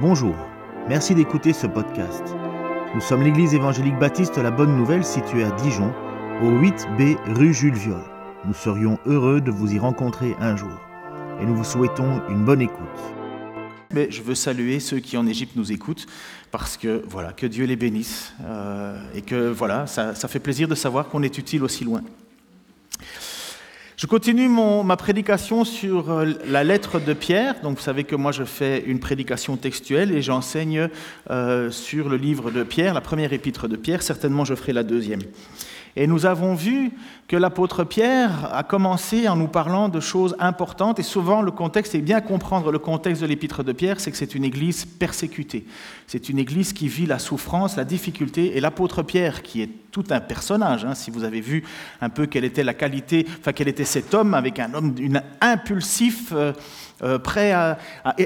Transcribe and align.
Bonjour, 0.00 0.34
merci 0.88 1.14
d'écouter 1.14 1.52
ce 1.52 1.66
podcast. 1.66 2.22
Nous 2.94 3.02
sommes 3.02 3.22
l'église 3.22 3.52
évangélique 3.52 3.98
baptiste 3.98 4.38
La 4.38 4.50
Bonne 4.50 4.74
Nouvelle 4.74 5.04
située 5.04 5.44
à 5.44 5.50
Dijon, 5.50 5.92
au 6.40 6.52
8B 6.52 7.18
rue 7.34 7.52
Jules 7.52 7.74
Viol. 7.74 8.00
Nous 8.46 8.54
serions 8.54 8.98
heureux 9.04 9.42
de 9.42 9.50
vous 9.50 9.74
y 9.74 9.78
rencontrer 9.78 10.34
un 10.40 10.56
jour 10.56 10.72
et 11.38 11.44
nous 11.44 11.54
vous 11.54 11.64
souhaitons 11.64 12.22
une 12.30 12.46
bonne 12.46 12.62
écoute. 12.62 12.78
Mais 13.92 14.10
je 14.10 14.22
veux 14.22 14.34
saluer 14.34 14.80
ceux 14.80 15.00
qui 15.00 15.18
en 15.18 15.26
Égypte 15.26 15.54
nous 15.54 15.70
écoutent 15.70 16.06
parce 16.50 16.78
que 16.78 17.04
voilà, 17.06 17.34
que 17.34 17.46
Dieu 17.46 17.66
les 17.66 17.76
bénisse 17.76 18.32
euh, 18.42 18.98
et 19.14 19.20
que 19.20 19.50
voilà, 19.50 19.86
ça, 19.86 20.14
ça 20.14 20.28
fait 20.28 20.40
plaisir 20.40 20.66
de 20.66 20.74
savoir 20.74 21.08
qu'on 21.08 21.22
est 21.22 21.36
utile 21.36 21.62
aussi 21.62 21.84
loin. 21.84 22.00
Je 24.00 24.06
continue 24.06 24.48
ma 24.48 24.96
prédication 24.96 25.62
sur 25.62 26.10
euh, 26.10 26.32
la 26.46 26.64
lettre 26.64 27.00
de 27.00 27.12
Pierre. 27.12 27.60
Donc, 27.60 27.76
vous 27.76 27.82
savez 27.82 28.04
que 28.04 28.16
moi, 28.16 28.32
je 28.32 28.44
fais 28.44 28.82
une 28.86 28.98
prédication 28.98 29.58
textuelle 29.58 30.10
et 30.10 30.22
j'enseigne 30.22 30.88
euh, 31.30 31.70
sur 31.70 32.08
le 32.08 32.16
livre 32.16 32.50
de 32.50 32.62
Pierre, 32.62 32.94
la 32.94 33.02
première 33.02 33.34
épître 33.34 33.68
de 33.68 33.76
Pierre. 33.76 34.02
Certainement, 34.02 34.46
je 34.46 34.54
ferai 34.54 34.72
la 34.72 34.84
deuxième. 34.84 35.20
Et 35.96 36.06
nous 36.06 36.26
avons 36.26 36.54
vu 36.54 36.92
que 37.26 37.36
l'apôtre 37.36 37.84
Pierre 37.84 38.54
a 38.54 38.62
commencé 38.62 39.28
en 39.28 39.36
nous 39.36 39.48
parlant 39.48 39.88
de 39.88 40.00
choses 40.00 40.36
importantes, 40.38 40.98
et 40.98 41.02
souvent 41.02 41.42
le 41.42 41.50
contexte, 41.50 41.94
et 41.94 42.00
bien 42.00 42.20
comprendre 42.20 42.70
le 42.70 42.78
contexte 42.78 43.22
de 43.22 43.26
l'épître 43.26 43.64
de 43.64 43.72
Pierre, 43.72 44.00
c'est 44.00 44.10
que 44.10 44.16
c'est 44.16 44.34
une 44.34 44.44
église 44.44 44.84
persécutée. 44.84 45.64
C'est 46.06 46.28
une 46.28 46.38
église 46.38 46.72
qui 46.72 46.88
vit 46.88 47.06
la 47.06 47.18
souffrance, 47.18 47.76
la 47.76 47.84
difficulté, 47.84 48.56
et 48.56 48.60
l'apôtre 48.60 49.02
Pierre, 49.02 49.42
qui 49.42 49.62
est 49.62 49.70
tout 49.90 50.04
un 50.10 50.20
personnage, 50.20 50.84
hein, 50.84 50.94
si 50.94 51.10
vous 51.10 51.24
avez 51.24 51.40
vu 51.40 51.64
un 52.00 52.08
peu 52.08 52.26
quelle 52.26 52.44
était 52.44 52.62
la 52.62 52.74
qualité, 52.74 53.26
enfin 53.40 53.52
quel 53.52 53.68
était 53.68 53.84
cet 53.84 54.14
homme, 54.14 54.34
avec 54.34 54.58
un 54.58 54.72
homme 54.74 54.94
une, 54.98 55.22
impulsif, 55.40 56.32
euh, 56.32 56.52
euh, 57.02 57.18
prêt 57.18 57.52
à, 57.52 57.78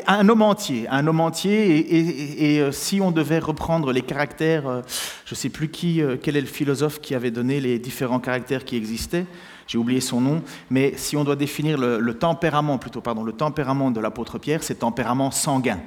un 0.06 0.28
homme 0.28 0.42
entier, 0.42 0.86
un 0.90 1.06
homme 1.06 1.20
entier, 1.20 2.54
et, 2.54 2.60
euh, 2.60 2.72
si 2.72 3.00
on 3.00 3.10
devait 3.12 3.38
reprendre 3.38 3.92
les 3.92 4.02
caractères, 4.02 4.66
euh, 4.66 4.82
je 5.24 5.34
ne 5.34 5.36
sais 5.36 5.48
plus 5.48 5.68
qui, 5.68 6.02
quel 6.22 6.36
est 6.36 6.40
le 6.40 6.46
philosophe 6.46 7.00
qui 7.00 7.14
avait 7.14 7.30
donné 7.30 7.60
les 7.60 7.78
différents 7.78 8.20
caractères 8.20 8.64
qui 8.64 8.76
existaient, 8.76 9.26
j'ai 9.66 9.78
oublié 9.78 10.00
son 10.00 10.20
nom, 10.20 10.42
mais 10.70 10.94
si 10.96 11.16
on 11.16 11.24
doit 11.24 11.36
définir 11.36 11.78
le, 11.78 11.98
le 11.98 12.14
tempérament, 12.14 12.78
plutôt, 12.78 13.00
pardon, 13.00 13.22
le 13.22 13.32
tempérament 13.32 13.90
de 13.90 14.00
l'apôtre 14.00 14.38
Pierre, 14.38 14.62
c'est 14.62 14.76
tempérament 14.76 15.30
sanguin 15.30 15.78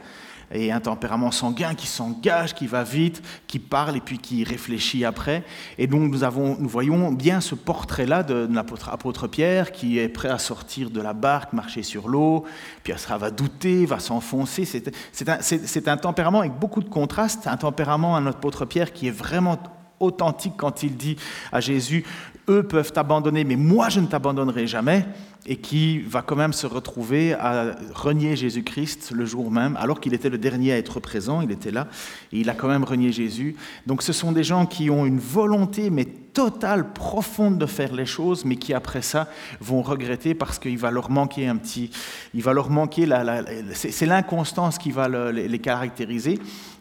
et 0.52 0.72
un 0.72 0.80
tempérament 0.80 1.31
sanguin 1.31 1.76
qui 1.76 1.88
s'engage, 1.88 2.56
qui 2.56 2.67
va 2.67 2.84
vite, 2.84 3.22
qui 3.48 3.59
parle 3.59 3.98
et 3.98 4.02
puis 4.02 4.17
qui 4.17 4.44
réfléchit 4.44 5.06
après. 5.06 5.44
Et 5.78 5.88
donc 5.88 6.12
nous, 6.12 6.23
avons, 6.23 6.58
nous 6.59 6.70
voyons 6.70 7.12
bien 7.12 7.42
ce 7.42 7.56
portrait-là 7.56 8.23
de, 8.23 8.48
l'apôtre 8.52 8.89
apôtre 8.89 9.28
Pierre 9.28 9.72
qui 9.72 10.00
est 10.00 10.09
prêt 10.09 10.30
à 10.30 10.38
sortir 10.38 10.89
de 10.89 11.02
la 11.02 11.14
barque, 11.14 11.54
marcher 11.54 11.84
sur 11.84 12.08
l'eau, 12.08 12.45
puis 12.84 12.94
ça 12.98 13.17
va 13.17 13.31
douter, 13.31 13.86
va 13.86 14.00
s'enfoncer. 14.00 14.66
C'est 14.66 15.88
un, 15.88 15.98
tempérament 15.98 16.39
avec 16.39 16.54
beaucoup 16.54 16.82
de 16.82 16.89
contrastes, 16.89 17.48
un 17.48 17.58
tempérament, 17.58 18.16
un 18.16 18.26
apôtre 18.28 18.66
Pierre 18.66 18.94
qui 18.94 19.08
est 19.08 19.11
vraiment 19.11 19.58
authentique 20.00 20.54
quand 20.58 20.84
il 20.84 20.95
dit 20.95 21.17
à 21.52 21.59
Jésus, 21.59 22.06
eux 22.50 22.64
peuvent 22.64 22.92
t'abandonner, 22.92 23.44
mais 23.44 23.56
moi 23.56 23.90
je 23.90 24.00
ne 24.00 24.08
t'abandonnerai 24.08 24.67
jamais, 24.67 25.06
et 25.45 25.58
qui 25.58 26.00
va 26.00 26.22
quand 26.22 26.36
même 26.36 26.54
se 26.54 26.67
retrouver 26.67 27.34
à 27.34 27.76
renier 27.94 28.36
Jésus-Christ 28.36 29.12
le 29.14 29.26
jour 29.26 29.50
même, 29.50 29.78
alors 29.78 30.00
qu'il 30.00 30.14
était 30.14 30.30
le 30.30 30.38
dernier 30.38 30.73
à 30.73 30.78
être 30.78 31.00
présent, 31.00 31.42
il 31.42 31.52
était 31.52 31.72
là, 31.72 31.88
et 32.31 32.39
il 32.39 32.50
a 32.50 32.54
quand 32.54 32.67
même 32.67 32.84
renié 32.84 33.12
Jésus. 33.12 33.56
Donc 33.86 34.02
ce 34.02 34.14
sont 34.14 34.31
des 34.31 34.44
gens 34.44 34.66
qui 34.66 34.89
ont 34.89 35.06
une 35.06 35.20
volonté, 35.20 35.89
mais 35.89 36.06
totale, 36.06 36.94
profonde 36.94 37.58
de 37.58 37.66
faire 37.66 37.94
les 37.94 38.06
choses, 38.06 38.45
mais 38.45 38.58
qui 38.58 38.73
après 38.73 39.02
ça 39.02 39.28
vont 39.59 39.82
regretter 39.82 40.36
parce 40.36 40.59
qu'il 40.59 40.78
va 40.78 40.92
leur 40.92 41.09
manquer 41.09 41.48
un 41.48 41.56
petit, 41.56 41.89
il 42.34 42.44
va 42.44 42.54
leur 42.54 42.70
manquer, 42.70 43.06
la, 43.06 43.44
c'est 43.73 44.06
l'inconstance 44.06 44.78
qui 44.78 44.92
va 44.92 45.08
le, 45.08 45.32
les 45.32 45.59
caractériser 45.59 46.39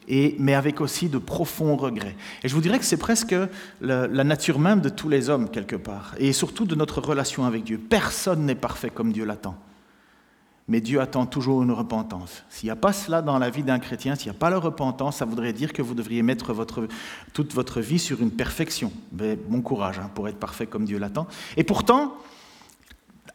mais 0.09 0.55
avec 0.55 0.81
aussi 0.81 1.09
de 1.09 1.19
profonds 1.19 1.77
regrets. 1.77 2.17
Et 2.43 2.49
je 2.49 2.55
vous 2.55 2.61
dirais 2.61 2.79
que 2.79 2.85
c'est 2.85 2.97
presque 2.97 3.35
la, 3.81 4.07
nature 4.25 4.59
même 4.59 4.81
de 4.81 4.89
tous 4.89 5.09
les 5.09 5.29
hommes, 5.29 5.51
quelque 5.51 5.77
part, 5.77 6.15
et 6.19 6.33
surtout 6.33 6.65
de 6.65 6.75
notre 6.75 7.01
relation 7.01 7.45
avec 7.45 7.65
Dieu. 7.65 7.79
Personne 7.79 8.47
n'est 8.47 8.55
parfait 8.55 8.91
comme 8.91 9.13
Dieu 9.13 9.25
l'attend. 9.25 9.57
Mais 10.69 10.81
Dieu 10.81 11.01
attend 11.01 11.27
toujours 11.27 11.63
une 11.63 11.71
repentance. 11.71 12.43
S'il 12.49 12.67
n'y 12.67 12.73
a 12.73 12.77
pas 12.77 12.93
cela 12.93 13.23
dans 13.23 13.39
la 13.39 13.51
vie 13.51 13.63
d'un 13.63 13.79
chrétien, 13.79 14.17
s'il 14.17 14.31
n'y 14.31 14.37
a 14.37 14.39
pas 14.39 14.51
la 14.51 14.59
repentance, 14.59 15.19
ça 15.19 15.25
voudrait 15.25 15.53
dire 15.53 15.73
que 15.73 15.81
vous 15.81 15.95
devriez 15.95 16.23
mettre 16.23 16.53
toute 17.33 17.55
votre 17.55 17.81
vie 17.81 18.01
sur 18.01 18.21
une 18.21 18.33
perfection. 18.33 18.93
Mais 19.13 19.37
bon 19.37 19.63
courage 19.63 20.01
hein, 20.01 20.11
pour 20.13 20.27
être 20.27 20.39
parfait 20.39 20.67
comme 20.67 20.85
Dieu 20.85 20.99
l'attend. 20.99 21.29
Et 21.57 21.63
pourtant, 21.63 22.17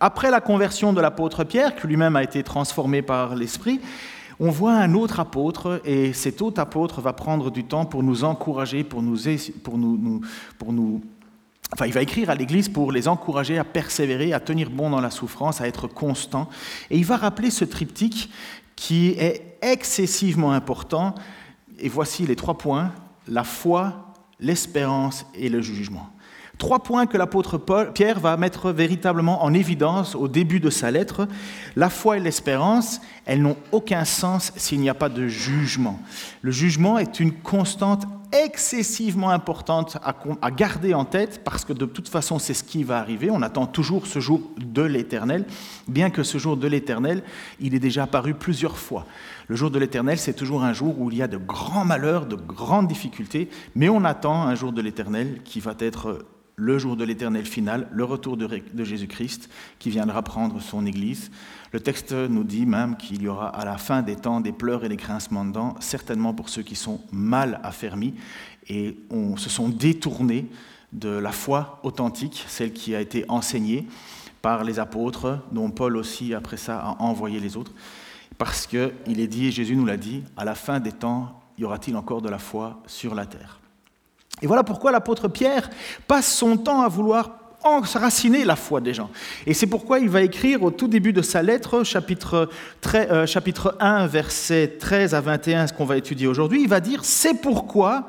après 0.02 0.30
la 0.30 0.42
conversion 0.42 0.92
de 0.92 1.00
l'apôtre 1.00 1.46
Pierre, 1.46 1.76
qui 1.76 1.88
lui-même 1.88 2.18
a 2.18 2.24
été 2.24 2.44
transformé 2.44 3.02
par 3.02 3.36
l'Esprit, 3.36 3.80
on 4.44 4.50
voit 4.50 4.74
un 4.74 4.96
autre 4.96 5.20
apôtre, 5.20 5.82
et 5.86 6.14
cet 6.14 6.42
autre 6.42 6.60
apôtre 6.60 7.00
va 7.00 7.14
prendre 7.14 7.52
du 7.52 7.64
temps 7.64 7.86
pour 7.86 8.02
nous 8.02 8.24
encourager, 8.24 8.84
pour 8.84 9.04
nous, 9.04 9.18
pour 9.64 9.78
nous, 9.78 10.22
pour 10.58 10.74
nous 10.74 11.02
Enfin, 11.74 11.86
il 11.86 11.94
va 11.94 12.02
écrire 12.02 12.30
à 12.30 12.36
l'Église 12.36 12.68
pour 12.68 12.92
les 12.92 13.08
encourager 13.08 13.58
à 13.58 13.64
persévérer, 13.64 14.34
à 14.34 14.42
tenir 14.42 14.70
bon 14.70 14.90
dans 14.90 15.00
la 15.00 15.10
souffrance, 15.10 15.62
à 15.62 15.68
être 15.70 15.88
constant. 15.88 16.50
Et 16.90 16.98
il 16.98 17.06
va 17.06 17.16
rappeler 17.16 17.50
ce 17.50 17.64
triptyque 17.64 18.30
qui 18.76 19.12
est 19.12 19.58
excessivement 19.62 20.52
important. 20.52 21.16
Et 21.80 21.88
voici 21.88 22.28
les 22.28 22.36
trois 22.36 22.58
points, 22.58 22.92
la 23.26 23.46
foi, 23.46 24.14
l'espérance 24.42 25.26
et 25.34 25.48
le 25.48 25.62
jugement. 25.62 26.10
Trois 26.62 26.84
points 26.84 27.08
que 27.08 27.18
l'apôtre 27.18 27.58
Pierre 27.92 28.20
va 28.20 28.38
mettre 28.38 28.70
véritablement 28.70 29.44
en 29.44 29.52
évidence 29.52 30.14
au 30.14 30.28
début 30.28 30.60
de 30.60 30.70
sa 30.70 30.92
lettre. 30.92 31.28
La 31.76 31.90
foi 31.90 32.18
et 32.18 32.20
l'espérance, 32.20 33.02
elles 33.26 33.42
n'ont 33.42 33.58
aucun 33.72 34.06
sens 34.06 34.54
s'il 34.58 34.80
n'y 34.80 34.88
a 34.88 34.94
pas 34.94 35.10
de 35.10 35.28
jugement. 35.28 36.00
Le 36.44 36.52
jugement 36.52 37.00
est 37.00 37.20
une 37.20 37.34
constante 37.34 38.04
excessivement 38.32 39.32
importante 39.32 39.98
à, 40.04 40.52
garder 40.52 40.94
en 40.94 41.04
tête 41.04 41.44
parce 41.44 41.66
que 41.66 41.74
de 41.74 41.86
toute 41.86 42.08
façon 42.08 42.38
c'est 42.38 42.54
ce 42.54 42.64
qui 42.64 42.84
va 42.84 43.00
arriver. 43.00 43.32
On 43.32 43.42
attend 43.42 43.66
toujours 43.66 44.06
ce 44.06 44.20
jour 44.20 44.40
de 44.60 44.84
l'éternel, 44.84 45.46
bien 45.88 46.12
que 46.12 46.22
ce 46.22 46.38
jour 46.38 46.58
de 46.58 46.68
l'éternel, 46.68 47.24
il 47.60 47.74
est 47.74 47.80
déjà 47.80 48.04
apparu 48.04 48.36
plusieurs 48.36 48.78
fois. 48.78 49.08
Le 49.48 49.56
jour 49.56 49.72
de 49.72 49.80
l'éternel, 49.80 50.20
c'est 50.20 50.36
toujours 50.36 50.64
un 50.64 50.74
jour 50.74 51.02
où 51.02 51.10
il 51.10 51.18
y 51.18 51.24
a 51.24 51.28
de 51.28 51.38
grands 51.38 51.86
malheurs, 51.86 52.28
de 52.28 52.36
grandes 52.36 52.88
difficultés, 52.88 53.50
mais 53.74 53.90
on 53.90 54.06
attend 54.06 54.44
un 54.44 54.54
jour 54.54 54.72
de 54.72 54.82
l'éternel 54.84 55.40
qui 55.44 55.60
va 55.60 55.74
être 55.80 56.24
le 56.62 56.78
jour 56.78 56.96
de 56.96 57.04
l'éternel 57.04 57.46
final, 57.48 57.88
le 57.92 58.04
retour 58.04 58.38
de, 58.38 58.84
Jésus-Christ 58.84 59.50
qui 59.80 59.90
viendra 59.90 60.22
prendre 60.22 60.62
son 60.62 60.86
Église. 60.86 61.32
Le 61.72 61.80
texte 61.80 62.12
nous 62.12 62.44
dit 62.44 62.68
même 62.68 62.98
qu'il 62.98 63.24
y 63.24 63.28
aura 63.28 63.50
à 63.50 63.66
la 63.66 63.80
fin 63.80 64.04
des 64.04 64.16
temps 64.16 64.42
des 64.42 64.52
pleurs 64.52 64.86
et 64.86 64.90
des 64.90 64.96
grincements 64.96 65.44
de 65.44 65.54
dents, 65.54 65.74
certainement 65.80 66.36
pour 66.36 66.50
ceux 66.50 66.62
qui 66.62 66.76
sont 66.76 67.02
mal 67.12 67.60
affermis 67.64 68.14
et 68.70 68.96
se 69.38 69.50
sont 69.50 69.70
détournés 69.70 70.52
de 70.94 71.10
la 71.10 71.32
foi 71.32 71.80
authentique, 71.82 72.46
celle 72.48 72.74
qui 72.74 72.94
a 72.94 73.02
été 73.02 73.26
enseignée 73.28 73.88
par 74.44 74.64
les 74.64 74.78
apôtres, 74.78 75.40
dont 75.52 75.72
Paul 75.72 75.98
aussi 75.98 76.36
après 76.36 76.58
ça 76.58 76.80
a 76.80 77.02
envoyé 77.02 77.40
les 77.40 77.58
autres, 77.58 77.72
parce 78.38 78.68
qu'il 78.68 79.20
est 79.20 79.28
dit, 79.28 79.48
et 79.48 79.52
Jésus 79.52 79.76
nous 79.76 79.86
l'a 79.86 79.98
dit, 79.98 80.24
à 80.38 80.46
la 80.46 80.54
fin 80.54 80.80
des 80.80 80.92
temps, 80.92 81.42
y 81.58 81.64
aura-t-il 81.64 81.98
encore 81.98 82.22
de 82.22 82.30
la 82.30 82.40
foi 82.40 82.84
sur 82.86 83.16
la 83.16 83.26
terre? 83.26 83.61
Et 84.42 84.48
voilà 84.48 84.64
pourquoi 84.64 84.92
l'apôtre 84.92 85.28
Pierre 85.28 85.70
passe 86.08 86.34
son 86.34 86.58
temps 86.58 86.82
à 86.82 86.88
vouloir 86.88 87.32
enraciner 87.64 88.44
la 88.44 88.56
foi 88.56 88.82
des 88.82 88.94
gens. 88.94 89.10
Et 89.46 89.54
c'est 89.54 89.68
pourquoi 89.68 90.00
il 90.00 90.10
va 90.10 90.22
écrire 90.22 90.64
au 90.64 90.72
tout 90.72 90.88
début 90.88 91.14
de 91.14 91.22
sa 91.22 91.44
lettre, 91.44 91.84
chapitre, 91.84 92.50
13, 92.82 93.08
euh, 93.12 93.26
chapitre 93.26 93.76
1, 93.80 94.08
versets 94.08 94.78
13 94.80 95.14
à 95.14 95.22
21, 95.22 95.68
ce 95.68 95.74
qu'on 95.74 95.86
va 95.86 95.98
étudier 95.98 96.28
aujourd'hui, 96.28 96.62
il 96.64 96.70
va 96.70 96.80
dire, 96.80 97.06
c'est 97.06 97.36
pourquoi 97.36 98.08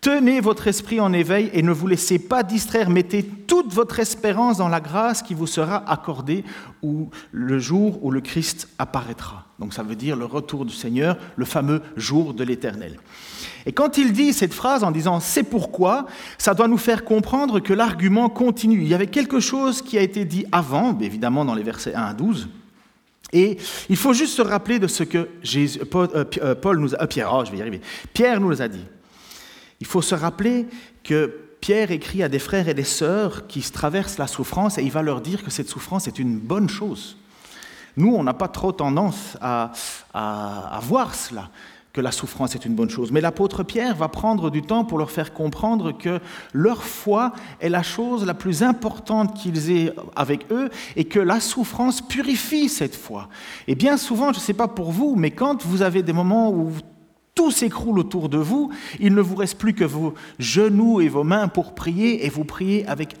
tenez 0.00 0.40
votre 0.40 0.68
esprit 0.68 1.00
en 1.00 1.12
éveil 1.12 1.50
et 1.52 1.62
ne 1.62 1.72
vous 1.72 1.86
laissez 1.86 2.18
pas 2.18 2.42
distraire, 2.42 2.88
mettez 2.88 3.24
toute 3.24 3.72
votre 3.72 3.98
espérance 3.98 4.56
dans 4.56 4.68
la 4.68 4.80
grâce 4.80 5.22
qui 5.22 5.34
vous 5.34 5.46
sera 5.46 5.90
accordée 5.90 6.44
ou 6.82 7.10
le 7.32 7.58
jour 7.58 8.02
où 8.02 8.10
le 8.10 8.20
Christ 8.20 8.68
apparaîtra. 8.78 9.46
Donc 9.58 9.74
ça 9.74 9.82
veut 9.82 9.96
dire 9.96 10.16
le 10.16 10.24
retour 10.24 10.64
du 10.64 10.74
Seigneur, 10.74 11.16
le 11.36 11.44
fameux 11.44 11.82
jour 11.96 12.32
de 12.32 12.44
l'éternel. 12.44 12.98
Et 13.68 13.72
quand 13.72 13.98
il 13.98 14.14
dit 14.14 14.32
cette 14.32 14.54
phrase 14.54 14.82
en 14.82 14.90
disant 14.90 15.20
c'est 15.20 15.42
pourquoi, 15.42 16.06
ça 16.38 16.54
doit 16.54 16.68
nous 16.68 16.78
faire 16.78 17.04
comprendre 17.04 17.60
que 17.60 17.74
l'argument 17.74 18.30
continue. 18.30 18.80
Il 18.80 18.88
y 18.88 18.94
avait 18.94 19.08
quelque 19.08 19.40
chose 19.40 19.82
qui 19.82 19.98
a 19.98 20.00
été 20.00 20.24
dit 20.24 20.46
avant, 20.52 20.98
évidemment 20.98 21.44
dans 21.44 21.54
les 21.54 21.62
versets 21.62 21.94
1 21.94 22.00
à 22.00 22.14
12. 22.14 22.48
Et 23.34 23.58
il 23.90 23.96
faut 23.96 24.14
juste 24.14 24.34
se 24.34 24.40
rappeler 24.40 24.78
de 24.78 24.86
ce 24.86 25.02
que 25.02 25.28
Paul, 25.84 26.08
euh, 26.14 26.54
Paul, 26.54 26.78
nous 26.78 26.94
a, 26.94 27.02
euh, 27.02 27.06
Pierre, 27.06 27.30
oh, 27.30 27.44
je 27.44 27.50
vais 27.52 27.58
y 27.58 27.60
arriver. 27.60 27.82
Pierre 28.14 28.40
nous 28.40 28.62
a 28.62 28.68
dit. 28.68 28.86
Il 29.80 29.86
faut 29.86 30.00
se 30.00 30.14
rappeler 30.14 30.66
que 31.04 31.38
Pierre 31.60 31.90
écrit 31.90 32.22
à 32.22 32.30
des 32.30 32.38
frères 32.38 32.70
et 32.70 32.74
des 32.74 32.84
sœurs 32.84 33.46
qui 33.48 33.60
traversent 33.60 34.16
la 34.16 34.28
souffrance 34.28 34.78
et 34.78 34.82
il 34.82 34.90
va 34.90 35.02
leur 35.02 35.20
dire 35.20 35.44
que 35.44 35.50
cette 35.50 35.68
souffrance 35.68 36.08
est 36.08 36.18
une 36.18 36.38
bonne 36.38 36.70
chose. 36.70 37.18
Nous, 37.98 38.14
on 38.14 38.22
n'a 38.22 38.32
pas 38.32 38.48
trop 38.48 38.72
tendance 38.72 39.36
à 39.42 39.72
voir 40.80 41.14
cela 41.14 41.50
que 41.98 42.02
la 42.04 42.12
souffrance 42.12 42.54
est 42.54 42.64
une 42.64 42.76
bonne 42.76 42.90
chose. 42.90 43.10
Mais 43.10 43.20
l'apôtre 43.20 43.64
Pierre 43.64 43.96
va 43.96 44.06
prendre 44.06 44.50
du 44.50 44.62
temps 44.62 44.84
pour 44.84 44.98
leur 44.98 45.10
faire 45.10 45.34
comprendre 45.34 45.90
que 45.90 46.20
leur 46.52 46.84
foi 46.84 47.32
est 47.58 47.68
la 47.68 47.82
chose 47.82 48.24
la 48.24 48.34
plus 48.34 48.62
importante 48.62 49.36
qu'ils 49.36 49.72
aient 49.72 49.92
avec 50.14 50.46
eux 50.52 50.70
et 50.94 51.06
que 51.06 51.18
la 51.18 51.40
souffrance 51.40 52.00
purifie 52.00 52.68
cette 52.68 52.94
foi. 52.94 53.28
Et 53.66 53.74
bien 53.74 53.96
souvent, 53.96 54.32
je 54.32 54.38
ne 54.38 54.42
sais 54.42 54.54
pas 54.54 54.68
pour 54.68 54.92
vous, 54.92 55.16
mais 55.16 55.32
quand 55.32 55.66
vous 55.66 55.82
avez 55.82 56.04
des 56.04 56.12
moments 56.12 56.52
où 56.52 56.70
tout 57.34 57.50
s'écroule 57.50 57.98
autour 57.98 58.28
de 58.28 58.38
vous, 58.38 58.70
il 59.00 59.12
ne 59.12 59.20
vous 59.20 59.34
reste 59.34 59.58
plus 59.58 59.74
que 59.74 59.84
vos 59.84 60.14
genoux 60.38 61.00
et 61.00 61.08
vos 61.08 61.24
mains 61.24 61.48
pour 61.48 61.74
prier 61.74 62.24
et 62.24 62.28
vous 62.28 62.44
priez 62.44 62.86
avec 62.86 63.16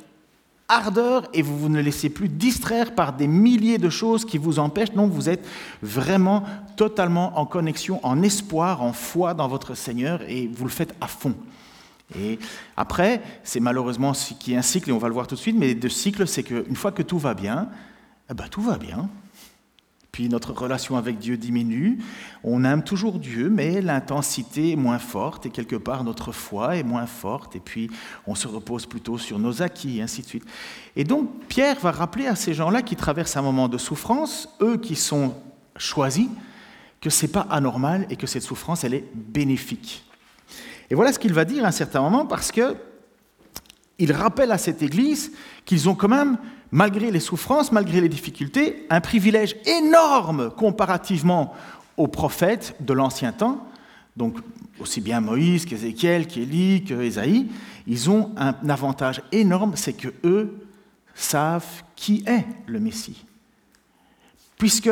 ardeur 0.68 1.28
et 1.32 1.42
vous, 1.42 1.58
vous 1.58 1.68
ne 1.68 1.80
laissez 1.80 2.10
plus 2.10 2.28
distraire 2.28 2.94
par 2.94 3.14
des 3.14 3.26
milliers 3.26 3.78
de 3.78 3.90
choses 3.90 4.24
qui 4.24 4.38
vous 4.38 4.58
empêchent. 4.58 4.92
Non, 4.94 5.06
vous 5.06 5.28
êtes 5.28 5.46
vraiment 5.82 6.44
totalement 6.76 7.38
en 7.38 7.46
connexion, 7.46 8.04
en 8.04 8.22
espoir, 8.22 8.82
en 8.82 8.92
foi 8.92 9.34
dans 9.34 9.48
votre 9.48 9.74
Seigneur 9.74 10.22
et 10.28 10.48
vous 10.52 10.64
le 10.64 10.70
faites 10.70 10.94
à 11.00 11.06
fond. 11.06 11.34
Et 12.18 12.38
après, 12.76 13.22
c'est 13.42 13.60
malheureusement 13.60 14.14
ce 14.14 14.34
qui 14.34 14.54
est 14.54 14.56
un 14.56 14.62
cycle, 14.62 14.90
et 14.90 14.92
on 14.92 14.98
va 14.98 15.08
le 15.08 15.14
voir 15.14 15.26
tout 15.26 15.34
de 15.34 15.40
suite, 15.40 15.56
mais 15.58 15.74
de 15.74 15.88
cycle, 15.88 16.26
c'est 16.26 16.42
qu'une 16.42 16.76
fois 16.76 16.90
que 16.92 17.02
tout 17.02 17.18
va 17.18 17.34
bien, 17.34 17.68
eh 18.30 18.34
ben, 18.34 18.48
tout 18.48 18.62
va 18.62 18.78
bien 18.78 19.10
puis 20.12 20.28
notre 20.28 20.52
relation 20.52 20.96
avec 20.96 21.18
Dieu 21.18 21.36
diminue. 21.36 21.98
On 22.42 22.64
aime 22.64 22.82
toujours 22.82 23.18
Dieu, 23.18 23.50
mais 23.50 23.80
l'intensité 23.80 24.72
est 24.72 24.76
moins 24.76 24.98
forte 24.98 25.46
et 25.46 25.50
quelque 25.50 25.76
part 25.76 26.04
notre 26.04 26.32
foi 26.32 26.76
est 26.76 26.82
moins 26.82 27.06
forte 27.06 27.56
et 27.56 27.60
puis 27.60 27.90
on 28.26 28.34
se 28.34 28.48
repose 28.48 28.86
plutôt 28.86 29.18
sur 29.18 29.38
nos 29.38 29.62
acquis 29.62 30.00
ainsi 30.00 30.22
de 30.22 30.26
suite. 30.26 30.44
Et 30.96 31.04
donc 31.04 31.28
Pierre 31.48 31.78
va 31.80 31.90
rappeler 31.90 32.26
à 32.26 32.34
ces 32.34 32.54
gens-là 32.54 32.82
qui 32.82 32.96
traversent 32.96 33.36
un 33.36 33.42
moment 33.42 33.68
de 33.68 33.78
souffrance, 33.78 34.48
eux 34.60 34.78
qui 34.78 34.96
sont 34.96 35.34
choisis, 35.76 36.28
que 37.00 37.10
ce 37.10 37.26
n'est 37.26 37.32
pas 37.32 37.46
anormal 37.50 38.06
et 38.10 38.16
que 38.16 38.26
cette 38.26 38.42
souffrance, 38.42 38.84
elle 38.84 38.94
est 38.94 39.04
bénéfique. 39.14 40.04
Et 40.90 40.94
voilà 40.94 41.12
ce 41.12 41.18
qu'il 41.18 41.32
va 41.32 41.44
dire 41.44 41.64
à 41.64 41.68
un 41.68 41.72
certain 41.72 42.00
moment 42.00 42.26
parce 42.26 42.50
que 42.50 42.76
il 43.98 44.12
rappelle 44.12 44.52
à 44.52 44.58
cette 44.58 44.80
Église 44.80 45.32
qu'ils 45.64 45.88
ont 45.88 45.94
quand 45.94 46.08
même 46.08 46.38
malgré 46.70 47.10
les 47.10 47.20
souffrances, 47.20 47.72
malgré 47.72 48.00
les 48.00 48.08
difficultés, 48.08 48.86
un 48.90 49.00
privilège 49.00 49.56
énorme 49.66 50.50
comparativement 50.50 51.54
aux 51.96 52.08
prophètes 52.08 52.76
de 52.80 52.92
l'ancien 52.92 53.32
temps, 53.32 53.66
donc 54.16 54.38
aussi 54.80 55.00
bien 55.00 55.20
Moïse 55.20 55.64
qu'Ézéchiel, 55.64 56.26
qu'Élie, 56.26 56.84
qu'Ésaïe, 56.84 57.48
ils 57.86 58.10
ont 58.10 58.32
un 58.36 58.54
avantage 58.68 59.22
énorme, 59.32 59.72
c'est 59.76 59.94
que 59.94 60.08
eux 60.24 60.68
savent 61.14 61.82
qui 61.96 62.22
est 62.26 62.46
le 62.66 62.78
Messie. 62.78 63.24
Puisque 64.56 64.90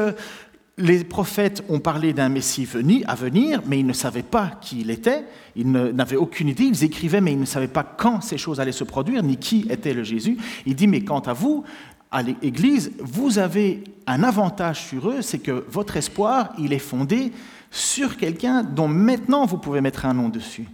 les 0.79 1.05
prophètes 1.05 1.65
ont 1.69 1.81
parlé 1.81 2.13
d'un 2.13 2.29
Messie 2.29 2.69
à 3.07 3.15
venir, 3.15 3.63
mais 3.67 3.81
ils 3.81 3.87
ne 3.87 3.95
savaient 3.95 4.23
pas 4.23 4.53
qui 4.61 4.81
il 4.81 4.91
était, 4.91 5.25
ils 5.55 5.71
n'avaient 5.71 6.17
aucune 6.17 6.49
idée, 6.49 6.65
ils 6.65 6.85
écrivaient, 6.85 7.23
mais 7.23 7.33
ils 7.33 7.41
ne 7.41 7.47
savaient 7.47 7.67
pas 7.67 7.83
quand 7.83 8.21
ces 8.21 8.37
choses 8.37 8.61
allaient 8.61 8.73
se 8.73 8.85
produire, 8.85 9.23
ni 9.23 9.39
qui 9.39 9.67
était 9.71 9.95
le 9.95 10.05
Jésus. 10.05 10.37
Il 10.67 10.75
dit, 10.75 10.87
mais 10.87 11.01
quant 11.01 11.21
à 11.21 11.33
vous, 11.33 11.65
à 12.11 12.23
l'Église, 12.23 12.93
vous 12.99 13.39
avez 13.39 13.85
un 14.07 14.23
avantage 14.23 14.83
sur 14.87 15.09
eux, 15.11 15.23
c'est 15.23 15.39
que 15.39 15.65
votre 15.71 15.97
espoir, 15.97 16.53
il 16.59 16.73
est 16.73 16.79
fondé 16.79 17.33
sur 17.71 18.17
quelqu'un 18.17 18.63
dont 18.63 18.89
maintenant 18.89 19.47
vous 19.47 19.59
pouvez 19.59 19.81
mettre 19.81 20.05
un 20.05 20.15
nom 20.15 20.29
dessus. 20.29 20.69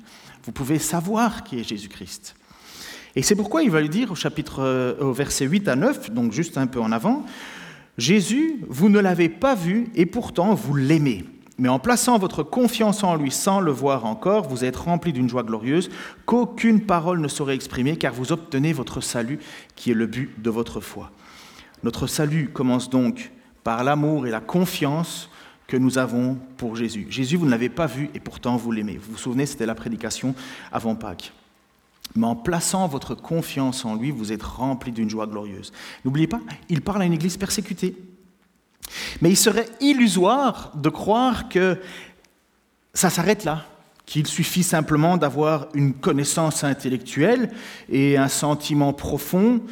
Vous 0.45 0.53
pouvez 0.53 0.81
savoir 0.81 1.45
qui 1.45 1.61
est 1.61 1.65
Jésus-Christ. 1.65 2.35
Et 3.15 3.23
c'est 3.23 3.37
pourquoi 3.37 3.63
il 3.63 3.71
va 3.71 3.81
lui 3.81 3.89
dire 3.89 4.11
au 4.11 4.15
chapitre, 4.15 4.61
euh, 4.61 4.95
au 5.01 5.13
verset 5.13 5.47
8 5.47 5.69
à 5.69 5.77
9, 5.77 6.11
donc 6.11 6.33
juste 6.33 6.59
un 6.59 6.67
peu 6.67 6.81
en 6.81 6.93
avant, 6.93 7.25
Jésus, 7.99 8.61
vous 8.69 8.89
ne 8.89 8.99
l'avez 8.99 9.29
pas 9.29 9.55
vu 9.55 9.89
et 9.95 10.07
pourtant 10.07 10.55
vous 10.55 10.75
l'aimez. 10.75 11.25
Mais 11.59 11.69
en 11.69 11.79
plaçant 11.79 12.19
votre 12.19 12.43
confiance 12.43 13.05
en 13.05 13.15
lui 13.15 13.31
sans 13.31 13.61
le 13.61 13.71
voir 13.71 14.07
encore, 14.07 14.49
vous 14.49 14.65
êtes 14.65 14.77
rempli 14.77 15.13
d'une 15.13 15.29
joie 15.29 15.43
glorieuse 15.43 15.91
qu'aucune 16.25 16.81
parole 16.81 17.21
ne 17.21 17.29
saurait 17.29 17.55
exprimer, 17.55 17.97
car 17.97 18.15
vous 18.15 18.33
obtenez 18.33 18.73
votre 18.73 19.01
salut, 19.01 19.39
qui 19.77 19.91
est 19.91 19.95
le 19.95 20.07
but 20.07 20.41
de 20.41 20.51
votre 20.51 20.81
foi. 20.81 21.11
Notre 21.83 22.07
salut 22.07 22.49
commence 22.49 22.89
donc 22.89 23.31
par 23.63 23.85
l'amour 23.85 24.27
et 24.27 24.31
la 24.31 24.41
confiance 24.41 25.29
que 25.67 25.77
nous 25.77 25.99
avons 25.99 26.39
pour 26.57 26.77
Jésus. 26.77 27.07
Jésus, 27.11 27.37
vous 27.37 27.47
ne 27.47 27.51
l'avez 27.51 27.69
pas 27.69 27.87
vu 27.87 28.11
et 28.15 28.21
pourtant 28.21 28.57
vous 28.57 28.73
l'aimez. 28.73 28.99
Vous 29.01 29.13
vous 29.13 29.19
souvenez, 29.19 29.47
c'était 29.47 29.67
la 29.67 29.75
prédication 29.75 30.35
avant 30.73 30.95
Pâques 30.95 31.33
mais 32.15 32.27
en 32.27 32.37
plaçant 32.37 32.87
votre 32.87 33.15
confiance 33.15 33.85
en 33.85 33.95
lui, 33.95 34.11
vous 34.11 34.33
êtes 34.33 34.43
rempli 34.43 34.93
d'une 34.93 35.09
joie 35.09 35.27
glorieuse. 35.27 35.73
N'oubliez 36.05 36.27
pas, 36.27 36.41
il 36.69 36.83
parle 36.83 37.03
à 37.03 37.05
une 37.05 37.13
église 37.13 37.37
persécutée. 37.37 37.97
Mais 39.21 39.31
il 39.31 39.37
serait 39.37 39.69
illusoire 39.81 40.73
de 40.75 40.89
croire 40.89 41.49
que 41.49 41.79
ça 42.95 43.11
s'arrête 43.11 43.45
là, 43.45 43.65
qu'il 44.05 44.27
suffit 44.27 44.63
simplement 44.63 45.17
d'avoir 45.17 45.69
une 45.75 45.95
connaissance 45.95 46.65
intellectuelle 46.65 47.51
et 47.89 48.19
un 48.19 48.29
sentiment 48.29 48.93
profond, 48.93 49.63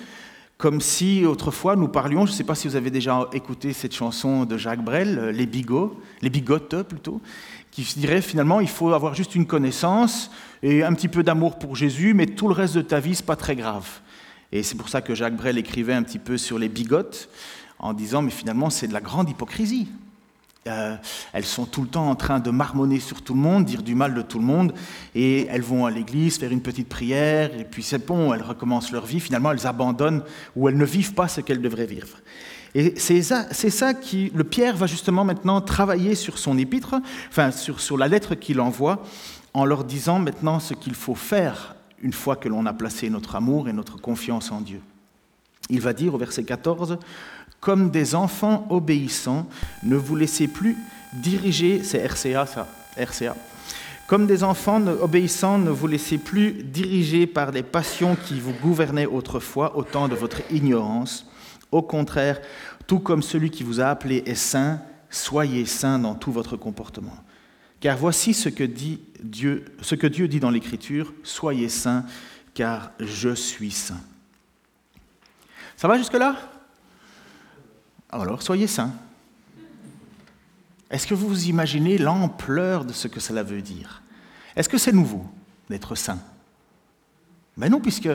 comme 0.57 0.81
si 0.81 1.25
autrefois 1.25 1.75
nous 1.75 1.89
parlions, 1.89 2.27
je 2.27 2.33
ne 2.33 2.37
sais 2.37 2.45
pas 2.45 2.55
si 2.55 2.69
vous 2.69 2.77
avez 2.77 2.91
déjà 2.91 3.29
écouté 3.33 3.73
cette 3.73 3.95
chanson 3.95 4.45
de 4.45 4.57
Jacques 4.57 4.85
Brel, 4.85 5.31
Les 5.31 5.47
bigots, 5.47 5.99
les 6.23 6.31
bigotes 6.31 6.83
plutôt, 6.83 7.21
qui 7.71 7.83
dirait 7.97 8.23
finalement 8.23 8.61
il 8.61 8.69
faut 8.69 8.93
avoir 8.93 9.15
juste 9.15 9.35
une 9.35 9.47
connaissance 9.47 10.31
et 10.63 10.83
un 10.83 10.93
petit 10.93 11.09
peu 11.09 11.23
d'amour 11.23 11.59
pour 11.59 11.77
Jésus, 11.77 12.15
mais 12.15 12.27
tout 12.27 12.49
le 12.49 12.55
reste 12.55 12.75
de 12.75 12.83
ta 12.83 13.01
vie, 13.01 13.15
c'est 13.15 13.27
pas 13.27 13.37
très 13.37 13.57
grave. 13.57 13.87
Et 14.53 14.63
c'est 14.63 14.77
pour 14.77 14.89
ça 14.89 15.01
que 15.01 15.15
Jacques 15.15 15.37
Brel 15.37 15.59
écrivait 15.59 15.95
un 15.95 16.03
petit 16.03 16.19
peu 16.19 16.37
sur 16.37 16.59
les 16.59 16.69
bigotes, 16.69 17.29
en 17.79 17.93
disant 17.93 18.23
mais 18.23 18.31
finalement 18.31 18.71
c'est 18.71 18.89
de 18.89 18.93
la 18.93 19.01
grande 19.01 19.31
hypocrisie. 19.31 19.89
Euh, 20.67 20.97
elles 21.33 21.47
sont 21.47 21.65
tout 21.65 21.81
le 21.81 21.89
temps 21.89 22.11
en 22.11 22.15
train 22.15 22.39
de 22.39 22.51
marmonner 22.51 23.01
sur 23.01 23.23
tout 23.23 23.33
le 23.33 23.41
monde, 23.41 23.65
dire 23.65 23.83
du 23.83 23.95
mal 23.95 24.13
de 24.13 24.21
tout 24.21 24.39
le 24.39 24.45
monde, 24.45 24.75
et 25.15 25.47
elles 25.47 25.63
vont 25.63 25.87
à 25.87 25.91
l'église 25.91 26.39
faire 26.39 26.53
une 26.53 26.61
petite 26.61 26.89
prière, 26.89 27.59
et 27.59 27.65
puis 27.65 27.83
c'est 27.83 28.07
bon, 28.07 28.35
elles 28.35 28.43
recommencent 28.43 28.93
leur 28.93 29.07
vie, 29.07 29.21
finalement 29.21 29.53
elles 29.53 29.67
abandonnent 29.67 30.23
ou 30.57 30.69
elles 30.69 30.77
ne 30.77 30.85
vivent 30.85 31.15
pas 31.15 31.29
ce 31.29 31.41
qu'elles 31.41 31.63
devraient 31.63 31.87
vivre. 31.87 32.19
Et 32.75 32.95
c'est 32.97 33.23
ça, 33.23 33.95
qui, 33.95 34.31
le 34.35 34.45
Pierre 34.45 34.77
va 34.77 34.87
justement 34.87 35.25
maintenant 35.25 35.63
travailler 35.63 36.15
sur 36.15 36.39
son 36.39 36.59
épître, 36.59 36.97
enfin 37.31 37.51
sur 37.53 37.97
la 37.97 38.07
lettre 38.07 38.35
qu'il 38.35 38.61
envoie, 38.61 39.03
en 39.55 39.65
leur 39.65 39.85
disant 39.85 40.19
maintenant 40.19 40.61
ce 40.61 40.75
qu'il 40.75 40.95
faut 40.95 41.15
faire 41.15 41.75
une 42.03 42.13
fois 42.13 42.37
que 42.37 42.49
l'on 42.49 42.67
a 42.67 42.73
placé 42.73 43.11
notre 43.11 43.35
amour 43.35 43.69
et 43.69 43.73
notre 43.73 44.01
confiance 44.01 44.53
en 44.53 44.61
Dieu. 44.61 44.81
Il 45.69 45.81
va 45.81 45.93
dire 45.93 46.15
au 46.15 46.19
verset 46.19 46.45
14, 46.45 46.99
Comme 47.61 47.91
des 47.91 48.15
enfants 48.15 48.67
obéissants, 48.71 49.47
ne 49.83 49.97
vous 49.97 50.17
laissez 50.17 50.49
plus 50.49 50.77
diriger, 51.13 51.83
c'est 51.83 52.07
RCA 52.07 52.47
ça, 52.47 52.67
RCA. 52.97 53.37
Comme 54.07 54.27
des 54.27 54.43
enfants 54.43 54.85
obéissants, 55.01 55.59
ne 55.59 55.71
vous 55.71 55.87
laissez 55.87 56.19
plus 56.19 56.65
diriger 56.65 57.27
par 57.27 57.53
les 57.53 57.63
passions 57.63 58.17
qui 58.17 58.41
vous 58.41 58.55
gouvernaient 58.63 59.07
autrefois 59.07 59.77
au 59.77 59.85
temps 59.85 60.09
de 60.09 60.15
votre 60.15 60.41
ignorance 60.51 61.27
au 61.73 61.83
contraire, 61.83 62.41
tout 62.87 62.99
comme 62.99 63.23
celui 63.23 63.51
qui 63.51 63.63
vous 63.63 63.81
a 63.81 63.87
appelé 63.87 64.23
est 64.27 64.35
saint, 64.35 64.81
soyez 65.09 65.67
saint 65.67 65.99
dans 65.99 66.15
tout 66.15 66.33
votre 66.33 66.57
comportement. 66.57 67.17
Car 67.81 67.97
voici 67.97 68.35
ce 68.35 68.49
que, 68.49 68.65
dit 68.65 69.01
Dieu, 69.23 69.65
ce 69.81 69.95
que 69.95 70.07
Dieu 70.07 70.29
dit 70.29 70.41
dans 70.41 70.51
l'Écriture, 70.51 71.13
soyez 71.23 71.69
saints, 71.69 72.05
car 72.55 72.91
je 72.99 73.35
suis 73.35 73.71
saint. 73.71 74.01
Ça 75.77 75.89
va 75.89 75.97
jusque-là? 75.97 76.37
Alors, 78.11 78.43
soyez 78.43 78.67
saints. 78.67 78.93
Est-ce 80.91 81.07
que 81.07 81.15
vous 81.15 81.29
vous 81.29 81.49
imaginez 81.49 81.99
l'ampleur 81.99 82.85
de 82.85 82.93
ce 82.93 83.07
que 83.07 83.21
cela 83.21 83.43
veut 83.43 83.63
dire? 83.63 84.03
Est-ce 84.57 84.69
que 84.69 84.79
c'est 84.79 84.93
nouveau 84.93 85.25
d'être 85.69 85.95
saint? 85.95 86.19
Mais 87.57 87.69
ben 87.69 87.77
non, 87.77 87.81
puisque 87.81 88.09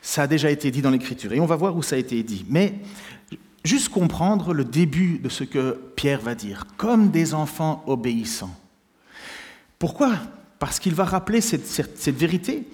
ça 0.00 0.22
a 0.22 0.26
déjà 0.26 0.50
été 0.50 0.70
dit 0.70 0.82
dans 0.82 0.90
l'Écriture, 0.90 1.32
et 1.32 1.40
on 1.40 1.46
va 1.46 1.56
voir 1.56 1.76
où 1.76 1.82
ça 1.82 1.96
a 1.96 1.98
été 1.98 2.22
dit. 2.22 2.44
Mais 2.48 2.74
juste 3.64 3.88
comprendre 3.88 4.54
le 4.54 4.64
début 4.64 5.18
de 5.18 5.28
ce 5.28 5.44
que 5.44 5.80
Pierre 5.96 6.20
va 6.20 6.34
dire, 6.34 6.66
comme 6.76 7.10
des 7.10 7.34
enfants 7.34 7.82
obéissants. 7.86 8.54
Pourquoi? 9.78 10.16
Parce 10.60 10.78
qu'il 10.78 10.94
va 10.94 11.04
rappeler 11.04 11.40
cette, 11.40 11.66
cette, 11.66 12.16
vérité. 12.16 12.68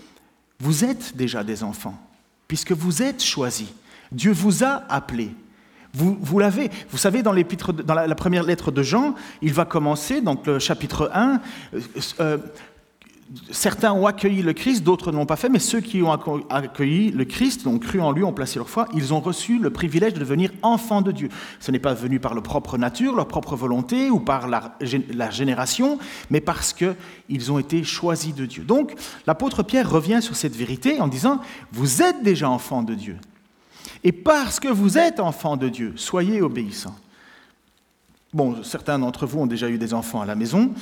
Vous 0.60 0.84
êtes 0.84 1.16
déjà 1.16 1.42
des 1.42 1.62
enfants, 1.62 1.98
puisque 2.46 2.72
vous 2.72 3.02
êtes 3.02 3.22
choisis. 3.22 3.68
Dieu 4.12 4.32
vous 4.32 4.64
a 4.64 4.84
appelés. 4.90 5.34
Vous, 5.98 6.38
l'avez. 6.38 6.70
Vous 6.90 6.98
savez, 6.98 7.22
dans, 7.22 7.32
la, 7.32 8.06
la, 8.06 8.14
première 8.14 8.44
lettre 8.44 8.70
de 8.70 8.82
Jean, 8.82 9.14
il 9.42 9.52
va 9.52 9.64
commencer, 9.64 10.20
donc 10.20 10.46
le 10.46 10.58
chapitre 10.58 11.10
1, 11.12 11.40
euh, 12.20 12.38
certains 13.50 13.92
ont 13.92 14.06
accueilli 14.06 14.42
le 14.42 14.52
Christ, 14.52 14.82
d'autres 14.82 15.12
ne 15.12 15.16
l'ont 15.16 15.26
pas 15.26 15.36
fait, 15.36 15.48
mais 15.48 15.58
ceux 15.58 15.80
qui 15.80 16.02
ont 16.02 16.12
accueilli 16.12 17.10
le 17.10 17.24
Christ, 17.24 17.66
ont 17.66 17.78
cru 17.78 18.00
en 18.00 18.12
lui, 18.12 18.24
ont 18.24 18.32
placé 18.32 18.58
leur 18.58 18.68
foi, 18.68 18.86
ils 18.94 19.12
ont 19.12 19.20
reçu 19.20 19.58
le 19.58 19.70
privilège 19.70 20.14
de 20.14 20.20
devenir 20.20 20.50
enfants 20.62 21.02
de 21.02 21.12
Dieu. 21.12 21.28
Ce 21.60 21.70
n'est 21.70 21.78
pas 21.78 21.94
venu 21.94 22.20
par 22.20 22.34
leur 22.34 22.42
propre 22.42 22.78
nature, 22.78 23.14
leur 23.14 23.28
propre 23.28 23.56
volonté 23.56 24.10
ou 24.10 24.20
par 24.20 24.48
la, 24.48 24.76
génération, 25.30 25.98
mais 26.30 26.40
parce 26.40 26.72
qu'ils 26.72 27.52
ont 27.52 27.58
été 27.58 27.84
choisis 27.84 28.34
de 28.34 28.46
Dieu. 28.46 28.64
Donc, 28.64 28.94
l'apôtre 29.26 29.62
Pierre 29.62 29.90
revient 29.90 30.20
sur 30.22 30.36
cette 30.36 30.56
vérité 30.56 31.00
en 31.00 31.08
disant, 31.08 31.40
vous 31.72 32.02
êtes 32.02 32.22
déjà 32.22 32.48
enfants 32.48 32.82
de 32.82 32.94
Dieu. 32.94 33.16
Et 34.04 34.12
parce 34.12 34.60
que 34.60 34.68
vous 34.68 34.98
êtes 34.98 35.20
enfants 35.20 35.56
de 35.56 35.68
Dieu, 35.68 35.92
soyez 35.96 36.40
obéissants. 36.42 36.96
Bon, 38.32 38.62
certains 38.62 38.98
d'entre 38.98 39.26
vous 39.26 39.40
ont 39.40 39.46
déjà 39.46 39.68
eu 39.68 39.78
des 39.78 39.94
enfants 39.94 40.20
à 40.20 40.26
la 40.26 40.34
maison. 40.34 40.72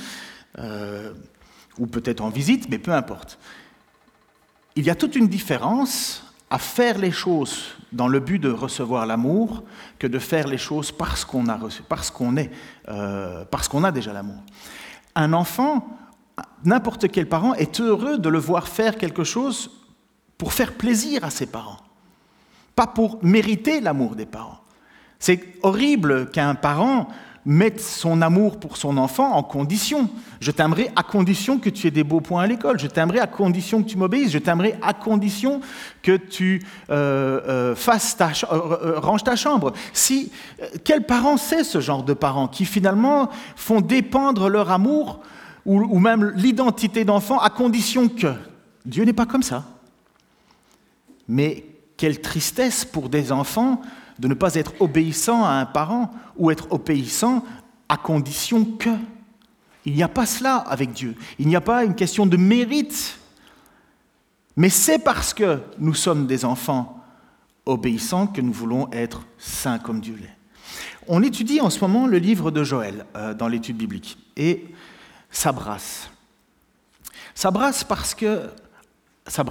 euh, 0.59 1.13
ou 1.79 1.87
peut-être 1.87 2.23
en 2.23 2.31
visite, 2.31 2.69
mais 2.69 2.79
peu 2.79 2.93
importe. 2.93 3.39
Il 4.77 4.85
y 4.85 4.91
a 4.91 4.95
toute 4.95 5.17
une 5.17 5.29
différence 5.29 6.23
à 6.51 6.59
faire 6.59 6.99
les 6.99 7.11
choses 7.11 7.75
dans 7.93 8.09
le 8.09 8.21
but 8.21 8.39
de 8.39 8.51
recevoir 8.51 9.07
l'amour 9.07 9.65
que 9.99 10.07
de 10.07 10.19
faire 10.19 10.47
les 10.47 10.59
choses 10.59 10.93
parce 10.93 11.25
qu'on 11.25 11.49
a 11.49 11.59
parce 11.89 12.11
qu'on 12.11 12.37
est, 12.37 12.51
euh, 12.89 13.45
parce 13.51 13.69
qu'on 13.69 13.85
a 13.85 13.93
déjà 13.93 14.13
l'amour. 14.13 14.41
Un 15.15 15.33
enfant, 15.33 15.87
n'importe 16.65 17.09
quel 17.09 17.29
parent 17.29 17.55
est 17.55 17.81
heureux 17.81 18.19
de 18.19 18.29
le 18.29 18.39
voir 18.39 18.69
faire 18.69 18.97
quelque 18.97 19.25
chose 19.25 19.71
pour 20.39 20.53
faire 20.53 20.75
plaisir 20.75 21.25
à 21.25 21.31
ses 21.31 21.47
parents, 21.47 21.79
pas 22.77 22.87
pour 22.87 23.19
mériter 23.23 23.81
l'amour 23.81 24.15
des 24.15 24.27
parents. 24.27 24.61
C'est 25.19 25.41
horrible 25.63 26.31
qu'un 26.31 26.55
parent 26.55 27.09
mette 27.47 27.81
son 27.81 28.21
amour 28.23 28.59
pour 28.59 28.77
son 28.77 28.99
enfant 28.99 29.33
en 29.33 29.43
condition. 29.43 30.11
Je 30.41 30.51
t'aimerai 30.51 30.91
à 30.97 31.03
condition 31.03 31.59
que 31.59 31.71
tu 31.71 31.87
aies 31.87 31.93
des 31.93 32.05
beaux 32.05 32.21
points 32.21 32.43
à 32.43 32.47
l'école. 32.47 32.79
Je 32.79 32.89
t'aimerai 32.89 33.21
à 33.21 33.29
condition 33.29 33.83
que 33.83 33.89
tu 33.89 33.97
m'obéisses. 33.97 34.33
Je 34.33 34.39
t'aimerai 34.39 34.75
à 34.83 34.93
condition 34.93 35.61
que 36.03 36.17
tu 36.17 36.63
euh, 36.91 37.41
euh, 37.49 37.75
fasses 37.77 38.17
ta, 38.17 38.33
euh, 38.53 38.99
ranges 38.99 39.25
ta 39.25 39.37
chambre. 39.37 39.73
Si, 39.93 40.33
quel 40.85 41.07
parent 41.07 41.37
sait 41.37 41.65
ce 41.65 41.81
genre 41.81 42.03
de 42.03 42.15
parents 42.15 42.49
qui 42.49 42.65
finalement 42.65 43.31
font 43.55 43.81
dépendre 43.81 44.49
leur 44.49 44.71
amour 44.71 45.21
ou, 45.65 45.81
ou 45.81 45.99
même 46.01 46.33
l'identité 46.37 47.05
d'enfant 47.05 47.39
à 47.39 47.49
condition 47.49 48.09
que? 48.09 48.35
Dieu 48.85 49.05
n'est 49.05 49.13
pas 49.13 49.27
comme 49.27 49.43
ça. 49.43 49.65
Mais 51.29 51.65
quelle 51.97 52.21
tristesse 52.21 52.85
pour 52.85 53.09
des 53.09 53.33
enfants 53.33 53.81
de 54.19 54.29
ne 54.29 54.35
pas 54.35 54.55
être 54.55 54.73
obéissant 54.81 55.45
à 55.45 55.51
un 55.51 55.67
parent 55.67 56.11
ou 56.37 56.51
être 56.51 56.71
obéissant 56.71 57.45
à 57.89 57.97
condition 57.97 58.65
que. 58.65 58.91
Il 59.85 59.95
n'y 59.95 60.03
a 60.03 60.09
pas 60.09 60.27
cela 60.27 60.57
avec 60.57 60.93
Dieu. 60.93 61.15
Il 61.39 61.47
n'y 61.47 61.57
a 61.57 61.61
pas 61.61 61.85
une 61.85 61.95
question 61.95 62.27
de 62.27 62.37
mérite. 62.37 63.19
Mais 64.57 64.69
c'est 64.69 64.99
parce 64.99 65.33
que 65.33 65.61
nous 65.79 65.95
sommes 65.95 66.27
des 66.27 66.45
enfants 66.45 67.05
obéissants 67.67 68.27
que 68.27 68.41
nous 68.41 68.53
voulons 68.53 68.89
être 68.93 69.27
saints 69.39 69.79
comme 69.79 70.01
Dieu 70.01 70.17
l'est. 70.21 70.37
On 71.09 71.23
étudie 71.23 71.61
en 71.61 71.71
ce 71.71 71.81
moment 71.81 72.07
le 72.07 72.19
livre 72.19 72.51
de 72.51 72.65
Joël 72.65 73.07
euh, 73.17 73.35
dans 73.35 73.49
l'étude 73.49 73.77
biblique 73.77 74.19
et 74.37 74.67
ça 75.31 75.53
brasse. 75.53 76.11
Ça 77.35 77.51
brasse 77.51 77.85
parce 77.85 78.15
que 78.15 78.49
ça. 79.29 79.45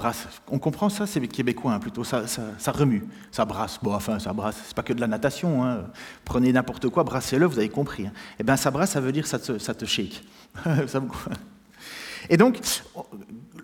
On 0.50 0.58
comprend 0.58 0.88
ça, 0.88 1.06
c'est 1.06 1.20
québécois 1.28 1.72
hein, 1.72 1.78
plutôt, 1.78 2.04
ça, 2.04 2.26
ça, 2.26 2.72
remue, 2.72 3.04
ça 3.30 3.44
brasse. 3.44 3.78
Bon, 3.82 3.94
enfin, 3.94 4.18
ça 4.18 4.32
brasse, 4.32 4.56
c'est 4.66 4.74
pas 4.74 4.82
que 4.82 4.92
de 4.92 5.00
la 5.00 5.06
natation. 5.06 5.64
Hein. 5.64 5.84
Prenez 6.24 6.52
n'importe 6.52 6.88
quoi, 6.88 7.04
brassez-le, 7.04 7.46
vous 7.46 7.58
avez 7.58 7.68
compris. 7.68 8.06
Hein. 8.06 8.12
Eh 8.38 8.42
bien, 8.42 8.56
ça 8.56 8.70
brasse, 8.70 8.92
ça 8.92 9.00
veut 9.00 9.12
dire 9.12 9.26
ça 9.26 9.38
te, 9.38 9.58
ça 9.58 9.74
te 9.74 9.84
shake. 9.84 10.24
Et 12.28 12.36
donc, 12.36 12.58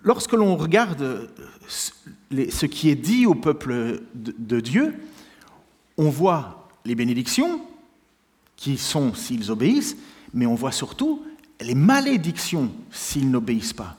lorsque 0.03 0.33
l'on 0.33 0.55
regarde 0.55 1.29
ce 1.67 2.65
qui 2.65 2.89
est 2.89 2.95
dit 2.95 3.25
au 3.25 3.35
peuple 3.35 4.01
de 4.13 4.59
Dieu, 4.59 4.95
on 5.97 6.09
voit 6.09 6.69
les 6.85 6.95
bénédictions 6.95 7.61
qui 8.55 8.77
sont 8.77 9.13
s'ils 9.13 9.51
obéissent, 9.51 9.97
mais 10.33 10.45
on 10.45 10.55
voit 10.55 10.71
surtout 10.71 11.25
les 11.59 11.75
malédictions 11.75 12.71
s'ils 12.91 13.29
n'obéissent 13.29 13.73
pas. 13.73 13.97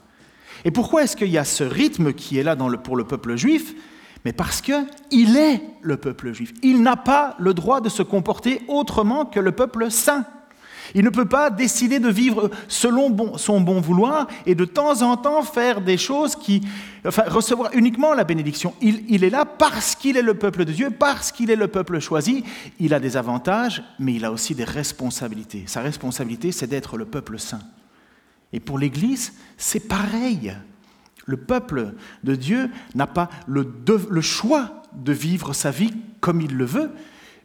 Et 0.64 0.70
pourquoi 0.70 1.02
est-ce 1.02 1.16
qu'il 1.16 1.28
y 1.28 1.38
a 1.38 1.44
ce 1.44 1.64
rythme 1.64 2.12
qui 2.12 2.38
est 2.38 2.42
là 2.42 2.56
pour 2.56 2.96
le 2.96 3.04
peuple 3.04 3.36
juif? 3.36 3.74
Mais 4.24 4.32
parce 4.32 4.62
qu'il 4.62 5.36
est 5.36 5.60
le 5.82 5.96
peuple 5.98 6.32
juif. 6.32 6.52
Il 6.62 6.82
n'a 6.82 6.96
pas 6.96 7.36
le 7.38 7.52
droit 7.52 7.80
de 7.80 7.90
se 7.90 8.02
comporter 8.02 8.62
autrement 8.68 9.26
que 9.26 9.40
le 9.40 9.52
peuple 9.52 9.90
saint. 9.90 10.24
Il 10.94 11.04
ne 11.04 11.10
peut 11.10 11.24
pas 11.24 11.50
décider 11.50 11.98
de 11.98 12.08
vivre 12.08 12.50
selon 12.68 13.36
son 13.36 13.60
bon 13.60 13.80
vouloir 13.80 14.28
et 14.46 14.54
de 14.54 14.64
temps 14.64 15.02
en 15.02 15.16
temps 15.16 15.42
faire 15.42 15.80
des 15.80 15.96
choses 15.96 16.36
qui, 16.36 16.60
enfin, 17.06 17.24
recevoir 17.26 17.70
uniquement 17.74 18.14
la 18.14 18.24
bénédiction. 18.24 18.74
Il, 18.80 19.02
il 19.08 19.24
est 19.24 19.30
là 19.30 19.44
parce 19.44 19.94
qu'il 19.94 20.16
est 20.16 20.22
le 20.22 20.34
peuple 20.34 20.64
de 20.64 20.72
Dieu, 20.72 20.90
parce 20.90 21.32
qu'il 21.32 21.50
est 21.50 21.56
le 21.56 21.68
peuple 21.68 21.98
choisi. 22.00 22.44
Il 22.78 22.94
a 22.94 23.00
des 23.00 23.16
avantages, 23.16 23.82
mais 23.98 24.14
il 24.14 24.24
a 24.24 24.30
aussi 24.30 24.54
des 24.54 24.64
responsabilités. 24.64 25.64
Sa 25.66 25.80
responsabilité, 25.80 26.52
c'est 26.52 26.66
d'être 26.66 26.96
le 26.96 27.06
peuple 27.06 27.38
saint. 27.38 27.60
Et 28.54 28.60
pour 28.60 28.78
l'Église, 28.78 29.32
c'est 29.58 29.88
pareil. 29.88 30.54
Le 31.26 31.36
peuple 31.36 31.94
de 32.22 32.36
Dieu 32.36 32.70
n'a 32.94 33.08
pas 33.08 33.28
le, 33.48 34.20
choix 34.20 34.84
de 34.94 35.12
vivre 35.12 35.52
sa 35.52 35.72
vie 35.72 35.92
comme 36.20 36.40
il 36.40 36.54
le 36.54 36.64
veut, 36.64 36.92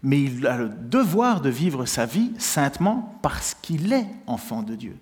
mais 0.04 0.22
il 0.22 0.46
a 0.46 0.56
le 0.56 0.70
devoir 0.70 1.42
de 1.42 1.50
vivre 1.50 1.86
sa 1.88 2.06
vie 2.06 2.32
saintement 2.38 3.18
parce 3.24 3.58
qu'il 3.60 3.92
est 3.92 4.06
enfant 4.28 4.62
de 4.62 4.76
Dieu. 4.76 4.98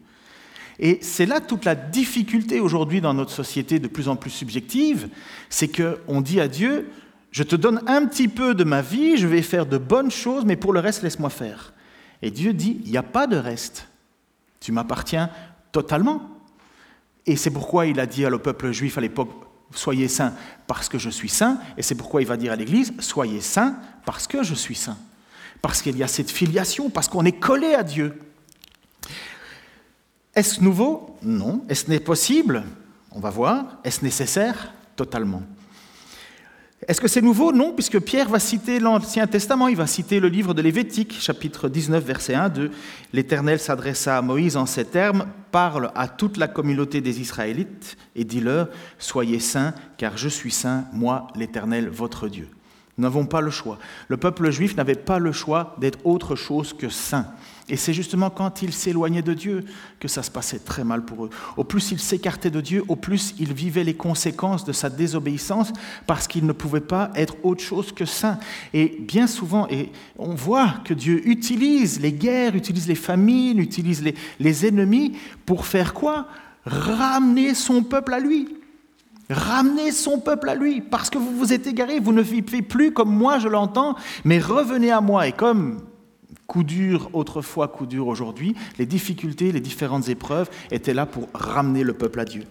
Et 0.80 1.00
c'est 1.02 1.26
là 1.26 1.42
toute 1.42 1.66
la 1.66 1.76
difficulté 1.76 2.62
aujourd'hui 2.62 3.02
dans 3.02 3.14
notre 3.14 3.32
société 3.32 3.78
de 3.78 3.90
plus 3.90 4.08
en 4.08 4.16
plus 4.16 4.30
subjective, 4.30 5.10
c'est 5.50 5.68
qu'on 5.68 6.22
dit 6.22 6.40
à 6.40 6.48
Dieu, 6.48 6.90
je 7.32 7.44
te 7.44 7.58
donne 7.58 7.82
un 7.86 8.06
petit 8.06 8.30
peu 8.30 8.56
de 8.56 8.64
ma 8.64 8.82
vie, 8.82 9.18
je 9.18 9.28
vais 9.28 9.42
faire 9.42 9.66
de 9.66 9.78
bonnes 9.78 10.12
choses, 10.12 10.46
mais 10.46 10.56
pour 10.56 10.72
le 10.72 10.80
reste, 10.80 11.04
laisse-moi 11.04 11.30
faire. 11.30 11.74
Et 12.22 12.32
Dieu 12.32 12.54
dit, 12.54 12.80
il 12.86 12.92
n'y 12.92 12.98
a 12.98 13.04
pas 13.04 13.28
de 13.28 13.36
reste. 13.36 13.90
Tu 14.62 14.72
m'appartiens 14.72 15.30
totalement. 15.82 16.22
Et 17.28 17.36
c'est 17.36 17.52
pourquoi 17.52 17.86
il 17.86 18.00
a 18.00 18.08
dit 18.08 18.26
au 18.26 18.40
peuple 18.40 18.72
juif 18.72 18.98
à 18.98 19.02
l'époque, 19.02 19.30
soyez 19.76 20.08
saints 20.08 20.34
parce 20.66 20.90
que 20.90 20.98
je 20.98 21.12
suis 21.12 21.30
saint, 21.30 21.60
et 21.78 21.84
c'est 21.84 21.94
pourquoi 21.94 22.24
il 22.24 22.28
va 22.28 22.36
dire 22.36 22.52
à 22.52 22.56
l'Église, 22.56 22.94
soyez 23.00 23.42
saints 23.42 23.76
parce 24.04 24.26
que 24.26 24.42
je 24.42 24.56
suis 24.56 24.74
saint. 24.74 24.98
Parce 25.62 25.84
qu'il 25.84 25.96
y 25.96 26.02
a 26.02 26.08
cette 26.08 26.32
filiation, 26.32 26.90
parce 26.90 27.08
qu'on 27.08 27.26
est 27.26 27.40
collé 27.40 27.76
à 27.76 27.84
Dieu. 27.84 28.20
Est-ce 30.34 30.62
nouveau? 30.62 31.16
Non. 31.22 31.64
Est-ce 31.70 31.90
n'est 31.92 32.00
possible? 32.00 32.64
On 33.12 33.20
va 33.20 33.30
voir. 33.30 33.78
Est-ce 33.84 34.04
nécessaire? 34.04 34.74
Totalement. 34.96 35.44
Est-ce 36.86 37.02
que 37.02 37.08
c'est 37.08 37.24
nouveau? 37.24 37.52
Non, 37.52 37.74
puisque 37.74 38.00
Pierre 38.00 38.30
va 38.30 38.38
citer 38.38 38.80
l'Ancien 38.80 39.26
Testament, 39.26 39.68
il 39.68 39.76
va 39.76 39.88
citer 39.88 40.20
le 40.20 40.28
livre 40.28 40.54
de 40.54 40.62
Lévitique, 40.62 41.18
chapitre 41.20 41.70
19, 41.70 42.04
verset 42.04 42.36
1, 42.36 42.50
de 42.50 42.72
L'Éternel 43.14 43.60
s'adressa 43.60 44.18
à 44.18 44.22
Moïse 44.22 44.58
en 44.58 44.68
ces 44.68 44.86
termes, 44.86 45.26
parle 45.52 45.92
à 45.96 46.08
toute 46.08 46.38
la 46.38 46.48
communauté 46.48 47.02
des 47.02 47.20
Israélites 47.20 47.98
et 48.16 48.24
dit-leur, 48.24 48.70
Soyez 49.00 49.40
saints, 49.40 49.74
car 49.98 50.18
je 50.18 50.30
suis 50.30 50.52
saint, 50.52 50.86
moi 50.94 51.28
l'Éternel, 51.36 51.90
votre 51.90 52.28
Dieu. 52.28 52.48
Nous 52.98 53.04
n'avons 53.04 53.26
pas 53.26 53.42
le 53.42 53.52
choix. 53.52 53.78
Le 54.08 54.18
peuple 54.18 54.50
juif 54.50 54.76
n'avait 54.76 54.96
pas 54.96 55.20
le 55.20 55.32
choix 55.32 55.76
d'être 55.80 56.00
autre 56.04 56.36
chose 56.36 56.74
que 56.74 56.90
saint. 56.90 57.28
Et 57.70 57.78
c'est 57.78 57.94
justement 57.94 58.30
quand 58.30 58.62
ils 58.62 58.74
s'éloignaient 58.74 59.22
de 59.22 59.34
Dieu 59.34 59.66
que 60.00 60.08
ça 60.08 60.24
se 60.24 60.32
passait 60.32 60.58
très 60.58 60.84
mal 60.84 61.04
pour 61.06 61.26
eux. 61.26 61.30
Au 61.58 61.64
plus 61.64 61.92
ils 61.92 62.00
s'écartaient 62.00 62.50
de 62.50 62.62
Dieu, 62.62 62.84
au 62.88 62.96
plus 62.96 63.36
ils 63.38 63.54
vivaient 63.54 63.84
les 63.84 63.94
conséquences 63.94 64.66
de 64.66 64.72
sa 64.72 64.90
désobéissance 64.90 65.74
parce 66.08 66.28
qu'ils 66.28 66.46
ne 66.46 66.54
pouvaient 66.54 66.80
pas 66.80 67.12
être 67.14 67.36
autre 67.44 67.62
chose 67.62 67.92
que 67.92 68.06
saints. 68.06 68.40
Et 68.74 68.98
bien 69.00 69.28
souvent, 69.28 69.68
et 69.70 69.92
on 70.18 70.34
voit 70.34 70.76
que 70.86 70.94
Dieu 70.94 71.28
utilise 71.28 72.00
les 72.00 72.14
guerres, 72.14 72.56
utilise 72.56 72.88
les 72.88 72.96
famines, 72.96 73.60
utilise 73.60 74.04
les 74.40 74.66
ennemis 74.66 75.18
pour 75.46 75.66
faire 75.68 75.94
quoi? 75.94 76.28
Ramener 76.66 77.54
son 77.54 77.84
peuple 77.84 78.14
à 78.14 78.20
lui. 78.20 78.57
Ramenez 79.30 79.92
son 79.92 80.20
peuple 80.20 80.50
à 80.50 80.56
lui, 80.56 80.82
parce 80.82 81.10
que 81.10 81.18
vous 81.18 81.36
vous 81.36 81.52
êtes 81.52 81.68
égarés, 81.68 82.00
vous 82.00 82.14
ne 82.14 82.22
vivez 82.22 82.62
plus 82.62 82.94
comme 82.94 83.14
moi 83.14 83.40
je 83.40 83.50
l'entends, 83.50 83.96
mais 84.24 84.40
revenez 84.40 84.92
à 84.92 85.02
moi. 85.02 85.28
Et 85.28 85.34
comme 85.34 85.82
coup 86.48 86.64
dur 86.64 87.10
autrefois, 87.14 87.68
coup 87.68 87.86
dur 87.86 88.08
aujourd'hui, 88.08 88.56
les 88.78 88.86
difficultés, 88.86 89.52
les 89.52 89.60
différentes 89.60 90.08
épreuves 90.08 90.50
étaient 90.72 90.94
là 90.94 91.06
pour 91.06 91.28
ramener 91.34 91.84
le 91.84 91.94
peuple 91.94 92.22
à 92.22 92.26
Dieu. 92.26 92.44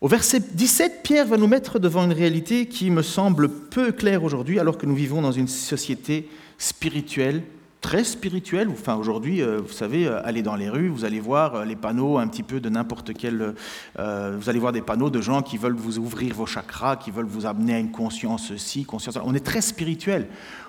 Au 0.00 0.06
verset 0.06 0.40
17, 0.40 1.00
Pierre 1.02 1.26
va 1.26 1.38
nous 1.38 1.48
mettre 1.48 1.78
devant 1.78 2.04
une 2.04 2.12
réalité 2.12 2.66
qui 2.66 2.90
me 2.90 3.02
semble 3.02 3.48
peu 3.48 3.90
claire 3.90 4.22
aujourd'hui, 4.22 4.60
alors 4.60 4.78
que 4.78 4.86
nous 4.86 4.94
vivons 4.94 5.22
dans 5.22 5.32
une 5.32 5.48
société 5.48 6.28
spirituelle 6.58 7.42
très 7.80 8.04
spirituel. 8.04 8.68
Enfin, 8.70 8.96
aujourd'hui, 8.96 9.42
euh, 9.42 9.60
vous 9.60 9.72
savez, 9.72 10.06
euh, 10.06 10.20
allez 10.24 10.42
dans 10.42 10.56
les 10.56 10.68
rues, 10.68 10.88
vous 10.88 11.04
allez 11.04 11.20
voir 11.20 11.54
euh, 11.54 11.64
les 11.64 11.76
panneaux 11.76 12.18
un 12.18 12.26
petit 12.26 12.42
peu 12.42 12.60
de 12.60 12.68
n'importe 12.68 13.12
quel. 13.14 13.54
vous 13.96 14.48
allez 14.48 14.58
voir 14.58 14.72
des 14.72 14.82
panneaux 14.82 15.10
de 15.10 15.20
gens 15.20 15.42
qui 15.42 15.58
veulent 15.58 15.76
vous 15.76 15.98
ouvrir 15.98 16.34
vos 16.34 16.46
chakras, 16.46 16.96
qui 16.96 17.10
veulent 17.10 17.26
vous 17.26 17.46
amener 17.46 17.74
à 17.74 17.78
une 17.78 17.90
conscience 17.90 18.54
ci, 18.56 18.84
conscience. 18.84 19.18
On 19.22 19.34
est 19.34 19.44
très 19.44 19.60
spirituel. 19.60 20.28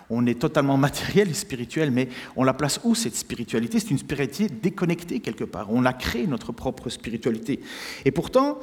On 0.09 0.25
est 0.25 0.39
totalement 0.39 0.77
matériel 0.87 1.29
et 1.29 1.33
spirituel, 1.33 1.91
mais 1.91 2.09
on 2.35 2.43
la 2.43 2.53
place 2.53 2.79
où 2.83 2.95
cette 2.95 3.15
spiritualité? 3.15 3.79
C'est 3.79 3.91
une 3.91 3.97
spiritualité 3.97 4.53
déconnectée 4.61 5.19
quelque 5.19 5.43
part. 5.43 5.67
On 5.71 5.85
a 5.85 5.93
créé 5.93 6.27
notre 6.27 6.51
propre 6.51 6.89
spiritualité. 6.89 7.59
Et 8.05 8.11
pourtant, 8.11 8.59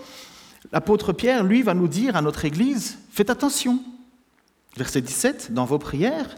l'apôtre 0.73 1.13
Pierre, 1.13 1.45
lui, 1.45 1.63
va 1.63 1.75
nous 1.75 1.89
dire 1.89 2.17
à 2.17 2.23
notre 2.23 2.45
Église 2.45 2.99
faites 3.11 3.31
attention. 3.31 3.81
Verset 4.77 5.01
17, 5.01 5.53
dans 5.53 5.65
vos 5.65 5.79
prières, 5.79 6.37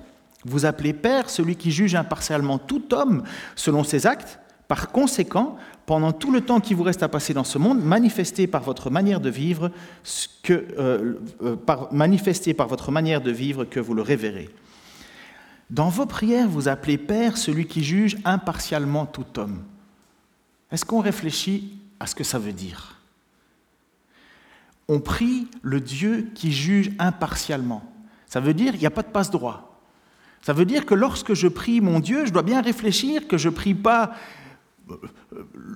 vous 0.48 0.66
appelez 0.66 0.92
Père 0.92 1.30
celui 1.30 1.56
qui 1.56 1.70
juge 1.70 1.94
impartialement 1.94 2.58
tout 2.58 2.94
homme 2.94 3.22
selon 3.54 3.84
ses 3.84 4.06
actes. 4.06 4.38
Par 4.66 4.92
conséquent, 4.92 5.56
pendant 5.86 6.12
tout 6.12 6.30
le 6.30 6.42
temps 6.42 6.60
qui 6.60 6.74
vous 6.74 6.82
reste 6.82 7.02
à 7.02 7.08
passer 7.08 7.32
dans 7.32 7.44
ce 7.44 7.56
monde, 7.56 7.82
manifestez 7.82 8.46
par 8.46 8.62
votre 8.62 8.90
manière 8.90 9.20
de 9.20 9.30
vivre 9.30 9.70
que, 10.42 10.66
euh, 10.78 11.14
euh, 11.42 11.56
que 13.64 13.80
vous 13.80 13.94
le 13.94 14.02
révérez. 14.02 14.50
Dans 15.70 15.88
vos 15.88 16.06
prières, 16.06 16.48
vous 16.48 16.68
appelez 16.68 16.98
Père 16.98 17.38
celui 17.38 17.66
qui 17.66 17.82
juge 17.82 18.18
impartialement 18.24 19.06
tout 19.06 19.38
homme. 19.38 19.62
Est-ce 20.70 20.84
qu'on 20.84 21.00
réfléchit 21.00 21.78
à 22.00 22.06
ce 22.06 22.14
que 22.14 22.24
ça 22.24 22.38
veut 22.38 22.52
dire? 22.52 23.00
On 24.88 25.00
prie 25.00 25.48
le 25.62 25.80
Dieu 25.80 26.28
qui 26.34 26.52
juge 26.52 26.90
impartialement. 26.98 27.82
Ça 28.26 28.40
veut 28.40 28.54
dire 28.54 28.72
qu'il 28.72 28.80
n'y 28.80 28.86
a 28.86 28.90
pas 28.90 29.02
de 29.02 29.08
passe-droit. 29.08 29.67
Ça 30.42 30.52
veut 30.52 30.64
dire 30.64 30.86
que 30.86 30.94
lorsque 30.94 31.34
je 31.34 31.48
prie 31.48 31.80
mon 31.80 32.00
Dieu, 32.00 32.24
je 32.26 32.32
dois 32.32 32.42
bien 32.42 32.62
réfléchir 32.62 33.26
que 33.28 33.36
je 33.36 33.48
ne 33.48 33.54
prie 33.54 33.74
pas 33.74 34.12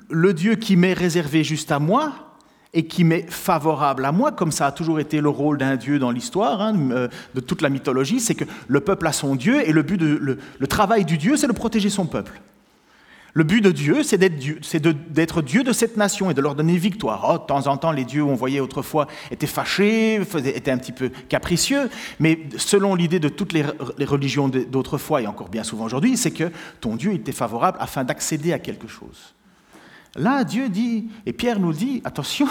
le 0.08 0.32
Dieu 0.32 0.54
qui 0.54 0.76
m'est 0.76 0.94
réservé 0.94 1.44
juste 1.44 1.70
à 1.70 1.78
moi, 1.78 2.32
et 2.74 2.86
qui 2.86 3.04
m'est 3.04 3.30
favorable 3.30 4.04
à 4.04 4.12
moi, 4.12 4.32
comme 4.32 4.50
ça 4.50 4.66
a 4.66 4.72
toujours 4.72 4.98
été 4.98 5.20
le 5.20 5.28
rôle 5.28 5.58
d'un 5.58 5.76
Dieu 5.76 5.98
dans 5.98 6.10
l'histoire, 6.10 6.62
hein, 6.62 6.90
euh, 6.90 7.08
de 7.34 7.40
toute 7.40 7.60
la 7.60 7.68
mythologie, 7.68 8.18
c'est 8.18 8.34
que 8.34 8.44
le 8.66 8.80
peuple 8.80 9.06
a 9.06 9.12
son 9.12 9.36
Dieu, 9.36 9.68
et 9.68 9.72
le, 9.72 9.82
but 9.82 9.98
de, 9.98 10.38
le, 10.58 10.66
travail 10.66 11.04
du 11.04 11.18
Dieu, 11.18 11.36
c'est 11.36 11.46
de 11.46 11.52
protéger 11.52 11.90
son 11.90 12.06
peuple. 12.06 12.40
Le 13.34 13.44
but 13.44 13.62
de 13.62 13.70
Dieu, 13.70 14.02
c'est 14.02 14.18
d'être 14.18 15.42
Dieu, 15.42 15.64
de 15.64 15.72
cette 15.72 15.96
nation 15.96 16.30
et 16.30 16.34
de 16.34 16.40
leur 16.42 16.54
donner 16.54 16.76
victoire. 16.76 17.26
Oh, 17.30 17.38
de 17.38 17.46
temps 17.46 17.66
en 17.66 17.78
temps, 17.78 17.90
les 17.90 18.04
dieux, 18.04 18.22
on 18.22 18.34
voyait 18.34 18.60
autrefois, 18.60 19.06
étaient 19.30 19.46
fâchés, 19.46 20.20
étaient 20.44 20.70
un 20.70 20.76
petit 20.76 20.92
peu 20.92 21.10
capricieux, 21.30 21.88
mais 22.20 22.40
selon 22.58 22.94
l'idée 22.94 23.20
de 23.20 23.30
toutes 23.30 23.54
les, 23.54 23.64
les 23.96 24.04
religions 24.04 24.48
d'autrefois, 24.48 25.22
et 25.22 25.26
encore 25.26 25.48
bien 25.48 25.64
souvent 25.64 25.86
aujourd'hui, 25.86 26.18
c'est 26.18 26.30
que 26.30 26.50
ton 26.80 26.96
Dieu 26.96 27.14
était 27.14 27.32
favorable 27.32 27.78
afin 27.80 28.04
d'accéder 28.04 28.52
à 28.52 28.58
quelque 28.58 28.86
chose. 28.86 29.34
Là, 30.14 30.44
Dieu 30.44 30.68
dit, 30.68 31.08
et 31.24 31.32
Pierre 31.32 31.58
nous 31.58 31.72
dit, 31.72 32.02
attention, 32.04 32.46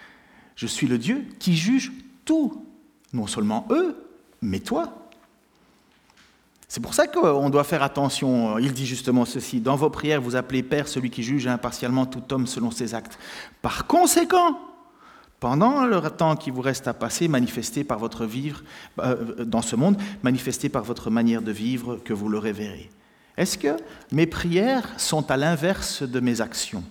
je 0.56 0.66
suis 0.66 0.88
le 0.88 0.98
Dieu 0.98 1.24
qui 1.38 1.56
juge 1.56 1.92
tout, 2.24 2.66
non 3.12 3.28
seulement 3.28 3.66
eux, 3.70 3.96
mais 4.42 4.58
toi. 4.58 5.05
C'est 6.68 6.80
pour 6.80 6.94
ça 6.94 7.06
qu'on 7.06 7.48
doit 7.48 7.64
faire 7.64 7.82
attention. 7.82 8.58
Il 8.58 8.72
dit 8.72 8.86
justement 8.86 9.24
ceci, 9.24 9.60
dans 9.60 9.76
vos 9.76 9.90
prières, 9.90 10.20
vous 10.20 10.36
appelez 10.36 10.62
Père 10.62 10.88
celui 10.88 11.10
qui 11.10 11.22
juge 11.22 11.46
impartialement 11.46 12.06
tout 12.06 12.32
homme 12.32 12.46
selon 12.46 12.70
ses 12.70 12.94
actes. 12.94 13.18
Par 13.62 13.86
conséquent, 13.86 14.58
pendant 15.38 15.84
le 15.84 16.00
temps 16.10 16.34
qui 16.34 16.50
vous 16.50 16.62
reste 16.62 16.88
à 16.88 16.94
passer, 16.94 17.28
manifesté 17.28 17.84
par 17.84 17.98
votre 17.98 18.24
vivre 18.24 18.62
euh, 18.98 19.44
dans 19.44 19.62
ce 19.62 19.76
monde, 19.76 19.96
manifesté 20.22 20.68
par 20.68 20.82
votre 20.82 21.10
manière 21.10 21.42
de 21.42 21.52
vivre, 21.52 22.00
que 22.04 22.12
vous 22.12 22.28
le 22.28 22.38
révérez. 22.38 22.90
Est-ce 23.36 23.58
que 23.58 23.76
mes 24.12 24.26
prières 24.26 24.88
sont 24.96 25.30
à 25.30 25.36
l'inverse 25.36 26.02
de 26.02 26.20
mes 26.20 26.40
actions? 26.40 26.82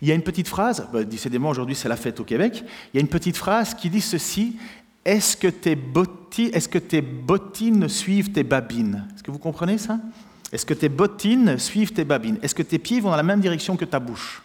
Il 0.00 0.08
y 0.08 0.12
a 0.12 0.14
une 0.14 0.22
petite 0.22 0.48
phrase, 0.48 0.88
bah, 0.92 1.04
décidément 1.04 1.50
aujourd'hui 1.50 1.74
c'est 1.74 1.88
la 1.88 1.96
fête 1.96 2.18
au 2.20 2.24
Québec, 2.24 2.64
il 2.92 2.96
y 2.96 2.98
a 2.98 3.00
une 3.00 3.08
petite 3.08 3.36
phrase 3.36 3.74
qui 3.74 3.90
dit 3.90 4.00
ceci 4.00 4.56
Est-ce 5.08 5.38
que 5.38 5.48
tes 5.48 5.74
bottines, 7.00 7.88
suivent 7.88 8.30
tes 8.30 8.42
babines? 8.42 9.06
Est-ce 9.14 9.22
que 9.22 9.30
vous 9.30 9.38
comprenez 9.38 9.78
ça? 9.78 9.98
Est-ce 10.52 10.66
que 10.66 10.74
tes 10.74 10.90
bottines 10.90 11.58
suivent 11.58 11.94
tes 11.94 12.04
babines? 12.04 12.38
Est-ce 12.42 12.54
que 12.54 12.62
tes 12.62 12.78
pieds 12.78 13.00
vont 13.00 13.08
dans 13.08 13.16
la 13.16 13.22
même 13.22 13.40
direction 13.40 13.78
que 13.78 13.86
ta 13.86 14.00
bouche? 14.00 14.42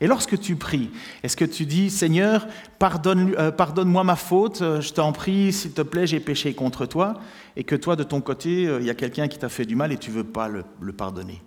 Et 0.00 0.06
lorsque 0.06 0.38
tu 0.38 0.54
pries, 0.54 0.90
est-ce 1.24 1.36
que 1.36 1.44
tu 1.44 1.66
dis, 1.66 1.90
Seigneur, 1.90 2.46
euh, 2.80 3.84
moi 3.84 4.04
ma 4.04 4.14
faute, 4.14 4.62
euh, 4.62 4.80
je 4.80 4.92
t'en 4.92 5.10
prie, 5.10 5.52
s'il 5.52 5.72
te 5.72 5.82
plaît, 5.82 6.06
j'ai 6.06 6.20
péché 6.20 6.54
contre 6.54 6.86
toi, 6.86 7.20
et 7.56 7.64
que 7.64 7.74
toi, 7.74 7.96
de 7.96 8.04
ton 8.04 8.20
côté, 8.20 8.68
euh, 8.68 8.78
il 8.78 8.86
y 8.86 8.90
a 8.90 8.94
quelqu'un 8.94 9.26
qui 9.26 9.40
t'a 9.40 9.48
fait 9.48 9.64
du 9.64 9.74
mal 9.74 9.90
et 9.90 9.98
tu 9.98 10.10
ne 10.10 10.14
veux 10.14 10.24
pas 10.24 10.46
le 10.46 10.92
pardonner? 10.92 11.42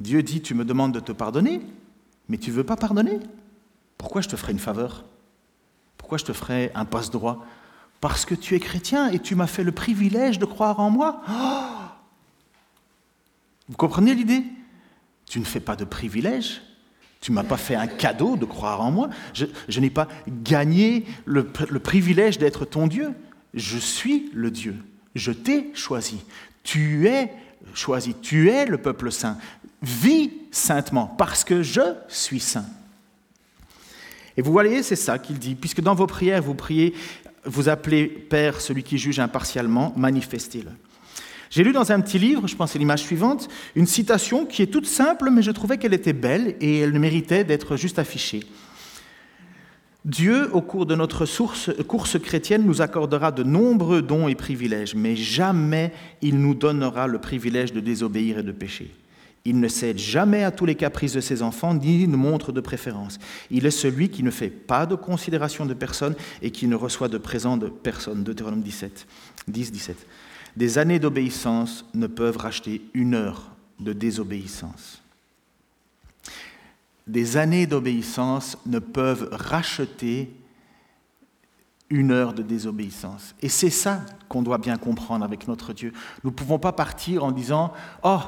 Dieu 0.00 0.24
dit, 0.24 0.42
tu 0.42 0.54
me 0.54 0.64
demandes 0.64 0.92
de 0.92 0.98
te 0.98 1.12
pardonner, 1.12 1.60
mais 2.28 2.38
tu 2.38 2.50
ne 2.50 2.56
veux 2.56 2.64
pas 2.64 2.76
pardonner? 2.76 3.20
Pourquoi 3.96 4.22
je 4.22 4.28
te 4.28 4.34
ferai 4.34 4.50
une 4.50 4.58
faveur? 4.58 5.04
Pourquoi 5.96 6.18
je 6.18 6.24
te 6.24 6.32
ferai 6.32 6.72
un 6.74 6.84
passe-droit? 6.84 7.46
Parce 8.00 8.24
que 8.24 8.34
tu 8.34 8.54
es 8.54 8.60
chrétien 8.60 9.10
et 9.10 9.18
tu 9.18 9.34
m'as 9.34 9.46
fait 9.46 9.64
le 9.64 9.72
privilège 9.72 10.38
de 10.38 10.44
croire 10.44 10.80
en 10.80 10.90
moi. 10.90 11.22
Oh 11.28 11.84
Vous 13.68 13.76
comprenez 13.76 14.14
l'idée? 14.14 14.44
Tu 15.28 15.40
ne 15.40 15.44
fais 15.44 15.60
pas 15.60 15.76
de 15.76 15.84
privilège. 15.84 16.62
Tu 17.20 17.32
ne 17.32 17.36
m'as 17.36 17.44
pas 17.44 17.56
fait 17.56 17.74
un 17.74 17.86
cadeau 17.86 18.36
de 18.36 18.44
croire 18.44 18.80
en 18.80 18.90
moi. 18.90 19.10
Je, 19.32 19.80
n'ai 19.80 19.90
pas 19.90 20.06
gagné 20.28 21.04
le 21.24 21.44
privilège 21.78 22.38
d'être 22.38 22.64
ton 22.64 22.86
Dieu. 22.86 23.14
Je 23.54 23.78
suis 23.78 24.30
le 24.34 24.50
Dieu. 24.50 24.76
Je 25.16 25.32
t'ai 25.32 25.70
choisi. 25.74 26.22
Tu 26.62 27.08
es 27.08 27.32
choisi. 27.74 28.14
Tu 28.14 28.50
es 28.50 28.66
le 28.66 28.78
peuple 28.78 29.10
saint. 29.10 29.38
Vis 29.82 30.30
saintement, 30.50 31.06
parce 31.06 31.42
que 31.42 31.62
je 31.62 31.94
suis 32.08 32.40
saint. 32.40 32.66
Et 34.36 34.42
vous 34.42 34.52
voyez, 34.52 34.82
c'est 34.82 34.96
ça 34.96 35.18
qu'il 35.18 35.38
dit, 35.38 35.54
puisque 35.54 35.80
dans 35.80 35.94
vos 35.94 36.06
prières, 36.06 36.42
vous 36.42 36.54
priez, 36.54 36.94
vous 37.46 37.68
appelez 37.68 38.06
Père 38.06 38.60
celui 38.60 38.82
qui 38.82 38.98
juge 38.98 39.18
impartialement, 39.20 39.92
manifestez-le. 39.96 40.70
J'ai 41.48 41.62
lu 41.62 41.72
dans 41.72 41.92
un 41.92 42.00
petit 42.00 42.18
livre, 42.18 42.46
je 42.46 42.56
pense 42.56 42.72
c'est 42.72 42.78
l'image 42.78 43.02
suivante, 43.02 43.48
une 43.76 43.86
citation 43.86 44.46
qui 44.46 44.62
est 44.62 44.66
toute 44.66 44.86
simple, 44.86 45.30
mais 45.30 45.42
je 45.42 45.52
trouvais 45.52 45.78
qu'elle 45.78 45.94
était 45.94 46.12
belle 46.12 46.56
et 46.60 46.80
elle 46.80 46.98
méritait 46.98 47.44
d'être 47.44 47.76
juste 47.76 47.98
affichée. 47.98 48.40
Dieu, 50.04 50.54
au 50.54 50.60
cours 50.60 50.86
de 50.86 50.94
notre 50.94 51.24
course 51.82 52.18
chrétienne, 52.18 52.64
nous 52.64 52.80
accordera 52.80 53.32
de 53.32 53.42
nombreux 53.42 54.02
dons 54.02 54.28
et 54.28 54.36
privilèges, 54.36 54.94
mais 54.94 55.16
jamais 55.16 55.92
il 56.22 56.38
nous 56.38 56.54
donnera 56.54 57.08
le 57.08 57.18
privilège 57.18 57.72
de 57.72 57.80
désobéir 57.80 58.38
et 58.38 58.42
de 58.44 58.52
pécher. 58.52 58.90
Il 59.46 59.60
ne 59.60 59.68
cède 59.68 59.98
jamais 59.98 60.42
à 60.42 60.50
tous 60.50 60.66
les 60.66 60.74
caprices 60.74 61.12
de 61.12 61.20
ses 61.20 61.40
enfants, 61.40 61.72
ni 61.72 62.08
ne 62.08 62.16
montre 62.16 62.50
de 62.50 62.60
préférence. 62.60 63.20
Il 63.48 63.64
est 63.64 63.70
celui 63.70 64.08
qui 64.08 64.24
ne 64.24 64.32
fait 64.32 64.50
pas 64.50 64.86
de 64.86 64.96
considération 64.96 65.64
de 65.64 65.72
personne 65.72 66.16
et 66.42 66.50
qui 66.50 66.66
ne 66.66 66.74
reçoit 66.74 67.06
de 67.06 67.16
présent 67.16 67.56
de 67.56 67.68
personne. 67.68 68.24
Deutéronome 68.24 68.62
17, 68.62 69.06
10, 69.46 69.70
17. 69.70 70.06
Des 70.56 70.78
années 70.78 70.98
d'obéissance 70.98 71.84
ne 71.94 72.08
peuvent 72.08 72.38
racheter 72.38 72.82
une 72.92 73.14
heure 73.14 73.52
de 73.78 73.92
désobéissance. 73.92 75.00
Des 77.06 77.36
années 77.36 77.68
d'obéissance 77.68 78.58
ne 78.66 78.80
peuvent 78.80 79.28
racheter 79.30 80.28
une 81.88 82.10
heure 82.10 82.32
de 82.32 82.42
désobéissance. 82.42 83.36
Et 83.42 83.48
c'est 83.48 83.70
ça 83.70 84.04
qu'on 84.28 84.42
doit 84.42 84.58
bien 84.58 84.76
comprendre 84.76 85.24
avec 85.24 85.46
notre 85.46 85.72
Dieu. 85.72 85.92
Nous 86.24 86.30
ne 86.30 86.34
pouvons 86.34 86.58
pas 86.58 86.72
partir 86.72 87.22
en 87.22 87.30
disant 87.30 87.72
Oh, 88.02 88.18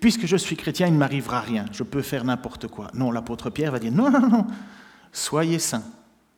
puisque, 0.00 0.26
je 0.26 0.36
suis 0.36 0.56
chrétien, 0.56 0.86
il 0.86 0.92
ne 0.92 0.98
m'arrivera 0.98 1.40
rien, 1.40 1.64
je 1.72 1.82
peux 1.82 2.02
faire 2.02 2.24
n'importe 2.24 2.68
quoi. 2.68 2.88
Non, 2.94 3.10
l'apôtre 3.10 3.50
Pierre 3.50 3.72
va 3.72 3.78
dire, 3.78 3.92
non, 3.92 4.10
non, 4.10 4.28
non, 4.28 4.46
soyez 5.12 5.58
saints, 5.58 5.84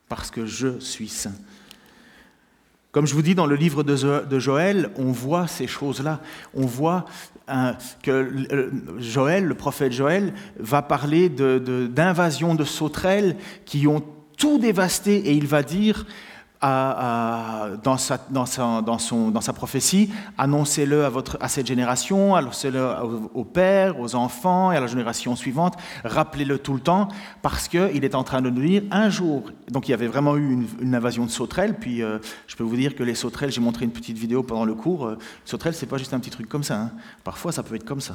parce 0.08 0.30
que 0.30 0.46
je 0.46 0.78
suis 0.78 1.08
saint. 1.08 1.34
Comme 2.92 3.06
je 3.06 3.14
vous 3.14 3.22
dis 3.22 3.34
dans 3.36 3.46
le 3.46 3.54
livre 3.54 3.84
de 3.84 4.38
Joël, 4.40 4.90
on 4.96 5.12
voit 5.12 5.46
ces 5.46 5.68
choses-là. 5.68 6.20
On 6.54 6.66
voit 6.66 7.04
hein, 7.46 7.76
que 8.02 8.68
Joël, 8.98 9.44
le 9.44 9.54
prophète 9.54 9.92
Joël, 9.92 10.34
va 10.58 10.82
parler 10.82 11.28
d'invasions 11.28 12.56
de, 12.56 12.64
sauterelles 12.64 13.36
qui 13.64 13.86
ont 13.86 14.02
tout 14.36 14.58
dévasté 14.58 15.18
et 15.18 15.32
il 15.34 15.46
va 15.46 15.62
dire 15.62 16.04
dans, 17.82 17.96
sa, 17.96 18.18
dans, 18.30 18.46
son, 18.46 19.30
dans, 19.30 19.40
sa, 19.40 19.52
prophétie, 19.52 20.10
annoncez-le 20.38 21.04
à, 21.04 21.12
à, 21.40 21.48
cette 21.48 21.66
génération, 21.66 22.34
annoncez-le 22.34 22.94
aux 23.34 23.44
pères, 23.44 23.98
aux 23.98 24.14
enfants 24.14 24.72
et 24.72 24.76
à 24.76 24.80
la 24.80 24.86
génération 24.86 25.36
suivante, 25.36 25.74
rappelez-le 26.04 26.58
tout 26.58 26.74
le 26.74 26.80
temps, 26.80 27.08
parce 27.42 27.68
qu'il 27.68 28.04
est 28.04 28.14
en 28.14 28.24
train 28.24 28.42
de 28.42 28.50
nous 28.50 28.62
dire 28.62 28.82
un 28.90 29.08
jour. 29.08 29.50
Donc 29.70 29.88
il 29.88 29.90
y 29.90 29.94
avait 29.94 30.06
vraiment 30.06 30.36
eu 30.36 30.66
une, 30.80 30.94
invasion 30.94 31.24
de 31.24 31.30
sauterelles, 31.30 31.74
puis 31.78 32.02
euh, 32.02 32.18
je 32.46 32.56
peux 32.56 32.64
vous 32.64 32.76
dire 32.76 32.94
que 32.94 33.02
les 33.02 33.14
sauterelles, 33.14 33.52
j'ai 33.52 33.60
montré 33.60 33.84
une 33.84 33.92
petite 33.92 34.18
vidéo 34.18 34.42
pendant 34.42 34.64
le 34.64 34.74
cours, 34.74 35.06
euh, 35.06 35.18
sauterelles, 35.44 35.74
c'est 35.74 35.86
pas 35.86 35.98
juste 35.98 36.12
un 36.14 36.20
petit 36.20 36.30
truc 36.30 36.48
comme 36.48 36.64
ça, 36.64 36.80
hein. 36.80 36.90
parfois 37.24 37.52
ça 37.52 37.62
peut 37.62 37.74
être 37.74 37.84
comme 37.84 38.00
ça. 38.00 38.14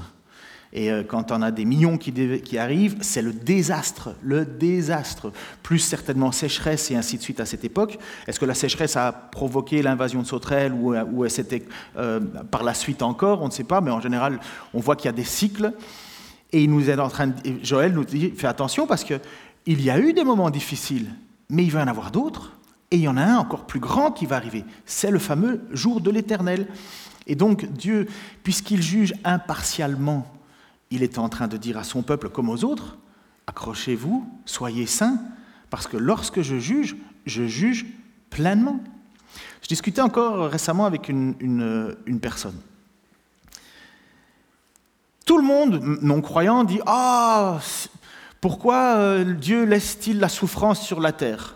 Et 0.76 0.92
euh, 0.92 1.04
quand 1.08 1.32
on 1.32 1.42
a 1.42 1.52
des 1.52 1.64
millions 1.64 1.98
qui, 1.98 2.58
arrivent, 2.58 2.98
c'est 3.00 3.22
le 3.22 3.32
désastre, 3.32 4.14
le 4.22 4.46
désastre. 4.46 5.32
Plus 5.64 5.80
certainement 5.80 6.34
sécheresse 6.34 6.92
et 6.92 6.98
ainsi 6.98 7.18
de 7.18 7.24
suite 7.24 7.40
à 7.40 7.46
cette 7.46 7.64
époque. 7.64 7.98
Est-ce 8.28 8.42
que 8.42 8.46
la 8.46 8.54
sécheresse 8.54 8.98
a 8.98 9.14
provoqué 9.14 9.82
l'invasion 9.82 10.22
de 10.22 10.28
sauterelles 10.28 10.74
ou, 10.74 10.94
ou 10.94 11.28
c'était 11.30 11.64
euh, 11.98 12.20
par 12.20 12.64
la 12.64 12.74
suite 12.74 13.02
encore? 13.02 13.42
On 13.42 13.48
ne 13.48 13.52
sait 13.52 13.64
pas, 13.64 13.80
mais 13.80 13.90
en 13.90 14.02
général, 14.02 14.40
on 14.74 14.82
voit 14.82 14.98
qu'il 14.98 15.06
y 15.06 15.10
a 15.10 15.14
des 15.14 15.24
cycles. 15.24 15.72
Et 16.52 16.64
il 16.64 16.70
nous 16.70 16.90
est 16.90 17.00
en 17.00 17.08
train 17.08 17.32
Joël 17.64 17.94
nous 17.94 18.04
dit, 18.04 18.32
fais 18.36 18.48
attention 18.48 18.86
parce 18.86 19.06
qu'il 19.06 19.82
y 19.82 19.90
a 19.90 19.98
eu 19.98 20.12
des 20.12 20.26
moments 20.26 20.50
difficiles, 20.50 21.08
mais 21.50 21.64
il 21.64 21.72
va 21.72 21.80
y 21.80 21.84
en 21.84 21.88
avoir 21.88 22.12
d'autres. 22.12 22.52
Et 22.92 22.98
il 22.98 23.02
y 23.02 23.08
en 23.08 23.18
a 23.18 23.24
un 23.24 23.38
encore 23.38 23.66
plus 23.66 23.80
grand 23.80 24.12
qui 24.12 24.26
va 24.26 24.36
arriver. 24.36 24.66
C'est 24.86 25.10
le 25.10 25.20
fameux 25.20 25.62
jour 25.72 26.02
de 26.02 26.12
l'éternel. 26.12 26.68
Et 27.28 27.36
donc 27.36 27.66
Dieu, 27.72 28.08
puisqu'il 28.44 28.82
juge 28.82 29.14
impartialement 29.24 30.35
il 30.91 31.04
est 31.04 31.17
en 31.17 31.30
train 31.30 31.48
de 31.48 31.58
dire 31.58 31.78
à 31.78 31.84
son 31.84 32.02
peuple 32.02 32.30
comme 32.30 32.50
aux 32.50 32.63
autres, 32.63 32.98
accrochez-vous, 33.48 34.28
soyez 34.45 34.86
saints, 34.86 35.19
parce 35.69 35.88
que 35.88 35.98
lorsque 35.98 36.41
je 36.41 36.58
juge, 36.58 36.95
je 37.26 37.45
juge 37.48 37.86
pleinement. 38.30 38.80
Je 39.62 39.67
discutais 39.67 40.02
encore 40.02 40.50
récemment 40.50 40.86
avec 40.86 41.10
une, 41.10 41.95
personne. 42.21 42.56
Tout 45.26 45.38
le 45.38 45.43
monde 45.43 45.82
non-croyant 46.02 46.63
dit 46.63 46.80
Ah, 46.86 47.60
pourquoi 48.39 48.98
euh, 48.98 49.34
Dieu 49.34 49.65
laisse-t-il 49.65 50.19
la 50.19 50.30
souffrance 50.30 50.82
sur 50.82 51.00
la 51.00 51.12
terre? 51.12 51.56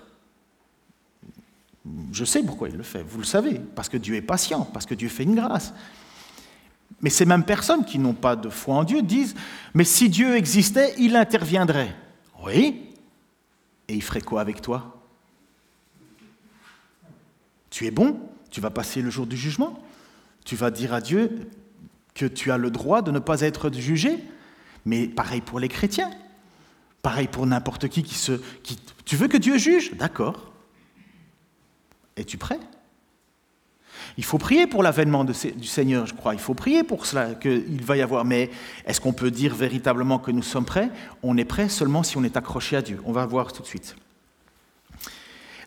Je 2.12 2.26
sais 2.26 2.42
pourquoi 2.44 2.70
il 2.70 2.78
le 2.78 2.84
fait, 2.84 3.04
vous 3.04 3.20
le 3.20 3.26
savez, 3.26 3.62
parce 3.76 3.90
que 3.90 3.98
Dieu 3.98 4.16
est 4.16 4.22
patient, 4.22 4.62
parce 4.74 4.86
que 4.86 4.96
Dieu 4.96 5.08
fait 5.08 5.24
une 5.24 5.36
grâce. 5.36 5.74
Mais 7.02 7.10
ces 7.10 7.26
mêmes 7.26 7.46
personnes 7.46 7.86
qui 7.86 7.98
n'ont 7.98 8.14
pas 8.14 8.36
de 8.36 8.50
foi 8.50 8.76
en 8.76 8.84
Dieu 8.84 9.02
disent, 9.02 9.36
mais 9.74 9.86
si 9.86 10.10
Dieu 10.10 10.36
existait, 10.36 10.94
il 10.98 11.16
interviendrait. 11.16 11.96
Oui, 12.44 12.90
et 13.88 13.94
il 13.94 14.04
ferait 14.04 14.22
quoi 14.22 14.42
avec 14.42 14.62
toi? 14.62 15.02
Tu 17.70 17.86
es 17.86 17.92
bon, 17.92 18.20
tu 18.52 18.62
vas 18.62 18.70
passer 18.70 19.02
le 19.02 19.10
jour 19.10 19.28
du 19.28 19.38
jugement, 19.38 19.82
tu 20.44 20.56
vas 20.56 20.72
dire 20.72 20.94
à 20.94 21.02
Dieu 21.02 21.50
que 22.16 22.26
tu 22.26 22.52
as 22.52 22.58
le 22.58 22.72
droit 22.72 23.02
de 23.02 23.12
ne 23.12 23.20
pas 23.20 23.42
être 23.42 23.72
jugé, 23.72 24.20
mais 24.86 25.08
pareil 25.08 25.42
pour 25.42 25.60
les 25.60 25.70
chrétiens, 25.70 26.12
pareil 27.02 27.28
pour 27.28 27.46
n'importe 27.46 27.88
qui 27.88 28.04
qui 28.04 28.16
se... 28.16 28.34
Qui, 28.64 28.78
tu 29.06 29.16
veux 29.16 29.28
que 29.28 29.38
Dieu 29.38 29.58
juge? 29.58 29.94
D'accord. 29.94 30.52
Es-tu 32.16 32.38
prêt? 32.38 32.60
Il 34.20 34.26
faut 34.26 34.38
prier 34.38 34.68
pour 34.68 34.84
l'avènement 34.84 35.24
du 35.24 35.34
Seigneur, 35.34 36.06
je 36.06 36.14
crois. 36.14 36.34
Il 36.34 36.42
faut 36.42 36.54
prier 36.54 36.84
pour 36.84 37.06
cela, 37.06 37.36
qu'il 37.36 37.82
va 37.82 37.96
y 37.96 38.02
avoir. 38.02 38.26
Mais 38.26 38.50
est-ce 38.86 39.00
qu'on 39.00 39.14
peut 39.14 39.32
dire 39.32 39.56
véritablement 39.56 40.20
que 40.20 40.30
nous 40.30 40.44
sommes 40.44 40.66
prêts? 40.66 40.90
On 41.24 41.38
est 41.38 41.46
prêt 41.46 41.70
seulement 41.70 42.04
si 42.04 42.18
on 42.18 42.26
est 42.26 42.36
accroché 42.36 42.76
à 42.76 42.82
Dieu. 42.82 43.00
On 43.06 43.14
va 43.14 43.26
voir 43.26 43.54
tout 43.54 43.62
de 43.62 43.68
suite. 43.68 43.96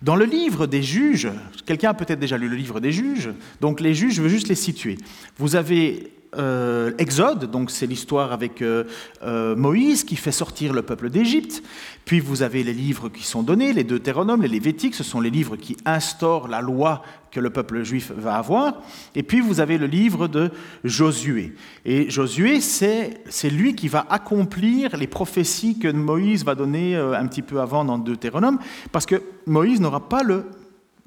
Dans 0.02 0.16
le 0.16 0.26
livre 0.26 0.66
des 0.66 0.82
juges, 0.82 1.30
quelqu'un 1.64 1.90
a 1.90 1.94
peut-être 1.94 2.20
déjà 2.20 2.36
lu 2.36 2.46
le 2.46 2.56
livre 2.56 2.78
des 2.78 2.92
juges, 2.92 3.30
donc 3.62 3.80
les 3.80 3.94
juges, 3.94 4.16
je 4.16 4.22
veux 4.22 4.28
juste 4.28 4.48
les 4.48 4.54
situer. 4.54 4.98
Vous 5.38 5.56
avez 5.56 6.12
euh, 6.38 6.92
Exode, 6.96 7.50
donc 7.50 7.70
c'est 7.70 7.86
l'histoire 7.86 8.32
avec 8.32 8.62
euh, 8.62 8.84
euh, 9.22 9.54
Moïse 9.54 10.02
qui 10.02 10.16
fait 10.16 10.32
sortir 10.32 10.72
le 10.72 10.82
peuple 10.82 11.10
d'Égypte. 11.10 11.62
Puis 12.06 12.20
vous 12.20 12.42
avez 12.42 12.64
les 12.64 12.72
livres 12.72 13.10
qui 13.10 13.22
sont 13.22 13.42
donnés, 13.42 13.74
les 13.74 13.84
Deutéronomes, 13.84 14.40
les 14.40 14.48
Lévétiques, 14.48 14.94
ce 14.94 15.04
sont 15.04 15.20
les 15.20 15.28
livres 15.28 15.56
qui 15.56 15.76
instaurent 15.84 16.48
la 16.48 16.62
loi 16.62 17.02
que 17.30 17.38
le 17.38 17.50
peuple 17.50 17.82
juif 17.82 18.12
va 18.16 18.36
avoir. 18.36 18.80
Et 19.14 19.22
puis 19.22 19.40
vous 19.40 19.60
avez 19.60 19.76
le 19.76 19.86
livre 19.86 20.26
de 20.26 20.50
Josué. 20.84 21.54
Et 21.84 22.08
Josué, 22.08 22.60
c'est 22.60 23.50
lui 23.50 23.74
qui 23.74 23.88
va 23.88 24.06
accomplir 24.08 24.96
les 24.96 25.06
prophéties 25.06 25.78
que 25.78 25.88
Moïse 25.88 26.44
va 26.44 26.54
donner 26.54 26.96
un 26.96 27.26
petit 27.26 27.42
peu 27.42 27.60
avant 27.60 27.84
dans 27.84 27.98
Deutéronome, 27.98 28.58
parce 28.90 29.06
que 29.06 29.22
Moïse 29.46 29.80
n'aura 29.80 30.08
pas 30.08 30.22
le 30.22 30.46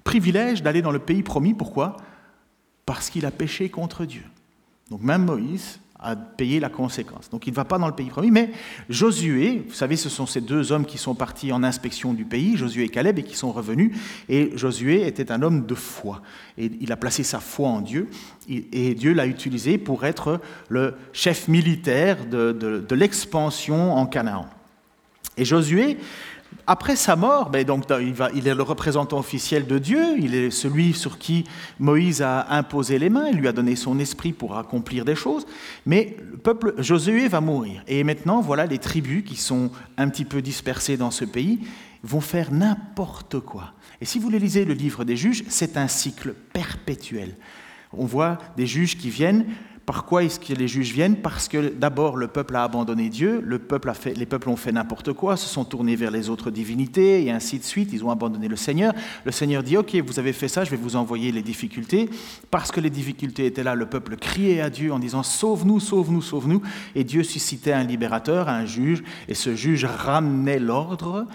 privilège 0.03 0.61
d'aller 0.61 0.81
dans 0.81 0.91
le 0.91 0.99
pays 0.99 1.23
promis. 1.23 1.53
Pourquoi? 1.53 1.97
Parce 2.85 3.09
qu'il 3.09 3.25
a 3.25 3.31
péché 3.31 3.69
contre 3.69 4.05
Dieu. 4.05 4.23
Donc 4.89 5.01
même 5.01 5.25
Moïse 5.25 5.79
a 5.97 6.15
payé 6.15 6.59
la 6.59 6.69
conséquence. 6.69 7.29
Donc 7.29 7.47
il 7.47 7.51
ne 7.51 7.55
va 7.55 7.65
pas 7.65 7.79
dans 7.79 7.87
le 7.87 7.95
pays 7.95 8.09
promis, 8.09 8.29
mais 8.29 8.51
Josué, 8.89 9.63
vous 9.67 9.73
savez, 9.73 9.95
ce 9.95 10.09
sont 10.09 10.25
ces 10.25 10.41
deux 10.41 10.71
hommes 10.71 10.85
qui 10.85 10.97
sont 10.97 11.15
partis 11.15 11.51
en 11.51 11.63
inspection 11.63 12.13
du 12.13 12.25
pays, 12.25 12.57
Josué 12.57 12.83
et 12.83 12.89
Caleb, 12.89 13.17
et 13.17 13.23
qui 13.23 13.35
sont 13.35 13.51
revenus. 13.51 13.97
Et 14.29 14.55
Josué 14.55 15.07
était 15.07 15.31
un 15.31 15.41
homme 15.41 15.65
de 15.65 15.73
foi. 15.73 16.21
Et 16.57 16.69
il 16.79 16.91
a 16.91 16.97
placé 16.97 17.23
sa 17.23 17.39
foi 17.39 17.69
en 17.69 17.81
Dieu, 17.81 18.09
et 18.47 18.93
Dieu 18.93 19.13
l'a 19.13 19.25
utilisé 19.25 19.77
pour 19.77 20.05
être 20.05 20.39
le 20.69 20.95
chef 21.13 21.47
militaire 21.47 22.25
de, 22.27 22.51
de 22.51 22.95
l'expansion 22.95 23.93
en 23.93 24.05
Canaan. 24.05 24.47
Et 25.37 25.45
Josué, 25.45 25.97
après 26.67 26.95
sa 26.95 27.15
mort, 27.15 27.49
ben 27.49 27.63
donc, 27.63 27.85
il, 28.33 28.47
est 28.47 28.55
le 28.55 28.63
représentant 28.63 29.19
officiel 29.19 29.67
de 29.67 29.77
Dieu, 29.77 30.17
il 30.17 30.33
est 30.33 30.51
celui 30.51 30.93
sur 30.93 31.17
qui 31.17 31.43
Moïse 31.79 32.21
a 32.21 32.47
imposé 32.53 32.97
les 32.97 33.09
mains, 33.09 33.27
il 33.27 33.37
lui 33.37 33.47
a 33.47 33.51
donné 33.51 33.75
son 33.75 33.99
esprit 33.99 34.33
pour 34.33 34.57
accomplir 34.57 35.05
des 35.05 35.15
choses, 35.15 35.45
mais 35.85 36.17
le 36.19 36.37
peuple 36.37 36.73
Josué 36.77 37.27
va 37.27 37.41
mourir. 37.41 37.83
Et 37.87 38.03
maintenant, 38.03 38.41
voilà, 38.41 38.65
les 38.65 38.79
tribus 38.79 39.23
qui 39.23 39.35
sont 39.35 39.69
un 39.97 40.09
petit 40.09 40.25
peu 40.25 40.41
dispersées 40.41 40.97
dans 40.97 41.11
ce 41.11 41.25
pays 41.25 41.59
vont 42.03 42.21
faire 42.21 42.51
n'importe 42.51 43.39
quoi. 43.39 43.73
Et 44.01 44.05
si 44.05 44.19
vous 44.19 44.29
lisez 44.29 44.65
le 44.65 44.73
livre 44.73 45.03
des 45.03 45.17
juges, 45.17 45.43
c'est 45.47 45.77
un 45.77 45.87
cycle 45.87 46.33
perpétuel. 46.53 47.35
On 47.93 48.05
voit 48.05 48.37
des 48.57 48.67
juges 48.67 48.97
qui 48.97 49.09
viennent 49.09 49.45
par 49.85 50.05
quoi 50.05 50.23
est-ce 50.23 50.39
que 50.39 50.53
les 50.53 50.67
juges 50.67 50.91
viennent? 50.91 51.17
Parce 51.17 51.47
que 51.47 51.69
d'abord 51.69 52.17
le 52.17 52.27
peuple 52.27 52.55
a 52.55 52.63
abandonné 52.63 53.09
Dieu, 53.09 53.41
le 53.45 53.59
peuple 53.59 53.89
a 53.89 53.93
fait, 53.93 54.15
les 54.15 54.25
peuples 54.25 54.49
ont 54.49 54.55
fait 54.55 54.71
n'importe 54.71 55.13
quoi, 55.13 55.37
se 55.37 55.47
sont 55.47 55.63
tournés 55.63 55.95
vers 55.95 56.09
les 56.09 56.29
autres 56.29 56.49
divinités 56.49 57.23
et 57.23 57.31
ainsi 57.31 57.59
de 57.59 57.63
suite, 57.63 57.91
ils 57.93 58.03
ont 58.03 58.09
abandonné 58.09 58.47
le 58.47 58.55
Seigneur. 58.55 58.93
Le 59.25 59.31
Seigneur 59.31 59.61
dit, 59.61 59.77
ok, 59.77 59.95
vous 60.05 60.17
avez 60.17 60.33
fait 60.33 60.47
ça, 60.47 60.63
je 60.63 60.71
vais 60.71 60.77
vous 60.77 60.95
envoyer 60.95 61.31
les 61.31 61.43
difficultés. 61.43 62.09
Parce 62.49 62.71
que 62.71 62.79
les 62.79 62.89
difficultés 62.89 63.45
étaient 63.45 63.63
là, 63.63 63.75
le 63.75 63.85
peuple 63.85 64.15
criait 64.17 64.61
à 64.61 64.71
Dieu 64.71 64.91
en 64.91 64.97
disant, 64.97 65.21
sauve-nous, 65.21 65.79
sauve-nous, 65.79 66.21
sauve-nous. 66.21 66.63
Et 66.95 67.03
Dieu 67.03 67.21
suscitait 67.21 67.73
un 67.73 67.83
libérateur, 67.83 68.49
un 68.49 68.65
juge, 68.65 69.03
et 69.27 69.35
ce 69.35 69.55
juge 69.55 69.85
ramenait 69.85 70.59
l'ordre, 70.59 71.27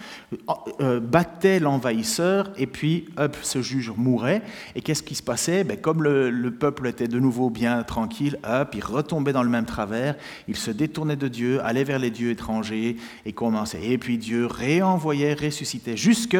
euh, 0.81 0.99
battait 0.99 1.61
l'envahisseur, 1.61 2.51
et 2.57 2.67
puis, 2.67 3.07
hop, 3.17 3.37
ce 3.43 3.63
juge 3.63 3.93
mourait. 3.97 4.43
Et 4.75 4.81
qu'est-ce 4.81 5.05
qui 5.05 5.15
se 5.15 5.23
passait? 5.23 5.63
Ben, 5.63 5.77
Comme 5.77 6.03
le 6.03 6.51
peuple 6.51 6.89
était 6.89 7.07
de 7.07 7.21
nouveau 7.21 7.49
bien 7.49 7.85
tranquille, 7.85 8.39
hop, 8.45 8.75
il 8.75 8.85
retombait 8.85 9.33
dans 9.33 9.43
le 9.43 9.49
même 9.49 9.65
travers, 9.65 10.17
il 10.49 10.57
se 10.57 10.71
détournait 10.71 11.17
de 11.17 11.29
Dieu, 11.29 11.61
allait 11.65 11.85
vers 11.85 11.99
les 11.99 12.11
dieux 12.11 12.31
étrangers 12.31 12.97
et 13.25 13.33
commençait. 13.33 13.85
Et 13.85 13.99
puis 13.99 14.19
Dieu 14.19 14.47
réenvoyait, 14.47 15.35
ressuscitait, 15.35 15.97
jusque 15.97 16.37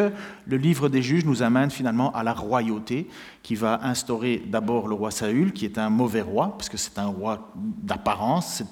le 0.47 0.57
livre 0.57 0.89
des 0.89 1.03
juges 1.03 1.25
nous 1.25 1.43
amène 1.43 1.71
finalement 1.71 2.13
à 2.13 2.23
la 2.23 2.33
royauté 2.33 3.09
qui 3.43 3.55
va 3.55 3.81
instaurer 3.83 4.43
d'abord 4.47 4.89
le 4.89 4.95
roi 4.95 5.11
Saül, 5.11 5.53
qui 5.53 5.65
est 5.65 5.79
un 5.79 5.91
mauvais 5.91 6.21
roi, 6.21 6.55
parce 6.57 6.69
que 6.69 6.77
c'est 6.77 6.99
un 6.99 7.07
roi 7.07 7.53
d'apparence. 7.55 8.63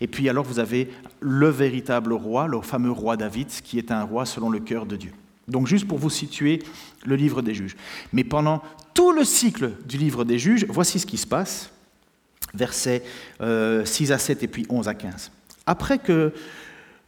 Et 0.00 0.06
puis 0.06 0.28
alors 0.28 0.44
vous 0.44 0.58
avez 0.58 0.90
le 1.20 1.48
véritable 1.48 2.12
roi, 2.12 2.46
le 2.46 2.60
fameux 2.60 2.90
roi 2.90 3.16
David, 3.16 3.48
qui 3.48 3.78
est 3.78 3.90
un 3.90 4.02
roi 4.02 4.26
selon 4.26 4.50
le 4.50 4.60
cœur 4.60 4.86
de 4.86 4.96
Dieu. 4.96 5.12
Donc 5.48 5.66
juste 5.66 5.88
pour 5.88 5.98
vous 5.98 6.10
situer 6.10 6.62
le 7.04 7.16
livre 7.16 7.42
des 7.42 7.54
juges. 7.54 7.76
Mais 8.12 8.24
pendant 8.24 8.62
tout 8.94 9.12
le 9.12 9.24
cycle 9.24 9.72
du 9.86 9.96
livre 9.96 10.24
des 10.24 10.38
juges, 10.38 10.66
voici 10.68 10.98
ce 10.98 11.06
qui 11.06 11.16
se 11.16 11.26
passe 11.26 11.70
versets 12.54 13.02
6 13.02 13.42
euh, 13.42 13.84
à 14.10 14.18
7 14.18 14.42
et 14.42 14.48
puis 14.48 14.66
11 14.68 14.88
à 14.88 14.94
15. 14.94 15.30
Après 15.66 15.98
que 15.98 16.32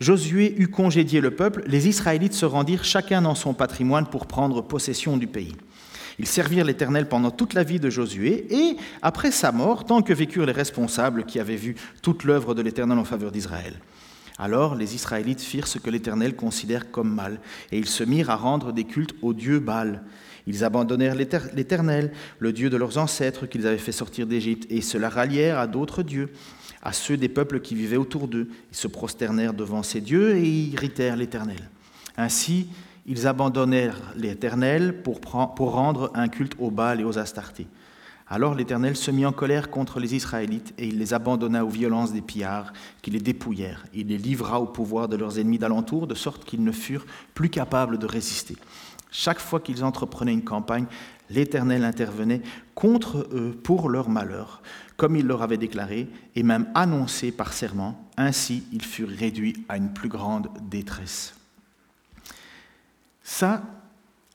Josué 0.00 0.54
eut 0.58 0.68
congédié 0.68 1.20
le 1.20 1.30
peuple, 1.30 1.62
les 1.66 1.88
Israélites 1.88 2.32
se 2.32 2.46
rendirent 2.46 2.84
chacun 2.84 3.22
dans 3.22 3.34
son 3.34 3.52
patrimoine 3.52 4.06
pour 4.06 4.26
prendre 4.26 4.62
possession 4.62 5.16
du 5.16 5.26
pays. 5.26 5.56
Ils 6.18 6.26
servirent 6.26 6.64
l'Éternel 6.64 7.08
pendant 7.08 7.30
toute 7.30 7.54
la 7.54 7.64
vie 7.64 7.80
de 7.80 7.88
Josué, 7.88 8.46
et 8.50 8.76
après 9.02 9.30
sa 9.30 9.52
mort, 9.52 9.84
tant 9.84 10.02
que 10.02 10.12
vécurent 10.12 10.46
les 10.46 10.52
responsables 10.52 11.24
qui 11.24 11.38
avaient 11.38 11.56
vu 11.56 11.76
toute 12.02 12.24
l'œuvre 12.24 12.54
de 12.54 12.62
l'Éternel 12.62 12.98
en 12.98 13.04
faveur 13.04 13.30
d'Israël. 13.32 13.74
Alors 14.38 14.74
les 14.74 14.94
Israélites 14.94 15.42
firent 15.42 15.66
ce 15.66 15.78
que 15.78 15.90
l'Éternel 15.90 16.34
considère 16.34 16.90
comme 16.90 17.14
mal, 17.14 17.40
et 17.72 17.78
ils 17.78 17.86
se 17.86 18.04
mirent 18.04 18.30
à 18.30 18.36
rendre 18.36 18.72
des 18.72 18.84
cultes 18.84 19.14
au 19.20 19.34
dieu 19.34 19.60
Baal. 19.60 20.02
Ils 20.46 20.64
abandonnèrent 20.64 21.14
l'Éternel, 21.14 22.12
le 22.38 22.52
Dieu 22.52 22.70
de 22.70 22.76
leurs 22.76 22.98
ancêtres 22.98 23.46
qu'ils 23.46 23.66
avaient 23.66 23.78
fait 23.78 23.92
sortir 23.92 24.26
d'Égypte, 24.26 24.66
et 24.70 24.80
se 24.80 24.98
la 24.98 25.08
rallièrent 25.08 25.58
à 25.58 25.66
d'autres 25.66 26.02
dieux, 26.02 26.30
à 26.82 26.92
ceux 26.92 27.16
des 27.16 27.28
peuples 27.28 27.60
qui 27.60 27.74
vivaient 27.74 27.96
autour 27.96 28.28
d'eux. 28.28 28.48
Ils 28.70 28.76
se 28.76 28.88
prosternèrent 28.88 29.54
devant 29.54 29.82
ces 29.82 30.00
dieux 30.00 30.36
et 30.36 30.48
irritèrent 30.48 31.16
l'Éternel. 31.16 31.68
Ainsi, 32.16 32.68
ils 33.06 33.26
abandonnèrent 33.26 34.00
l'Éternel 34.16 35.02
pour, 35.02 35.20
rendre 35.22 36.10
un 36.14 36.28
culte 36.28 36.54
aux 36.58 36.70
Baal 36.70 37.00
et 37.00 37.04
aux 37.04 37.18
Astartés. 37.18 37.66
Alors 38.32 38.54
l'Éternel 38.54 38.96
se 38.96 39.10
mit 39.10 39.26
en 39.26 39.32
colère 39.32 39.70
contre 39.70 39.98
les 39.98 40.14
Israélites 40.14 40.72
et 40.78 40.86
il 40.86 40.98
les 40.98 41.12
abandonna 41.12 41.64
aux 41.64 41.68
violences 41.68 42.12
des 42.12 42.20
pillards 42.20 42.72
qui 43.02 43.10
les 43.10 43.18
dépouillèrent. 43.18 43.84
Il 43.92 44.06
les 44.06 44.18
livra 44.18 44.60
au 44.60 44.66
pouvoir 44.66 45.08
de 45.08 45.16
leurs 45.16 45.40
ennemis 45.40 45.58
d'alentour, 45.58 46.06
de 46.06 46.14
sorte 46.14 46.44
qu'ils 46.44 46.62
ne 46.62 46.70
furent 46.70 47.06
plus 47.34 47.50
capables 47.50 47.98
de 47.98 48.06
résister. 48.06 48.56
Chaque 49.10 49.40
fois 49.40 49.60
qu'ils 49.60 49.84
entreprenaient 49.84 50.32
une 50.32 50.44
campagne, 50.44 50.86
l'Éternel 51.30 51.84
intervenait 51.84 52.42
contre 52.74 53.28
eux 53.32 53.58
pour 53.62 53.88
leur 53.88 54.08
malheur, 54.08 54.62
comme 54.96 55.16
il 55.16 55.26
leur 55.26 55.42
avait 55.42 55.56
déclaré 55.56 56.08
et 56.34 56.42
même 56.42 56.68
annoncé 56.74 57.32
par 57.32 57.52
serment. 57.52 58.08
Ainsi, 58.16 58.64
ils 58.72 58.84
furent 58.84 59.08
réduits 59.08 59.64
à 59.68 59.76
une 59.76 59.92
plus 59.92 60.08
grande 60.08 60.48
détresse. 60.62 61.34
Ça, 63.22 63.62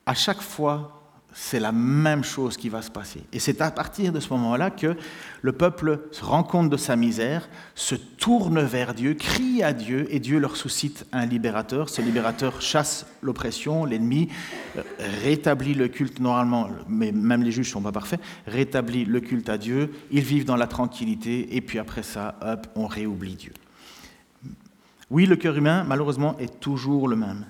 à 0.06 0.14
chaque 0.14 0.40
fois 0.40 0.95
c'est 1.38 1.60
la 1.60 1.70
même 1.70 2.24
chose 2.24 2.56
qui 2.56 2.70
va 2.70 2.80
se 2.80 2.90
passer. 2.90 3.22
Et 3.30 3.40
c'est 3.40 3.60
à 3.60 3.70
partir 3.70 4.10
de 4.10 4.20
ce 4.20 4.30
moment-là 4.30 4.70
que 4.70 4.96
le 5.42 5.52
peuple 5.52 6.00
se 6.10 6.24
rend 6.24 6.42
compte 6.42 6.70
de 6.70 6.78
sa 6.78 6.96
misère, 6.96 7.50
se 7.74 7.94
tourne 7.94 8.62
vers 8.62 8.94
Dieu, 8.94 9.12
crie 9.12 9.62
à 9.62 9.74
Dieu, 9.74 10.06
et 10.08 10.18
Dieu 10.18 10.38
leur 10.38 10.56
suscite 10.56 11.04
un 11.12 11.26
libérateur. 11.26 11.90
Ce 11.90 12.00
libérateur 12.00 12.62
chasse 12.62 13.04
l'oppression, 13.20 13.84
l'ennemi, 13.84 14.30
euh, 14.78 14.82
rétablit 15.22 15.74
le 15.74 15.88
culte 15.88 16.20
normalement, 16.20 16.70
mais 16.88 17.12
même 17.12 17.42
les 17.42 17.52
juges 17.52 17.68
ne 17.68 17.72
sont 17.72 17.82
pas 17.82 17.92
parfaits, 17.92 18.20
rétablit 18.46 19.04
le 19.04 19.20
culte 19.20 19.50
à 19.50 19.58
Dieu, 19.58 19.92
ils 20.10 20.24
vivent 20.24 20.46
dans 20.46 20.56
la 20.56 20.66
tranquillité, 20.66 21.54
et 21.54 21.60
puis 21.60 21.78
après 21.78 22.02
ça, 22.02 22.36
hop, 22.40 22.66
on 22.76 22.86
réoublie 22.86 23.34
Dieu. 23.34 23.52
Oui, 25.10 25.26
le 25.26 25.36
cœur 25.36 25.54
humain, 25.54 25.84
malheureusement, 25.86 26.38
est 26.38 26.60
toujours 26.60 27.08
le 27.08 27.16
même. 27.16 27.44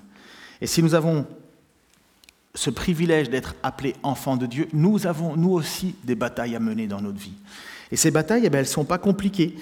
Et 0.59 0.67
si 0.67 0.83
nous 0.83 0.93
avons 0.93 1.25
ce 2.57 2.71
privilège 2.71 3.29
d'être 3.29 3.53
appelé 3.61 3.95
enfant 4.01 4.35
de 4.35 4.47
Dieu, 4.47 4.67
nous 4.73 5.05
avons, 5.05 5.37
nous 5.37 5.51
aussi, 5.51 5.93
des 6.03 6.15
batailles 6.15 6.55
à 6.55 6.59
mener 6.59 6.87
dans 6.87 7.01
notre 7.01 7.19
vie. 7.19 7.35
Et 7.91 7.95
ces 7.95 8.09
batailles, 8.09 8.41
eh 8.45 8.49
ben, 8.49 8.57
elles 8.57 8.65
ne 8.65 8.71
sont 8.71 8.83
pas 8.83 8.97
compliquées. 8.97 9.55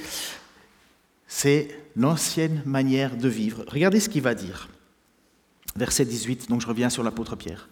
C'est 1.27 1.67
l'ancienne 1.97 2.61
manière 2.65 3.17
de 3.17 3.27
vivre. 3.27 3.65
Regardez 3.67 3.99
ce 3.99 4.07
qu'il 4.07 4.21
va 4.21 4.33
dire. 4.33 4.69
Verset 5.75 6.05
18, 6.05 6.49
donc 6.49 6.61
je 6.61 6.67
reviens 6.67 6.89
sur 6.89 7.03
l'apôtre 7.03 7.35
Pierre. 7.35 7.67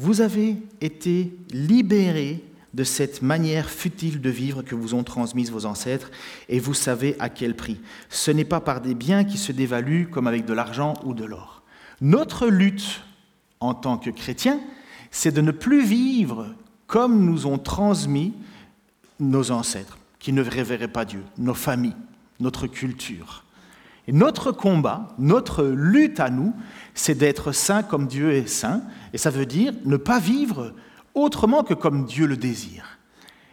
Vous 0.00 0.20
avez 0.20 0.56
été 0.80 1.32
libérés 1.52 2.42
de 2.74 2.82
cette 2.82 3.22
manière 3.22 3.70
futile 3.70 4.20
de 4.20 4.30
vivre 4.30 4.62
que 4.62 4.74
vous 4.74 4.94
ont 4.94 5.04
transmise 5.04 5.52
vos 5.52 5.64
ancêtres, 5.64 6.10
et 6.48 6.58
vous 6.58 6.74
savez 6.74 7.14
à 7.20 7.28
quel 7.28 7.54
prix. 7.54 7.80
Ce 8.08 8.32
n'est 8.32 8.44
pas 8.44 8.60
par 8.60 8.80
des 8.80 8.96
biens 8.96 9.22
qui 9.22 9.38
se 9.38 9.52
dévaluent 9.52 10.08
comme 10.10 10.26
avec 10.26 10.44
de 10.44 10.54
l'argent 10.54 10.94
ou 11.04 11.14
de 11.14 11.24
l'or. 11.24 11.62
Notre 12.00 12.48
lutte 12.48 13.02
en 13.60 13.74
tant 13.74 13.98
que 13.98 14.10
chrétiens, 14.10 14.60
c'est 15.10 15.32
de 15.32 15.40
ne 15.40 15.50
plus 15.50 15.84
vivre 15.84 16.48
comme 16.86 17.24
nous 17.24 17.46
ont 17.46 17.58
transmis 17.58 18.34
nos 19.20 19.50
ancêtres, 19.50 19.98
qui 20.18 20.32
ne 20.32 20.42
révéraient 20.42 20.88
pas 20.88 21.04
Dieu, 21.04 21.22
nos 21.38 21.54
familles, 21.54 21.96
notre 22.40 22.66
culture. 22.66 23.44
Et 24.08 24.12
notre 24.12 24.50
combat, 24.50 25.08
notre 25.18 25.64
lutte 25.64 26.20
à 26.20 26.30
nous, 26.30 26.54
c'est 26.94 27.14
d'être 27.14 27.52
saint 27.52 27.82
comme 27.82 28.06
Dieu 28.06 28.32
est 28.32 28.48
saint, 28.48 28.82
et 29.12 29.18
ça 29.18 29.30
veut 29.30 29.46
dire 29.46 29.72
ne 29.84 29.96
pas 29.96 30.18
vivre 30.18 30.74
autrement 31.14 31.62
que 31.62 31.74
comme 31.74 32.06
Dieu 32.06 32.26
le 32.26 32.36
désire. 32.36 32.98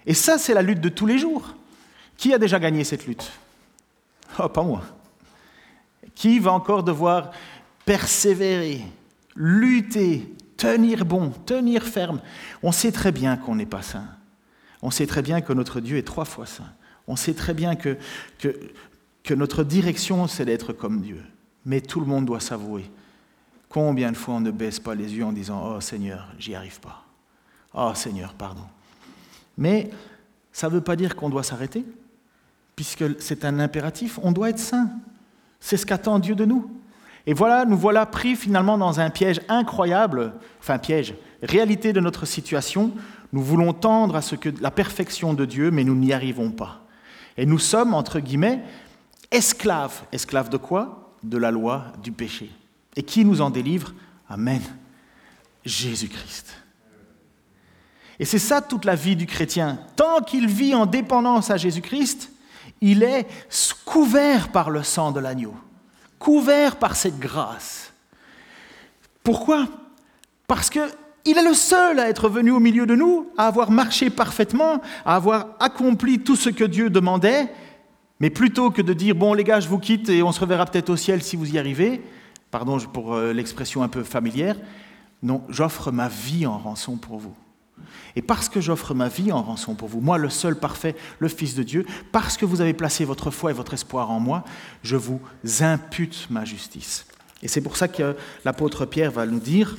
Et 0.06 0.14
ça, 0.14 0.38
c'est 0.38 0.54
la 0.54 0.62
lutte 0.62 0.82
de 0.82 0.90
tous 0.90 1.06
les 1.06 1.20
jours. 1.20 1.54
Qui 2.18 2.34
a 2.34 2.40
déjà 2.40 2.60
gagné 2.60 2.84
cette 2.84 3.06
lutte? 3.06 3.32
Oh, 4.40 4.50
pas 4.50 4.64
moi. 4.64 4.82
Qui 6.16 6.40
va 6.40 6.54
encore 6.54 6.84
devoir 6.84 7.32
persévérer, 7.86 8.82
lutter, 9.38 10.36
tenir 10.58 11.06
bon, 11.06 11.30
tenir 11.46 11.84
ferme 11.84 12.20
On 12.64 12.72
sait 12.72 12.92
très 12.92 13.12
bien 13.12 13.38
qu'on 13.38 13.56
n'est 13.56 13.66
pas 13.66 13.84
saint. 13.84 14.08
On 14.82 14.92
sait 14.92 15.08
très 15.08 15.22
bien 15.22 15.42
que 15.42 15.54
notre 15.54 15.80
Dieu 15.80 15.98
est 15.98 16.04
trois 16.04 16.26
fois 16.26 16.46
saint. 16.46 16.72
On 17.08 17.16
sait 17.16 17.34
très 17.34 17.54
bien 17.54 17.76
que, 17.76 17.98
notre 19.34 19.64
direction, 19.64 20.28
c'est 20.28 20.46
d'être 20.46 20.74
comme 20.74 21.02
Dieu. 21.02 21.24
Mais 21.66 21.82
tout 21.82 22.00
le 22.00 22.06
monde 22.06 22.26
doit 22.26 22.40
s'avouer. 22.40 22.90
Combien 23.70 24.12
de 24.12 24.18
fois 24.18 24.36
on 24.36 24.40
ne 24.40 24.52
baisse 24.52 24.80
pas 24.80 24.96
les 24.96 25.14
yeux 25.16 25.26
en 25.26 25.34
disant 25.34 25.76
Oh 25.76 25.82
Seigneur, 25.82 26.28
j'y 26.40 26.56
arrive 26.56 26.80
pas. 26.80 27.06
Oh 27.74 27.92
Seigneur, 27.94 28.34
pardon. 28.34 28.64
Mais 29.58 29.90
ça 30.52 30.68
ne 30.68 30.74
veut 30.74 30.82
pas 30.82 30.96
dire 30.96 31.16
qu'on 31.16 31.30
doit 31.30 31.44
s'arrêter, 31.44 31.86
puisque 32.76 33.22
c'est 33.22 33.46
un 33.46 33.60
impératif, 33.60 34.20
on 34.24 34.32
doit 34.32 34.50
être 34.50 34.60
saint. 34.60 34.90
C'est 35.60 35.78
ce 35.78 35.86
qu'attend 35.86 36.20
Dieu 36.20 36.36
de 36.36 36.46
nous. 36.46 36.72
Et 37.28 37.34
voilà, 37.34 37.66
nous 37.66 37.78
voilà 37.78 38.06
pris 38.06 38.36
finalement 38.36 38.78
dans 38.78 39.02
un 39.02 39.10
piège 39.10 39.42
incroyable, 39.50 40.34
enfin 40.60 40.80
piège, 40.80 41.14
réalité 41.44 41.94
de 41.94 42.00
notre 42.00 42.26
situation. 42.26 42.94
Nous 43.34 43.44
voulons 43.44 43.74
tendre 43.74 44.16
à 44.16 44.22
ce 44.22 44.36
que 44.36 44.50
la 44.62 44.72
perfection 44.72 45.34
de 45.34 45.44
Dieu, 45.44 45.70
mais 45.70 45.84
nous 45.84 45.96
n'y 45.96 46.14
arrivons 46.14 46.52
pas. 46.52 46.86
Et 47.36 47.46
nous 47.46 47.60
sommes, 47.60 47.94
entre 47.94 48.22
guillemets, 48.22 48.64
esclaves. 49.30 50.04
Esclaves 50.14 50.50
de 50.50 50.58
quoi? 50.58 51.14
De 51.22 51.38
la 51.38 51.52
loi 51.52 51.92
du 52.02 52.14
péché. 52.14 52.50
Et 52.96 53.04
qui 53.04 53.26
nous 53.26 53.42
en 53.42 53.50
délivre? 53.50 53.94
Amen. 54.30 54.62
Jésus-Christ. 55.66 56.64
Et 58.20 58.26
c'est 58.26 58.40
ça 58.40 58.62
toute 58.62 58.86
la 58.86 58.96
vie 58.96 59.18
du 59.18 59.26
chrétien. 59.26 59.80
Tant 59.98 60.22
qu'il 60.22 60.48
vit 60.48 60.74
en 60.74 60.86
dépendance 60.86 61.52
à 61.52 61.58
Jésus-Christ, 61.58 62.32
il 62.80 63.04
est 63.04 63.28
couvert 63.86 64.50
par 64.50 64.70
le 64.70 64.82
sang 64.82 65.12
de 65.12 65.20
l'agneau, 65.20 65.54
couvert 66.20 66.78
par 66.78 66.96
cette 66.96 67.20
grâce. 67.20 67.94
Pourquoi? 69.24 69.68
Parce 70.48 70.70
qu'il 70.70 70.82
est 71.26 71.44
le 71.44 71.54
seul 71.54 72.00
à 72.00 72.10
être 72.10 72.30
venu 72.30 72.52
au 72.52 72.60
milieu 72.60 72.86
de 72.86 72.96
nous, 72.96 73.28
à 73.38 73.48
avoir 73.48 73.72
marché 73.72 74.10
parfaitement, 74.10 74.82
à 75.06 75.16
avoir 75.16 75.48
accompli 75.60 76.20
tout 76.20 76.36
ce 76.36 76.50
que 76.50 76.64
Dieu 76.64 76.90
demandait, 76.90 77.50
mais 78.20 78.30
plutôt 78.30 78.72
que 78.72 78.82
de 78.82 78.94
dire, 78.94 79.16
bon 79.16 79.34
les 79.34 79.44
gars, 79.44 79.60
je 79.60 79.68
vous 79.68 79.80
quitte 79.80 80.10
et 80.10 80.24
on 80.24 80.32
se 80.32 80.40
reverra 80.40 80.66
peut-être 80.66 80.90
au 80.90 80.96
ciel 80.96 81.22
si 81.22 81.36
vous 81.36 81.54
y 81.54 81.60
arrivez, 81.60 82.02
pardon 82.52 82.80
pour 82.80 83.14
euh, 83.14 83.34
l'expression 83.34 83.84
un 83.84 83.90
peu 83.90 84.04
familière, 84.04 84.56
non, 85.22 85.44
j'offre 85.50 85.92
ma 85.92 86.08
vie 86.08 86.46
en 86.46 86.58
rançon 86.58 86.96
pour 86.96 87.18
vous. 87.18 87.36
Et 88.16 88.22
parce 88.22 88.50
que 88.50 88.62
j'offre 88.62 88.94
ma 88.94 89.10
vie 89.10 89.32
en 89.32 89.42
rançon 89.42 89.76
pour 89.76 89.88
vous, 89.88 90.02
moi 90.02 90.18
le 90.18 90.30
seul 90.30 90.56
parfait, 90.56 90.96
le 91.20 91.28
Fils 91.28 91.56
de 91.56 91.64
Dieu, 91.64 91.86
parce 92.12 92.38
que 92.38 92.46
vous 92.46 92.62
avez 92.62 92.74
placé 92.74 93.06
votre 93.06 93.32
foi 93.32 93.52
et 93.52 93.54
votre 93.54 93.74
espoir 93.74 94.10
en 94.12 94.20
moi, 94.20 94.44
je 94.84 94.96
vous 94.96 95.22
impute 95.60 96.28
ma 96.30 96.46
justice. 96.46 97.06
Et 97.44 97.48
c'est 97.48 97.62
pour 97.62 97.78
ça 97.78 97.88
que 97.88 98.16
l'apôtre 98.46 98.86
Pierre 98.86 99.12
va 99.12 99.26
nous 99.26 99.40
dire 99.40 99.78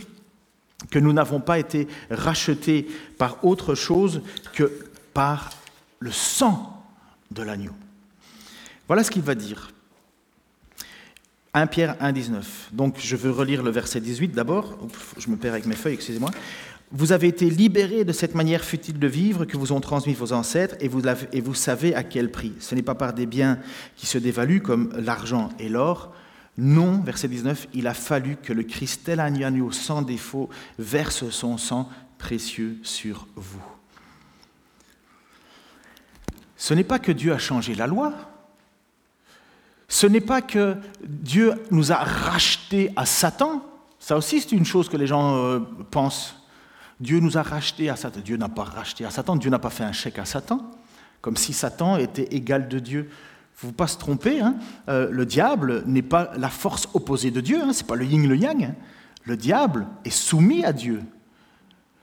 que 0.91 0.99
nous 0.99 1.13
n'avons 1.13 1.41
pas 1.41 1.59
été 1.59 1.89
rachetés 2.11 2.87
par 3.19 3.45
autre 3.45 3.75
chose 3.75 4.23
que 4.53 4.71
par 5.13 5.51
le 5.99 6.13
sang 6.13 6.85
de 7.31 7.43
l'agneau. 7.43 7.73
Voilà 8.87 9.03
ce 9.03 9.11
qu'il 9.11 9.23
va 9.23 9.35
dire. 9.35 9.73
1 11.55 11.67
Pierre 11.67 11.97
1, 12.01 12.13
19. 12.13 12.69
Donc 12.73 12.97
je 13.01 13.17
veux 13.17 13.31
relire 13.31 13.63
le 13.63 13.71
verset 13.71 14.01
18 14.01 14.29
d'abord. 14.29 14.79
Je 15.19 15.29
me 15.29 15.37
perds 15.37 15.55
avec 15.55 15.67
mes 15.67 15.75
feuilles, 15.75 15.95
excusez-moi. 15.95 16.31
Vous 16.91 17.13
avez 17.13 17.29
été 17.29 17.51
libérés 17.51 18.05
de 18.05 18.13
cette 18.13 18.35
manière 18.35 18.65
futile 18.65 18.99
de 18.99 19.07
vivre 19.07 19.45
que 19.45 19.59
vous 19.59 19.73
ont 19.73 19.81
transmis 19.81 20.15
vos 20.15 20.33
ancêtres 20.33 20.77
et 20.81 20.89
vous, 20.89 21.55
savez 21.55 21.95
à 21.95 22.03
quel 22.03 22.31
prix. 22.31 22.55
Ce 22.61 22.75
n'est 22.75 22.83
pas 22.83 22.95
par 22.95 23.13
des 23.13 23.27
biens 23.27 23.59
qui 23.97 24.07
se 24.07 24.17
dévaluent 24.17 24.63
comme 24.63 24.91
l'argent 24.97 25.51
et 25.59 25.69
l'or. 25.69 26.15
Non, 26.57 27.01
verset 27.01 27.29
19, 27.29 27.69
il 27.75 27.87
a 27.87 27.95
fallu 27.95 28.37
que 28.37 28.55
le 28.55 28.63
Christ, 28.63 29.03
tel 29.05 29.23
sans 29.71 30.03
défaut, 30.03 30.49
verse 30.79 31.29
son 31.29 31.59
sang 31.59 31.91
précieux 32.17 32.79
sur 32.83 33.29
vous. 33.37 33.63
Ce 36.57 36.73
n'est 36.73 36.85
pas 36.85 36.99
que 36.99 37.13
Dieu 37.13 37.33
a 37.33 37.39
changé 37.39 37.75
la 37.75 37.87
loi. 37.87 38.15
Ce 39.89 40.07
n'est 40.07 40.23
pas 40.23 40.43
que 40.43 40.77
Dieu 41.05 41.53
nous 41.71 41.93
a 41.93 41.97
rachetés 41.97 42.93
à 42.97 43.07
Satan. 43.07 43.63
Ça 43.99 44.17
aussi, 44.17 44.41
c'est 44.41 44.53
une 44.53 44.65
chose 44.65 44.89
que 44.89 44.97
les 44.97 45.07
gens 45.07 45.37
euh, 45.37 45.61
pensent. 45.91 46.35
Dieu 47.01 47.21
nous 47.21 47.39
a 47.39 47.43
rachetés 47.43 47.89
à 47.89 47.97
Satan. 47.97 48.21
Dieu 48.21 48.37
n'a 48.37 48.49
pas 48.49 48.65
racheté 48.65 49.05
à 49.05 49.11
Satan, 49.11 49.37
Dieu 49.37 49.51
n'a 49.51 49.59
pas 49.59 49.71
fait 49.71 49.85
un 49.85 49.93
chèque 49.93 50.19
à 50.19 50.25
Satan, 50.25 50.71
comme 51.21 51.37
si 51.37 51.53
Satan 51.53 51.97
était 51.97 52.35
égal 52.35 52.69
de 52.69 52.79
Dieu. 52.79 53.09
Il 53.63 53.67
ne 53.67 53.71
faut 53.71 53.77
pas 53.77 53.87
se 53.87 53.99
tromper, 53.99 54.41
hein. 54.41 54.57
euh, 54.89 55.09
le 55.11 55.27
diable 55.27 55.83
n'est 55.87 56.03
pas 56.03 56.33
la 56.37 56.49
force 56.49 56.89
opposée 56.95 57.31
de 57.31 57.41
Dieu, 57.41 57.61
hein. 57.63 57.73
ce 57.73 57.83
n'est 57.83 57.89
pas 57.89 57.97
le 57.97 58.05
yin 58.05 58.29
le 58.29 58.37
yang. 58.37 58.65
Hein. 58.65 58.75
Le 59.25 59.37
diable 59.37 59.87
est 60.05 60.11
soumis 60.11 60.65
à 60.65 60.73
Dieu. 60.73 61.03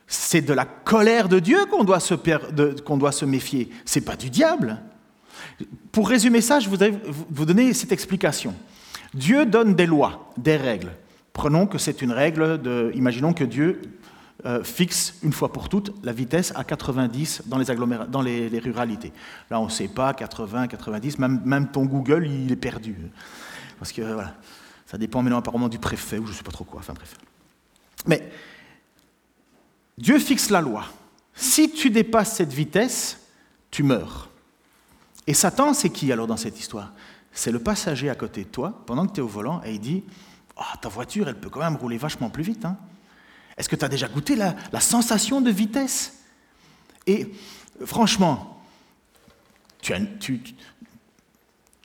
C'est 0.08 0.42
de 0.42 0.54
la 0.54 0.66
colère 0.66 1.30
de 1.30 1.40
Dieu 1.40 1.66
qu'on 1.66 1.84
doit, 1.84 2.00
se 2.00 3.26
méfier, 3.26 3.72
ce 3.86 4.00
n'est 4.00 4.06
pas 4.06 4.16
du 4.16 4.30
diable. 4.30 4.80
Pour 5.92 6.10
résumer 6.10 6.42
ça, 6.42 6.60
je 6.60 6.70
voudrais 6.70 6.94
vous 7.30 7.46
donner 7.46 7.74
cette 7.74 7.92
explication. 7.92 8.54
Dieu 9.14 9.46
donne 9.46 9.76
des 9.76 9.86
lois, 9.86 10.32
des 10.38 10.58
règles. 10.58 10.92
Prenons 11.34 11.68
que 11.68 11.78
c'est 11.78 12.02
une 12.02 12.12
règle 12.12 12.62
de. 12.62 12.92
Imaginons 12.96 13.34
que 13.34 13.44
Dieu 13.44 13.82
euh, 14.44 14.64
fixe 14.64 15.16
une 15.24 15.32
fois 15.32 15.52
pour 15.52 15.70
toutes 15.70 15.94
la 16.04 16.12
vitesse 16.12 16.52
à 16.56 16.66
90 16.66 17.44
dans 17.46 17.58
les, 17.58 17.66
dans 18.10 18.22
les, 18.22 18.60
ruralités. 18.60 19.14
Là, 19.50 19.62
on 19.62 19.66
ne 19.66 19.70
sait 19.70 19.88
pas, 19.88 20.14
80, 20.14 20.68
90, 20.68 21.20
même, 21.20 21.70
ton 21.72 21.86
Google, 21.86 22.28
il 22.28 22.52
est 22.52 22.58
perdu. 22.58 22.98
Parce 23.80 23.94
que 23.94 24.02
voilà, 24.02 24.36
ça 24.86 24.98
dépend 24.98 25.22
maintenant 25.22 25.40
apparemment 25.40 25.70
du 25.70 25.80
préfet 25.80 26.20
ou 26.20 26.26
je 26.26 26.32
ne 26.32 26.36
sais 26.36 26.44
pas 26.44 26.52
trop 26.52 26.66
quoi, 26.66 26.82
enfin 26.82 26.94
bref. 26.94 27.16
Mais 28.06 28.30
Dieu 29.98 30.20
fixe 30.20 30.50
la 30.50 30.60
loi. 30.60 30.86
Si 31.34 31.72
tu 31.72 31.90
dépasses 31.90 32.36
cette 32.36 32.54
vitesse, 32.54 33.20
tu 33.72 33.84
meurs. 33.84 34.30
Et 35.28 35.34
Satan, 35.34 35.74
c'est 35.74 35.90
qui 35.90 36.12
alors 36.12 36.28
dans 36.28 36.38
cette 36.38 36.60
histoire? 36.60 36.92
C'est 37.32 37.52
le 37.52 37.60
passager 37.60 38.10
à 38.10 38.16
côté 38.16 38.44
de 38.44 38.50
toi, 38.50 38.84
pendant 38.86 39.08
que 39.08 39.14
tu 39.14 39.20
es 39.22 39.24
au 39.24 39.28
volant, 39.28 39.62
et 39.64 39.74
il 39.74 39.80
dit 39.80 40.04
oh, 40.58 40.78
Ta 40.82 40.90
voiture, 40.90 41.28
elle 41.30 41.40
peut 41.40 41.50
quand 41.50 41.62
même 41.62 41.78
rouler 41.78 41.98
vachement 41.98 42.30
plus 42.30 42.44
vite. 42.44 42.66
Hein 42.66 42.78
est-ce 43.58 43.70
que 43.70 43.76
tu 43.76 43.86
as 43.86 43.90
déjà 43.90 44.08
goûté 44.08 44.36
la, 44.36 44.56
sensation 44.80 45.42
de 45.42 45.50
vitesse? 45.50 46.20
Et 47.08 47.32
franchement, 47.86 48.62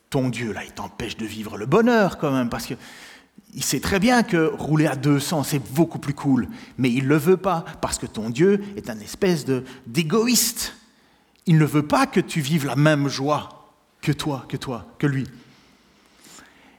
ton 0.09 0.29
Dieu, 0.29 0.53
là, 0.53 0.65
il 0.65 0.73
t'empêche 0.73 1.17
de 1.17 1.27
vivre 1.27 1.57
le 1.57 1.67
bonheur 1.67 2.19
quand 2.19 2.33
même, 2.33 2.49
parce 2.49 2.67
qu'il 2.67 3.65
sait 3.65 3.81
très 3.81 4.01
bien 4.01 4.23
que 4.23 4.53
rouler 4.55 4.87
à 4.87 4.97
200, 4.97 5.45
c'est 5.45 5.73
beaucoup 5.73 5.99
plus 5.99 6.15
cool, 6.15 6.49
mais 6.79 6.91
il 6.91 7.05
ne 7.05 7.11
le 7.11 7.17
veut 7.17 7.37
pas, 7.37 7.65
parce 7.81 7.99
que 7.99 8.07
ton 8.07 8.31
Dieu 8.31 8.65
est 8.77 8.91
un 8.91 8.99
espèce 8.99 9.45
d'égoïste. 9.87 10.75
Il 11.47 11.59
ne 11.59 11.65
veut 11.65 11.87
pas 11.87 12.07
que 12.07 12.21
tu 12.21 12.41
vives 12.41 12.67
la 12.67 12.77
même 12.77 13.09
joie 13.09 13.71
que 14.03 14.13
toi, 14.13 14.45
que 14.49 14.57
toi, 14.57 14.87
que 14.99 15.07
lui. 15.07 15.27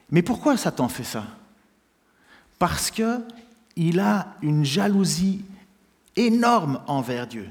Mais 0.09 0.21
pourquoi 0.21 0.57
Satan 0.57 0.89
fait 0.89 1.03
ça? 1.03 1.25
Parce 2.59 2.91
que 2.91 3.21
il 3.75 3.99
a 3.99 4.35
une 4.41 4.65
jalousie 4.65 5.43
énorme 6.15 6.81
envers 6.87 7.27
Dieu. 7.27 7.49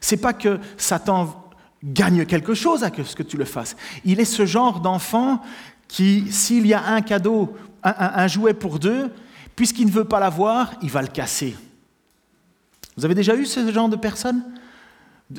C'est 0.00 0.18
pas 0.18 0.32
que 0.32 0.58
Satan 0.76 1.50
gagne 1.82 2.24
quelque 2.24 2.54
chose 2.54 2.84
à 2.84 2.90
ce 2.90 3.14
que 3.14 3.22
tu 3.22 3.36
le 3.36 3.44
fasses. 3.44 3.76
Il 4.04 4.20
est 4.20 4.24
ce 4.24 4.46
genre 4.46 4.80
d'enfant 4.80 5.40
qui, 5.88 6.30
s'il 6.30 6.66
y 6.66 6.74
a 6.74 6.84
un 6.86 7.02
cadeau, 7.02 7.56
un, 7.82 8.26
jouet 8.26 8.54
pour 8.54 8.78
deux, 8.78 9.10
puisqu'il 9.54 9.86
ne 9.86 9.92
veut 9.92 10.04
pas 10.04 10.20
l'avoir, 10.20 10.72
il 10.82 10.90
va 10.90 11.02
le 11.02 11.08
casser. 11.08 11.56
Vous 12.96 13.04
avez 13.04 13.14
déjà 13.14 13.36
eu 13.36 13.44
ce 13.44 13.70
genre 13.70 13.88
de 13.88 13.96
personne 13.96 14.42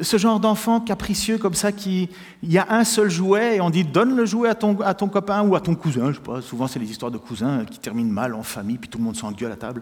ce 0.01 0.17
genre 0.17 0.39
d'enfant 0.39 0.79
capricieux 0.79 1.37
comme 1.37 1.53
ça, 1.53 1.71
qui, 1.71 2.09
il 2.43 2.51
y 2.51 2.57
a 2.57 2.67
un 2.69 2.83
seul 2.83 3.09
jouet 3.09 3.57
et 3.57 3.61
on 3.61 3.69
dit 3.69 3.83
donne 3.83 4.15
le 4.15 4.25
jouet 4.25 4.49
à 4.49 4.55
ton, 4.55 4.75
copain 5.07 5.41
ou 5.43 5.55
à 5.55 5.61
ton 5.61 5.75
cousin, 5.75 6.11
je 6.11 6.17
sais 6.17 6.21
pas, 6.21 6.41
souvent 6.41 6.67
c'est 6.67 6.79
les 6.79 6.89
histoires 6.89 7.11
de 7.11 7.17
cousins 7.17 7.65
qui 7.65 7.79
terminent 7.79 8.11
mal 8.11 8.33
en 8.33 8.43
famille, 8.43 8.77
puis 8.77 8.89
tout 8.89 8.97
le 8.97 9.03
monde 9.03 9.15
s'engueule 9.15 9.51
à 9.51 9.55
table. 9.55 9.81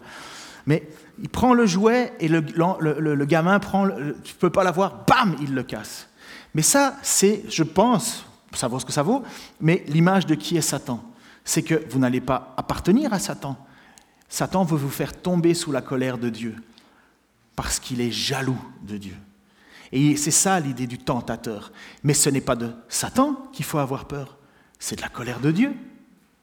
Mais 0.65 0.87
il 1.21 1.29
prend 1.29 1.53
le 1.53 1.65
jouet 1.65 2.13
et 2.19 2.27
le, 2.27 2.39
le, 2.79 3.25
gamin 3.25 3.59
prend, 3.59 3.85
le, 3.85 4.15
tu 4.23 4.33
peux 4.35 4.49
pas 4.49 4.63
l'avoir, 4.63 5.03
bam, 5.05 5.35
il 5.41 5.53
le 5.53 5.63
casse. 5.63 6.07
Mais 6.53 6.61
ça, 6.61 6.95
c'est, 7.01 7.43
je 7.49 7.63
pense, 7.63 8.25
ça 8.53 8.67
vaut 8.67 8.79
ce 8.79 8.85
que 8.85 8.93
ça 8.93 9.03
vaut, 9.03 9.23
mais 9.59 9.83
l'image 9.87 10.25
de 10.25 10.35
qui 10.35 10.57
est 10.57 10.61
Satan. 10.61 11.03
C'est 11.43 11.63
que 11.63 11.83
vous 11.89 11.99
n'allez 11.99 12.21
pas 12.21 12.53
appartenir 12.55 13.11
à 13.13 13.19
Satan. 13.19 13.57
Satan 14.29 14.63
veut 14.63 14.77
vous 14.77 14.89
faire 14.89 15.13
tomber 15.13 15.53
sous 15.53 15.71
la 15.71 15.81
colère 15.81 16.17
de 16.17 16.29
Dieu 16.29 16.55
parce 17.55 17.79
qu'il 17.79 18.01
est 18.01 18.11
jaloux 18.11 18.59
de 18.81 18.97
Dieu. 18.97 19.15
Et 19.95 20.17
c'est 20.17 20.31
ça 20.31 20.59
l'idée 20.59 20.87
du 20.87 20.97
tentateur. 20.97 21.71
Mais 22.03 22.15
ce 22.15 22.27
n'est 22.27 22.41
pas 22.41 22.55
de 22.55 22.71
Satan 22.89 23.35
qu'il 23.53 23.63
faut 23.63 23.77
avoir 23.77 24.05
peur, 24.05 24.37
c'est 24.79 24.95
de 24.97 25.01
la 25.01 25.07
colère 25.07 25.39
de 25.39 25.51
Dieu. 25.51 25.71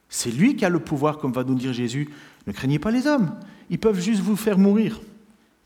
C'est 0.09 0.31
lui 0.31 0.55
qui 0.55 0.65
a 0.65 0.69
le 0.69 0.79
pouvoir, 0.79 1.19
comme 1.19 1.33
va 1.33 1.43
nous 1.43 1.57
dire 1.57 1.73
Jésus. 1.73 2.09
Ne 2.47 2.53
craignez 2.53 2.79
pas 2.79 2.93
les 2.93 3.09
hommes, 3.09 3.35
ils 3.69 3.79
peuvent 3.79 4.01
juste 4.01 4.23
vous 4.23 4.37
faire 4.37 4.57
mourir. 4.57 5.01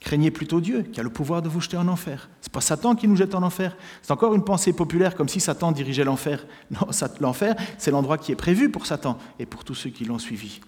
Craignez 0.01 0.31
plutôt 0.31 0.61
Dieu, 0.61 0.83
qui 0.83 0.99
a 0.99 1.03
le 1.03 1.11
pouvoir 1.11 1.43
de 1.43 1.49
vous 1.49 1.61
jeter 1.61 1.77
en 1.77 1.89
enfer. 1.89 2.29
Ce 2.41 2.49
n'est 2.49 2.53
pas 2.53 2.63
Satan 2.63 2.95
qui 2.95 3.07
nous 3.07 3.17
jette 3.17 3.35
en 3.35 3.43
enfer. 3.43 3.77
C'est 4.01 4.13
encore 4.13 4.35
une 4.35 4.45
pensée 4.45 4.73
populaire, 4.73 5.15
comme 5.15 5.29
si 5.29 5.41
Satan 5.41 5.71
dirigeait 5.71 6.05
l'enfer. 6.05 6.47
Non, 6.71 6.89
l'enfer, 7.21 7.55
c'est 7.77 7.91
l'endroit 7.91 8.17
qui 8.17 8.33
est 8.33 8.37
prévu 8.37 8.71
pour 8.71 8.87
Satan 8.87 9.19
et 9.39 9.47
pour 9.47 9.63
tous 9.63 9.75
ceux 9.75 9.91
qui 9.91 10.07
l'ont 10.07 10.19
suivi. 10.19 10.61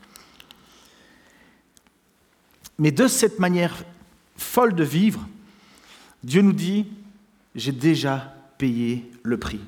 Mais 2.79 2.93
de 2.93 3.09
cette 3.09 3.39
manière 3.39 3.85
folle 4.37 4.75
de 4.75 4.85
vivre, 4.85 5.27
Dieu 6.23 6.43
nous 6.43 6.53
dit, 6.53 6.87
j'ai 7.57 7.73
déjà 7.73 8.35
payé 8.59 9.11
le 9.23 9.39
prix. 9.39 9.61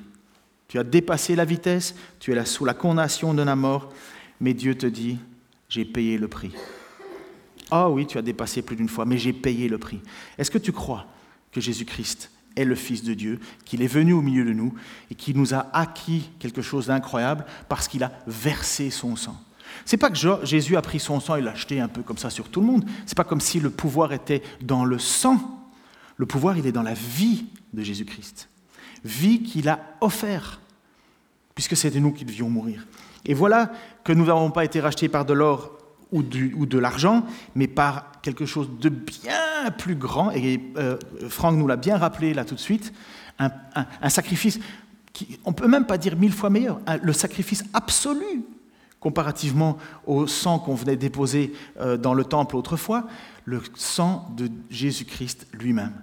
Tu 0.67 0.77
as 0.77 0.83
dépassé 0.83 1.35
la 1.35 1.45
vitesse, 1.45 1.95
tu 2.19 2.31
es 2.31 2.35
là 2.35 2.45
sous 2.45 2.63
la 2.63 2.75
condamnation 2.75 3.33
de 3.33 3.41
la 3.41 3.55
mort, 3.55 3.91
mais 4.39 4.53
Dieu 4.53 4.75
te 4.75 4.85
dit, 4.85 5.17
j'ai 5.67 5.83
payé 5.83 6.17
le 6.17 6.27
prix. 6.27 6.53
Ah 7.71 7.89
oui, 7.89 8.05
tu 8.05 8.17
as 8.17 8.21
dépassé 8.21 8.61
plus 8.61 8.75
d'une 8.75 8.89
fois, 8.89 9.05
mais 9.05 9.17
j'ai 9.17 9.33
payé 9.33 9.67
le 9.67 9.77
prix. 9.77 9.99
Est-ce 10.37 10.51
que 10.51 10.57
tu 10.57 10.71
crois 10.71 11.07
que 11.51 11.59
Jésus-Christ 11.59 12.31
est 12.55 12.65
le 12.65 12.75
Fils 12.75 13.03
de 13.03 13.13
Dieu, 13.13 13.39
qu'il 13.65 13.81
est 13.81 13.87
venu 13.87 14.13
au 14.13 14.21
milieu 14.21 14.45
de 14.45 14.53
nous 14.53 14.73
et 15.09 15.15
qu'il 15.15 15.37
nous 15.37 15.53
a 15.53 15.67
acquis 15.73 16.29
quelque 16.39 16.61
chose 16.61 16.87
d'incroyable 16.87 17.45
parce 17.67 17.87
qu'il 17.87 18.03
a 18.03 18.11
versé 18.27 18.89
son 18.89 19.15
sang? 19.15 19.39
C'est 19.85 19.97
pas 19.97 20.09
que 20.09 20.17
Jésus 20.43 20.75
a 20.77 20.81
pris 20.81 20.99
son 20.99 21.19
sang 21.19 21.35
et 21.35 21.41
l'a 21.41 21.55
jeté 21.55 21.79
un 21.79 21.87
peu 21.87 22.01
comme 22.01 22.17
ça 22.17 22.29
sur 22.29 22.49
tout 22.49 22.59
le 22.61 22.67
monde. 22.67 22.85
C'est 23.05 23.17
pas 23.17 23.23
comme 23.23 23.41
si 23.41 23.59
le 23.59 23.69
pouvoir 23.69 24.13
était 24.13 24.41
dans 24.61 24.83
le 24.83 24.99
sang. 24.99 25.39
Le 26.17 26.25
pouvoir, 26.25 26.57
il 26.57 26.65
est 26.65 26.71
dans 26.71 26.83
la 26.83 26.95
vie 26.95 27.45
de 27.73 27.83
Jésus-Christ. 27.83 28.49
Vie 29.03 29.43
qu'il 29.43 29.69
a 29.69 29.79
offert, 30.01 30.59
puisque 31.55 31.77
c'était 31.77 31.99
nous 31.99 32.11
qui 32.11 32.25
devions 32.25 32.49
mourir. 32.49 32.85
Et 33.25 33.33
voilà 33.33 33.71
que 34.03 34.13
nous 34.13 34.25
n'avons 34.25 34.51
pas 34.51 34.65
été 34.65 34.79
rachetés 34.79 35.09
par 35.09 35.25
de 35.25 35.33
l'or 35.33 35.77
ou, 36.11 36.23
de 36.23 36.77
l'argent, 36.79 37.23
mais 37.55 37.67
par 37.67 38.19
quelque 38.21 38.45
chose 38.45 38.69
de 38.79 38.89
bien 38.89 39.71
plus 39.77 39.95
grand. 39.95 40.31
Et 40.31 40.59
euh, 40.77 40.97
Franck 41.29 41.55
nous 41.55 41.67
l'a 41.67 41.75
bien 41.75 41.97
rappelé 41.97 42.33
là 42.33 42.45
tout 42.45 42.55
de 42.55 42.59
suite, 42.59 42.93
un, 43.37 44.09
sacrifice 44.09 44.59
qui, 45.13 45.39
on 45.45 45.51
ne 45.51 45.55
peut 45.55 45.67
même 45.67 45.85
pas 45.85 45.97
dire 45.97 46.17
mille 46.17 46.33
fois 46.33 46.49
meilleur, 46.49 46.79
le 47.01 47.13
sacrifice 47.13 47.63
absolu 47.73 48.43
comparativement 48.99 49.77
au 50.05 50.27
sang 50.27 50.59
qu'on 50.59 50.75
venait 50.75 50.97
déposer 50.97 51.53
euh, 51.79 51.97
dans 51.97 52.13
le 52.13 52.25
temple 52.25 52.57
autrefois, 52.57 53.07
le 53.45 53.61
sang 53.75 54.29
de 54.35 54.49
Jésus-Christ 54.69 55.47
lui-même. 55.53 55.93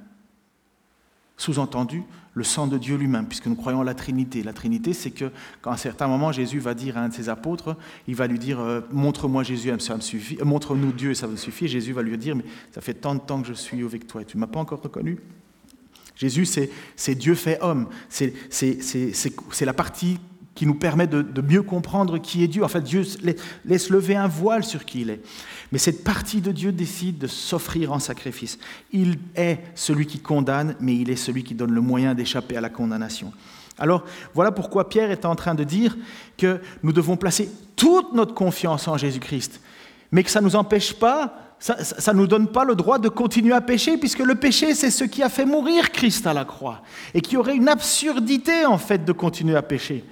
Sous-entendu, 1.37 2.03
le 2.37 2.44
sang 2.44 2.66
de 2.66 2.77
Dieu 2.77 2.96
lui-même, 2.96 3.27
puisque 3.27 3.46
nous 3.46 3.55
croyons 3.57 3.81
à 3.81 3.85
la 3.85 3.94
Trinité. 3.94 4.42
La 4.42 4.53
Trinité, 4.53 4.92
c'est 4.92 5.11
que 5.11 5.31
quand 5.62 5.70
à 5.70 5.75
un 5.75 5.79
certain 5.79 6.07
moment 6.07 6.33
Jésus 6.33 6.59
va 6.59 6.75
dire 6.75 6.99
à 6.99 7.01
un 7.01 7.09
de 7.09 7.14
ses 7.14 7.29
apôtres, 7.29 7.77
il 8.07 8.14
va 8.14 8.27
lui 8.27 8.38
dire 8.38 8.61
euh, 8.61 8.83
Montre-moi 8.92 9.42
Jésus, 9.42 9.72
ça 9.79 9.96
me 9.96 10.01
suffit. 10.01 10.38
Euh, 10.40 10.44
montre-nous 10.44 10.92
Dieu, 10.92 11.14
ça 11.14 11.27
me 11.27 11.37
suffit. 11.37 11.66
Jésus 11.66 11.92
va 11.92 12.03
lui 12.03 12.16
dire 12.18 12.37
Mais 12.37 12.44
ça 12.72 12.81
fait 12.81 12.94
tant 12.94 13.14
de 13.14 13.20
temps 13.20 13.40
que 13.40 13.49
je 13.49 13.55
suis 13.55 13.83
avec 13.83 14.07
toi 14.07 14.22
et 14.22 14.25
tu 14.27 14.37
ne 14.37 14.40
m'as 14.40 14.46
pas 14.46 14.61
encore 14.61 14.83
reconnu. 14.83 15.18
Jésus, 16.14 16.46
c'est 16.46 17.14
Dieu 17.14 17.35
fait 17.35 17.59
homme. 17.62 17.88
C'est 18.09 18.33
la 19.61 19.75
partie 19.75 20.18
qui 20.56 20.66
nous 20.66 20.74
permet 20.74 21.06
de, 21.06 21.40
mieux 21.42 21.62
comprendre 21.62 22.18
qui 22.18 22.42
est 22.42 22.48
Dieu. 22.48 22.64
En 22.64 22.68
fait, 22.68 22.80
Dieu 22.80 23.04
laisse 23.64 23.90
lever 23.90 24.16
un 24.16 24.26
voile 24.26 24.64
sur 24.64 24.84
qui 24.84 25.02
il 25.02 25.10
est. 25.10 25.20
Mais 25.70 25.78
cette 25.78 26.02
partie 26.02 26.40
de 26.40 26.50
Dieu 26.50 26.72
décide 26.72 27.18
de 27.18 27.26
s'offrir 27.26 27.92
en 27.92 28.00
sacrifice. 28.00 28.58
Il 28.90 29.18
est 29.36 29.60
celui 29.74 30.06
qui 30.06 30.18
condamne, 30.18 30.74
mais 30.80 30.96
il 30.96 31.10
est 31.10 31.16
celui 31.16 31.44
qui 31.44 31.54
donne 31.54 31.72
le 31.72 31.80
moyen 31.82 32.14
d'échapper 32.14 32.56
à 32.56 32.60
la 32.60 32.70
condamnation. 32.70 33.32
Alors, 33.78 34.04
voilà 34.34 34.50
pourquoi 34.50 34.88
Pierre 34.88 35.10
est 35.10 35.26
en 35.26 35.36
train 35.36 35.54
de 35.54 35.62
dire 35.62 35.96
que 36.38 36.60
nous 36.82 36.92
devons 36.92 37.18
placer 37.18 37.50
toute 37.76 38.14
notre 38.14 38.32
confiance 38.32 38.88
en 38.88 38.96
Jésus-Christ, 38.96 39.60
mais 40.10 40.22
que 40.22 40.30
ça 40.30 40.40
ne 40.40 40.46
nous 40.46 40.56
empêche 40.56 40.94
pas 40.94 41.46
ça 41.58 42.12
ne 42.12 42.18
nous 42.18 42.26
donne 42.26 42.48
pas 42.48 42.64
le 42.64 42.74
droit 42.74 42.98
de 42.98 43.08
continuer 43.08 43.54
à 43.54 43.62
pécher, 43.62 43.96
puisque 43.96 44.18
le 44.18 44.34
péché, 44.34 44.74
c'est 44.74 44.90
ce 44.90 45.04
qui 45.04 45.22
a 45.22 45.30
fait 45.30 45.46
mourir 45.46 45.90
Christ 45.90 46.26
à 46.26 46.34
la 46.34 46.44
croix. 46.44 46.82
Et 47.14 47.22
qu'il 47.22 47.34
y 47.34 47.36
aurait 47.38 47.56
une 47.56 47.68
absurdité, 47.68 48.66
en 48.66 48.76
fait, 48.76 49.06
de 49.06 49.12
continuer 49.12 49.56
à 49.56 49.62
pécher. 49.62 50.04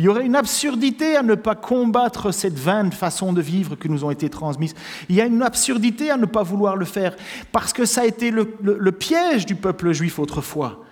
Il 0.00 0.04
y 0.04 0.08
aurait 0.08 0.24
une 0.24 0.34
absurdité 0.34 1.14
à 1.14 1.22
ne 1.22 1.34
pas 1.34 1.54
combattre 1.54 2.32
cette 2.32 2.58
vaine 2.58 2.90
façon 2.90 3.34
de 3.34 3.42
vivre 3.42 3.76
qui 3.76 3.90
nous 3.90 4.02
ont 4.02 4.10
été 4.10 4.30
transmises. 4.30 4.74
Il 5.10 5.14
y 5.14 5.20
a 5.20 5.26
une 5.26 5.42
absurdité 5.42 6.10
à 6.10 6.16
ne 6.16 6.24
pas 6.24 6.42
vouloir 6.42 6.74
le 6.74 6.86
faire, 6.86 7.14
parce 7.52 7.74
que 7.74 7.84
ça 7.84 8.00
a 8.00 8.06
été 8.06 8.30
le, 8.30 8.92
piège 8.92 9.44
du 9.44 9.56
peuple 9.56 9.92
juif 9.92 10.18
autrefois, 10.18 10.86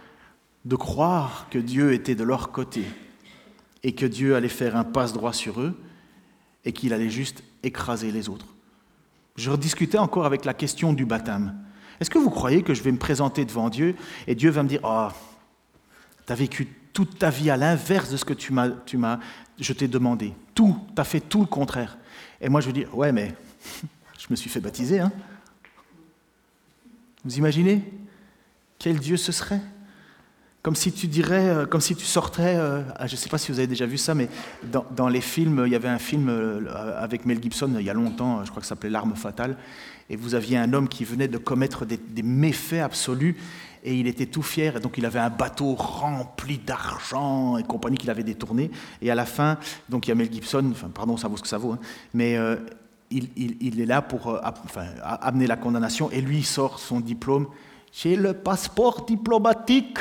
de 0.67 0.77
croire 0.77 1.47
que 1.51 1.59
Dieu 1.59 1.95
était 1.95 2.15
de 2.15 2.23
leur 2.23 2.53
côté 2.53 2.85
et 3.83 3.95
que 3.95 4.05
Dieu 4.05 4.37
allait 4.37 4.47
faire 4.47 4.77
un 4.77 4.85
passe-droit 4.85 5.33
sur 5.33 5.59
eux 5.63 5.73
et 6.67 6.75
qu'il 6.75 6.93
allait 6.93 7.09
juste 7.09 7.43
écraser 7.63 8.13
les 8.13 8.29
autres. 8.29 8.49
Je 9.37 9.51
rediscutais 9.51 9.97
encore 9.97 10.27
avec 10.27 10.45
la 10.45 10.53
question 10.53 10.93
du 10.93 11.07
baptême. 11.07 11.55
Est-ce 11.99 12.11
que 12.11 12.19
vous 12.19 12.29
croyez 12.29 12.61
que 12.61 12.75
je 12.75 12.83
vais 12.83 12.93
me 12.93 12.99
présenter 12.99 13.47
devant 13.47 13.71
Dieu 13.71 13.97
et 14.27 14.35
Dieu 14.35 14.51
va 14.51 14.63
me 14.63 14.69
dire, 14.69 14.81
oh, 14.85 15.09
tu 16.27 16.35
vécu 16.35 16.78
toute 16.99 17.17
ta 17.17 17.31
vie 17.31 17.49
à 17.49 17.57
l'inverse 17.57 18.11
de 18.11 18.17
ce 18.17 18.25
que 18.25 18.35
tu 18.35 18.53
m'as, 18.53 18.71
tu 18.85 18.97
m'as, 18.97 19.21
je 19.57 19.73
t'ai 19.73 19.87
demandé. 19.87 20.35
Tout, 20.53 20.77
tu 20.97 21.01
as 21.01 21.05
fait 21.05 21.21
tout 21.21 21.39
le 21.39 21.47
contraire. 21.47 21.97
Et 22.41 22.49
moi, 22.49 22.61
je 22.61 22.67
veux 22.67 22.73
dire, 22.73 22.93
ouais, 22.93 23.13
mais 23.13 23.37
je 24.19 24.27
me 24.31 24.35
suis 24.35 24.51
fait 24.51 24.59
baptiser. 24.59 24.99
Hein. 24.99 25.13
Vous 27.25 27.39
imaginez? 27.39 27.85
Quel 28.81 28.99
Dieu 28.99 29.17
ce 29.17 29.31
serait? 29.31 29.61
Comme 30.61 30.75
si 30.75 30.91
tu 30.91 31.07
dirais, 31.07 31.49
euh, 31.49 31.67
comme 31.67 31.81
si 31.81 31.95
tu 31.95 32.05
sortais, 32.05 32.57
euh, 32.57 32.83
ah, 32.97 33.07
je 33.07 33.13
ne 33.13 33.17
sais 33.17 33.29
pas 33.29 33.39
si 33.39 33.53
vous 33.53 33.61
avez 33.61 33.69
déjà 33.69 33.87
vu 33.87 33.97
ça, 33.97 34.17
mais 34.17 34.29
dans, 34.65 35.09
les 35.09 35.21
films, 35.21 35.63
il 35.67 35.73
y 35.73 35.77
avait 35.77 35.87
un 35.87 36.01
film 36.01 36.29
euh, 36.29 36.67
avec 36.99 37.27
Mel 37.27 37.41
Gibson 37.41 37.77
il 37.79 37.87
y 37.87 37.91
a 37.91 37.95
longtemps, 37.95 38.45
je 38.45 38.51
crois 38.51 38.61
que 38.61 38.67
ça 38.67 38.71
s'appelait 38.71 38.91
L'arme 38.91 39.15
fatale, 39.15 39.57
et 40.11 40.17
vous 40.17 40.35
aviez 40.35 40.59
un 40.59 40.73
homme 40.73 40.89
qui 40.89 41.05
venait 41.05 41.29
de 41.29 41.39
commettre 41.39 41.87
des 41.87 42.23
méfaits 42.25 42.83
absolus, 42.83 43.37
et 43.83 43.95
il 43.95 44.07
était 44.07 44.27
tout 44.27 44.43
fier, 44.43 44.77
et 44.77 44.81
donc 44.81 44.99
il 44.99 45.07
avait 45.07 45.19
un 45.19 45.31
bateau 45.31 45.75
rempli 45.75 46.59
d'argent 46.59 47.57
et 47.59 47.63
compagnie 47.63 47.97
qu'il 47.97 48.11
avait 48.11 48.23
détourné. 48.23 48.71
Et 49.03 49.11
à 49.11 49.15
la 49.15 49.27
fin, 49.27 49.59
donc 49.89 50.09
il 50.09 50.33
Gibson, 50.33 50.73
pardon, 50.95 51.17
ça 51.17 51.29
vaut 51.29 51.37
ce 51.37 51.43
que 51.43 51.49
ça 51.49 51.59
vaut, 51.59 51.73
hein, 51.73 51.79
mais 52.15 52.37
euh, 52.37 52.57
il, 53.11 53.81
est 53.81 53.87
là 53.87 54.03
pour 54.03 54.29
euh, 54.29 54.41
amener 55.03 55.47
la 55.47 55.57
condamnation, 55.57 56.11
et 56.11 56.21
lui 56.21 56.39
il 56.39 56.47
sort 56.47 56.79
son 56.79 57.01
diplôme. 57.01 57.47
J'ai 57.93 58.17
le 58.17 58.35
passeport 58.35 59.07
diplomatique. 59.07 59.99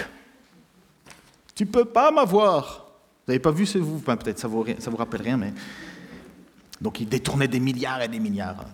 Tu 1.55 1.65
peux 1.65 1.85
pas 1.85 2.11
m'avoir. 2.11 2.85
Vous 3.25 3.31
n'avez 3.31 3.39
pas 3.39 3.51
vu, 3.51 3.65
c'est 3.65 3.79
vous 3.79 3.99
Peut-être 3.99 4.39
ça 4.39 4.49
ça 4.79 4.89
vous 4.89 4.97
rappelle 4.97 5.21
rien, 5.21 5.37
mais 5.37 5.53
donc 6.79 6.99
il 6.99 7.07
détournait 7.07 7.47
des 7.47 7.59
milliards 7.59 8.01
et 8.01 8.07
des 8.07 8.19
milliards. 8.19 8.65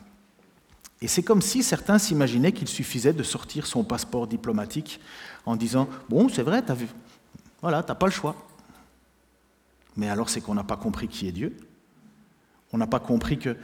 Et 1.01 1.08
c'est 1.08 1.23
comme 1.23 1.41
si 1.41 1.63
certains 1.63 1.97
s'imaginaient 1.97 2.51
qu'il 2.51 2.67
suffisait 2.67 3.13
de 3.13 3.23
sortir 3.23 3.67
son 3.67 3.84
passeport 3.84 4.27
diplomatique 4.27 4.99
en 5.45 5.56
disant 5.56 5.89
Bon, 6.10 6.29
c'est 6.29 6.43
vrai, 6.43 6.62
t'as 6.62 6.75
vu, 6.75 6.88
voilà, 7.62 7.84
t'as 7.84 7.95
pas 7.95 8.06
le 8.06 8.12
choix. 8.12 8.36
Mais 9.95 10.10
alors, 10.10 10.29
c'est 10.29 10.41
qu'on 10.41 10.56
n'a 10.56 10.63
pas 10.63 10.77
compris 10.77 11.08
qui 11.08 11.27
est 11.27 11.32
Dieu. 11.32 11.56
On 12.71 12.77
n'a 12.77 12.88
pas 12.88 12.99
compris 12.99 13.38
que 13.38 13.56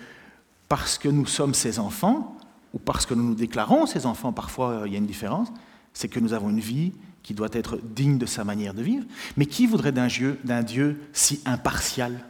parce 0.67 0.97
que 0.97 1.09
nous 1.09 1.25
sommes 1.25 1.53
ses 1.53 1.79
enfants, 1.79 2.37
ou 2.73 2.79
parce 2.79 3.05
que 3.05 3.13
nous 3.13 3.23
nous 3.23 3.35
déclarons 3.35 3.87
ses 3.87 4.05
enfants, 4.05 4.31
parfois 4.31 4.69
euh, 4.69 4.87
il 4.87 4.93
y 4.93 4.95
a 4.95 4.99
une 4.99 5.07
différence, 5.07 5.49
c'est 5.93 6.07
que 6.07 6.19
nous 6.19 6.33
avons 6.33 6.49
une 6.49 6.59
vie 6.59 6.93
qui 7.23 7.33
doit 7.33 7.49
être 7.51 7.79
digne 7.83 8.17
de 8.17 8.25
sa 8.25 8.43
manière 8.43 8.73
de 8.73 8.83
vivre. 8.83 9.05
Mais 9.37 9.45
qui 9.45 9.65
voudrait 9.65 9.91
d'un 9.91 10.07
Dieu, 10.07 10.39
d'un 10.43 10.61
Dieu 10.61 11.01
si 11.11 11.41
impartial, 11.45 12.25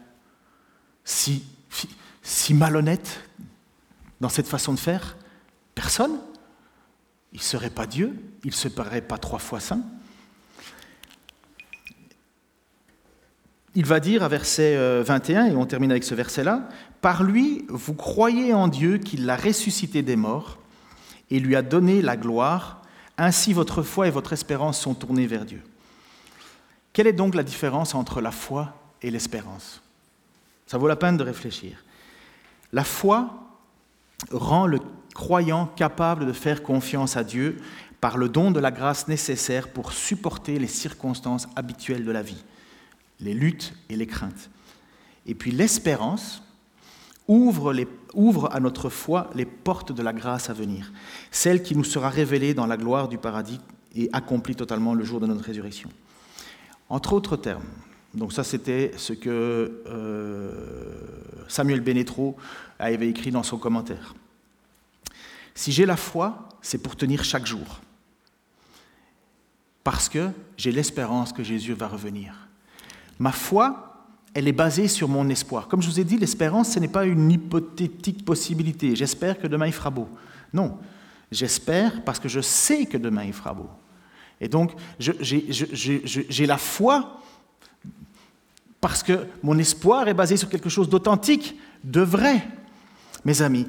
si, 1.04 1.44
si 2.24 2.54
malhonnête, 2.54 3.22
dans 4.22 4.30
cette 4.30 4.48
façon 4.48 4.74
de 4.74 4.80
faire 4.80 5.18
Personne. 5.76 6.20
Il 7.32 7.38
ne 7.38 7.44
serait 7.44 7.70
pas 7.70 7.86
Dieu, 7.86 8.14
il 8.44 8.50
ne 8.50 8.56
serait 8.56 9.02
pas 9.02 9.18
trois 9.18 9.40
fois 9.40 9.60
saint. 9.60 9.82
Il 13.76 13.86
va 13.86 14.00
dire 14.00 14.24
à 14.24 14.28
verset 14.28 14.76
21, 15.04 15.46
euh, 15.46 15.52
et 15.52 15.56
on 15.56 15.66
termine 15.66 15.92
avec 15.92 16.04
ce 16.04 16.16
verset-là, 16.16 16.68
Par 17.02 17.24
lui, 17.24 17.66
vous 17.70 17.94
croyez 17.94 18.54
en 18.54 18.68
Dieu 18.68 18.98
qu'il 18.98 19.26
l'a 19.26 19.38
ressuscité 19.38 20.02
des 20.02 20.16
morts 20.16 20.58
et 21.30 21.40
lui 21.40 21.56
a 21.56 21.62
donné 21.62 22.02
la 22.02 22.18
gloire, 22.18 22.82
Ainsi 23.18 23.54
votre 23.54 23.84
foi 23.84 24.08
et 24.08 24.12
votre 24.12 24.34
espérance 24.34 24.80
sont 24.80 24.96
tournées 24.96 25.28
vers 25.28 25.46
Dieu. 25.46 25.62
Quelle 26.94 27.08
est 27.08 27.14
donc 27.14 27.36
la 27.36 27.44
différence 27.44 27.94
entre 27.94 28.22
la 28.22 28.32
foi 28.32 28.74
et 29.02 29.12
l'espérance? 29.12 29.82
Ça 30.66 30.78
vaut 30.78 30.88
la 30.88 30.96
peine 30.96 31.18
de 31.18 31.24
réfléchir. 31.24 31.84
La 32.74 32.84
foi 32.84 33.49
rend 34.32 34.68
le 34.68 34.80
croyant 35.14 35.68
capable 35.76 36.26
de 36.26 36.34
faire 36.34 36.64
confiance 36.64 37.18
à 37.18 37.24
Dieu 37.24 37.58
par 38.02 38.18
le 38.18 38.30
don 38.30 38.52
de 38.52 38.60
la 38.60 38.72
grâce 38.72 39.08
nécessaire 39.08 39.70
pour 39.70 39.92
supporter 39.92 40.60
les 40.60 40.68
circonstances 40.68 41.48
habituelles 41.56 42.06
de 42.06 42.12
la 42.12 42.22
vie, 42.22 42.44
les 43.20 43.34
luttes 43.34 43.74
et 43.90 43.96
les 43.96 44.08
craintes. 44.08 44.50
Et 45.26 45.36
puis 45.36 45.52
l'espérance 45.52 46.44
ouvre, 47.28 47.74
ouvre, 48.14 48.50
à 48.54 48.60
notre 48.60 48.90
foi 48.90 49.30
les 49.36 49.46
portes 49.46 49.92
de 49.92 50.02
la 50.02 50.14
grâce 50.14 50.50
à 50.50 50.54
venir, 50.54 50.92
celle 51.32 51.62
qui 51.62 51.76
nous 51.76 51.84
sera 51.84 52.10
révélée 52.10 52.54
dans 52.54 52.66
la 52.66 52.78
gloire 52.78 53.08
du 53.08 53.18
paradis 53.18 53.60
et 53.96 54.10
accomplie 54.14 54.56
totalement 54.56 54.94
le 54.94 55.04
jour 55.04 55.20
de 55.20 55.28
notre 55.28 55.44
résurrection. 55.44 55.90
Entre 56.90 57.14
autres 57.14 57.38
termes, 57.38 57.66
donc 58.14 58.34
ça 58.34 58.44
c'était 58.44 58.92
ce 58.98 59.14
que 59.14 59.84
euh, 59.88 60.52
Samuel 61.48 61.82
Benetro 61.82 62.36
avait 62.80 63.10
écrit 63.10 63.32
dans 63.32 63.44
son 63.44 63.58
commentaire. 63.58 64.16
Si 65.54 65.72
j'ai 65.72 65.86
la 65.86 65.98
foi, 65.98 66.50
c'est 66.62 66.82
pour 66.82 66.96
tenir 66.96 67.24
chaque 67.24 67.46
jour, 67.46 67.82
parce 69.84 70.10
que 70.10 70.30
j'ai 70.58 70.72
l'espérance 70.72 71.34
que 71.34 71.44
Jésus 71.44 71.74
va 71.74 71.88
revenir. 71.88 72.34
Ma 73.18 73.32
foi, 73.32 74.08
elle 74.34 74.48
est 74.48 74.54
basée 74.54 74.88
sur 74.88 75.10
mon 75.10 75.28
espoir. 75.30 75.68
Comme 75.68 75.82
je 75.82 75.90
vous 75.90 76.00
ai 76.00 76.04
dit, 76.04 76.18
l'espérance, 76.18 76.74
ce 76.74 76.80
n'est 76.80 76.88
pas 76.88 77.06
une 77.06 77.32
hypothétique 77.32 78.24
possibilité. 78.24 78.96
J'espère 78.96 79.40
que 79.40 79.48
demain 79.48 79.68
il 79.68 79.74
fera 79.74 79.90
beau. 79.90 80.08
Non, 80.54 80.78
j'espère 81.32 82.04
parce 82.04 82.20
que 82.20 82.30
je 82.30 82.40
sais 82.40 82.86
que 82.86 82.98
demain 82.98 83.24
il 83.26 83.34
fera 83.34 83.54
beau. 83.54 83.70
Et 84.42 84.48
donc, 84.48 84.72
j'ai 85.00 86.46
la 86.46 86.58
foi 86.58 87.22
parce 88.82 89.04
que 89.04 89.28
mon 89.44 89.58
espoir 89.58 90.08
est 90.08 90.14
basé 90.14 90.38
sur 90.38 90.50
quelque 90.50 90.70
chose 90.70 90.90
d'authentique, 90.90 91.58
de 91.84 92.02
vrai. 92.02 92.48
Mes 93.26 93.42
amis, 93.42 93.68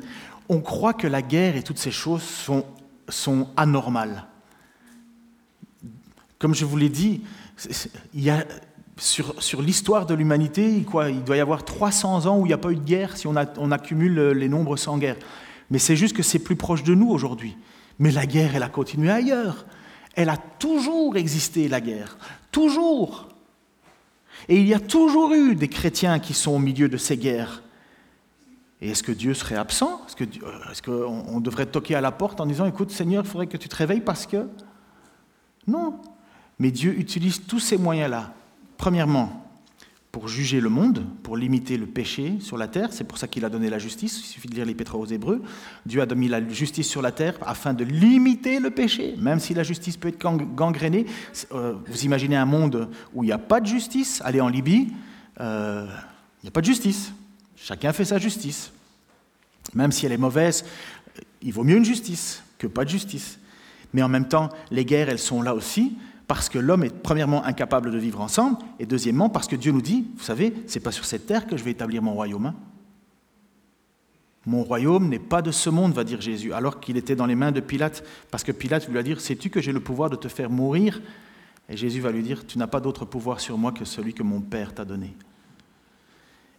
on 0.49 0.61
croit 0.61 0.95
que 0.95 1.07
la 1.07 1.23
guerre 1.23 1.57
et 1.57 1.63
toutes 1.63 1.79
ces 1.79 1.91
choses 1.91 2.23
sont, 2.23 2.65
anormales. 3.57 4.27
Comme 6.39 6.55
je 6.55 6.65
vous 6.65 6.77
l'ai 6.77 6.89
dit, 6.89 7.23
sur, 8.97 9.63
l'histoire 9.63 10.07
de 10.07 10.15
l'humanité, 10.15 10.85
il 11.09 11.25
doit 11.25 11.37
y 11.37 11.41
avoir 11.41 11.65
300 11.65 12.27
ans 12.27 12.39
où 12.39 12.47
il 12.47 12.51
n'y 12.51 12.55
a 12.55 12.59
pas 12.59 12.71
eu 12.71 12.77
de 12.77 12.85
guerre 12.85 13.17
si 13.17 13.27
on, 13.27 13.35
on 13.59 13.71
accumule 13.73 14.31
les 14.31 14.49
nombres 14.49 14.77
sans 14.77 14.97
guerre. 14.99 15.17
Mais 15.71 15.79
c'est 15.79 15.97
juste 15.97 16.17
que 16.17 16.23
c'est 16.23 16.39
plus 16.39 16.57
proche 16.57 16.85
de 16.85 16.95
nous 16.95 17.09
aujourd'hui. 17.09 17.57
Mais 17.99 18.11
la 18.13 18.27
guerre, 18.27 18.55
elle 18.55 18.63
a 18.63 18.69
continué 18.69 19.11
ailleurs. 19.11 19.67
Elle 20.15 20.29
a 20.29 20.37
toujours 20.37 21.17
existé, 21.17 21.69
la 21.69 21.81
guerre. 21.81 22.17
Toujours. 22.51 23.30
Et 24.49 24.57
il 24.57 24.67
y 24.67 24.75
a 24.75 24.81
toujours 24.81 25.33
eu 25.33 25.55
des 25.55 25.69
chrétiens 25.69 26.19
qui 26.19 26.35
sont 26.35 26.53
au 26.53 26.59
milieu 26.59 26.89
de 26.89 26.97
ces 26.97 27.17
guerres. 27.17 27.63
Et 28.81 28.91
est-ce 28.91 29.03
que 29.03 29.13
Dieu 29.13 29.35
serait 29.35 29.57
absent? 29.57 30.01
Est-ce 30.07 30.83
qu'on 30.83 31.37
euh, 31.37 31.41
devrait 31.41 31.67
toquer 31.67 31.95
à 31.95 32.01
la 32.01 32.13
porte 32.13 32.41
en 32.41 32.47
disant, 32.47 32.67
écoute 32.67 32.91
Seigneur, 32.91 33.25
il 33.25 33.29
faudrait 33.29 33.47
que 33.47 33.57
tu 33.57 33.69
te 33.69 33.77
réveilles 33.77 34.01
parce 34.01 34.27
que... 34.27 34.49
Non. 35.67 36.01
Mais 36.59 36.71
Dieu 36.71 36.99
utilise 36.99 37.47
tous 37.47 37.61
ces 37.61 37.77
moyens-là. 37.77 38.33
Premièrement, 38.77 39.50
pour 40.13 40.27
juger 40.27 40.61
le 40.61 40.69
monde, 40.69 41.05
pour 41.23 41.37
limiter 41.37 41.77
le 41.77 41.87
péché 41.87 42.35
sur 42.41 42.57
la 42.57 42.67
terre. 42.67 42.93
C'est 42.93 43.05
pour 43.05 43.19
ça 43.19 43.29
qu'il 43.29 43.45
a 43.45 43.49
donné 43.49 43.71
la 43.71 43.79
justice. 43.79 44.21
Il 44.21 44.27
suffit 44.27 44.49
de 44.49 44.55
lire 44.57 44.65
l'Épître 44.65 44.97
aux 44.97 45.07
Hébreux. 45.07 45.43
Dieu 45.87 46.01
a 46.01 46.07
donné 46.07 46.27
la 46.29 46.47
justice 46.49 46.89
sur 46.89 47.01
la 47.01 47.13
terre 47.13 47.35
afin 47.43 47.75
de 47.75 47.85
limiter 47.85 48.59
le 48.59 48.71
péché, 48.71 49.15
même 49.19 49.39
si 49.39 49.55
la 49.55 49.63
justice 49.63 49.97
peut 49.97 50.09
être 50.09 50.19
gangrénée. 50.19 51.07
Euh, 51.53 51.75
vous 51.87 52.05
imaginez 52.05 52.37
un 52.37 52.45
monde 52.45 52.89
où 53.15 53.23
il 53.23 53.27
n'y 53.29 53.33
a 53.33 53.39
pas 53.39 53.61
de 53.61 53.67
justice. 53.67 54.21
Allez 54.25 54.41
en 54.41 54.49
Libye, 54.49 54.89
euh, 55.41 55.87
il 56.43 56.47
n'y 56.47 56.49
a 56.49 56.53
pas 56.53 56.61
de 56.61 56.67
justice. 56.67 57.13
Chacun 57.57 57.93
fait 57.93 58.05
sa 58.05 58.19
justice. 58.19 58.73
Même 59.75 59.93
si 59.93 60.07
elle 60.07 60.13
est 60.13 60.19
mauvaise, 60.19 60.65
il 61.41 61.53
vaut 61.53 61.63
mieux 61.63 61.77
une 61.77 61.85
justice 61.85 62.43
que 62.59 62.67
pas 62.67 62.85
de 62.85 62.91
justice. 62.91 63.39
Mais 63.93 64.03
en 64.03 64.09
même 64.09 64.27
temps, 64.27 64.49
les 64.73 64.85
guerres, 64.85 65.09
elles 65.09 65.19
sont 65.21 65.43
là 65.43 65.55
aussi 65.55 65.97
parce 66.31 66.49
que 66.49 66.61
l'homme 66.61 66.85
est 66.85 66.95
premièrement 66.95 67.45
incapable 67.45 67.91
de 67.91 67.99
vivre 67.99 68.21
ensemble, 68.21 68.57
et 68.79 68.87
deuxièmement 68.87 69.29
parce 69.29 69.49
que 69.49 69.57
Dieu 69.57 69.73
nous 69.73 69.83
dit, 69.83 70.07
vous 70.17 70.23
savez, 70.23 70.55
c'est 70.69 70.79
pas 70.79 70.93
sur 70.93 71.05
cette 71.05 71.27
terre 71.27 71.45
que 71.49 71.57
je 71.57 71.65
vais 71.65 71.73
établir 71.73 72.03
mon 72.03 72.13
royaume. 72.15 72.47
Hein. 72.47 72.55
Mon 74.47 74.63
royaume 74.63 75.09
n'est 75.09 75.19
pas 75.19 75.43
de 75.43 75.51
ce 75.51 75.71
monde, 75.71 75.93
va 75.93 76.05
dire 76.05 76.21
Jésus, 76.21 76.53
alors 76.53 76.79
qu'il 76.79 76.97
était 76.97 77.17
dans 77.17 77.27
les 77.27 77.35
mains 77.35 77.51
de 77.51 77.59
Pilate, 77.59 78.05
parce 78.31 78.45
que 78.45 78.53
Pilate 78.53 78.89
lui 78.89 78.97
a 78.97 79.03
dit, 79.03 79.17
sais-tu 79.19 79.51
que 79.51 79.61
j'ai 79.61 79.73
le 79.73 79.81
pouvoir 79.81 80.09
de 80.09 80.15
te 80.15 80.29
faire 80.29 80.51
mourir? 80.51 81.03
Et 81.69 81.77
Jésus 81.77 82.01
va 82.01 82.13
lui 82.13 82.23
dire, 82.23 82.47
tu 82.47 82.59
n'as 82.59 82.69
pas 82.69 82.79
d'autre 82.79 83.05
pouvoir 83.05 83.41
sur 83.41 83.59
moi 83.59 83.73
que 83.73 83.85
celui 83.85 84.15
que 84.15 84.23
mon 84.23 84.41
Père 84.41 84.73
t'a 84.73 84.85
donné. 84.85 85.17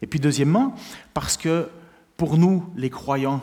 Et 0.01 0.05
puis 0.05 0.19
deuxièmement, 0.19 0.75
parce 1.13 1.37
que 1.37 1.69
pour 2.17 2.37
nous, 2.37 2.65
les 2.75 2.89
croyants, 2.89 3.39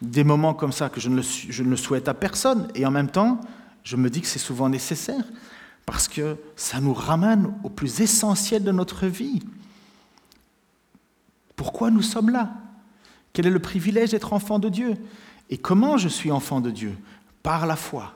des 0.00 0.24
moments 0.24 0.54
comme 0.54 0.72
ça 0.72 0.88
que 0.88 1.00
je 1.00 1.10
je 1.10 1.62
ne 1.62 1.68
le 1.68 1.76
souhaite 1.76 2.08
à 2.08 2.14
personne, 2.14 2.68
et 2.74 2.86
en 2.86 2.90
même 2.90 3.10
temps, 3.10 3.42
je 3.84 3.96
me 3.96 4.10
dis 4.10 4.20
que 4.20 4.26
c'est 4.26 4.38
souvent 4.38 4.68
nécessaire 4.68 5.24
parce 5.86 6.08
que 6.08 6.36
ça 6.56 6.80
nous 6.80 6.94
ramène 6.94 7.54
au 7.62 7.68
plus 7.68 8.00
essentiel 8.00 8.64
de 8.64 8.72
notre 8.72 9.06
vie. 9.06 9.42
Pourquoi 11.54 11.90
nous 11.90 12.02
sommes 12.02 12.30
là? 12.30 12.54
Quel 13.32 13.46
est 13.46 13.50
le 13.50 13.60
privilège 13.60 14.10
d'être 14.10 14.32
enfant 14.32 14.58
de 14.58 14.68
Dieu? 14.68 14.96
Et 15.50 15.58
comment 15.58 15.98
je 15.98 16.08
suis 16.08 16.30
enfant 16.30 16.60
de 16.60 16.70
Dieu? 16.70 16.96
Par 17.42 17.66
la 17.66 17.76
foi. 17.76 18.14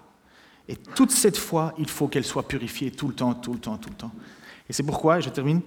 Et 0.69 0.77
toute 0.77 1.11
cette 1.11 1.37
foi, 1.37 1.75
il 1.79 1.89
faut 1.89 2.09
qu'elle 2.09 2.25
soit 2.25 2.49
purifiée 2.49 2.91
tout 2.91 3.09
le 3.09 3.15
temps, 3.15 3.35
tout 3.35 3.53
le 3.53 3.59
temps, 3.59 3.77
tout 3.77 3.91
le 3.91 3.97
temps. 3.97 4.13
Et 4.69 4.73
c'est 4.73 4.83
pourquoi, 4.83 5.21
je 5.21 5.29
termine, 5.29 5.61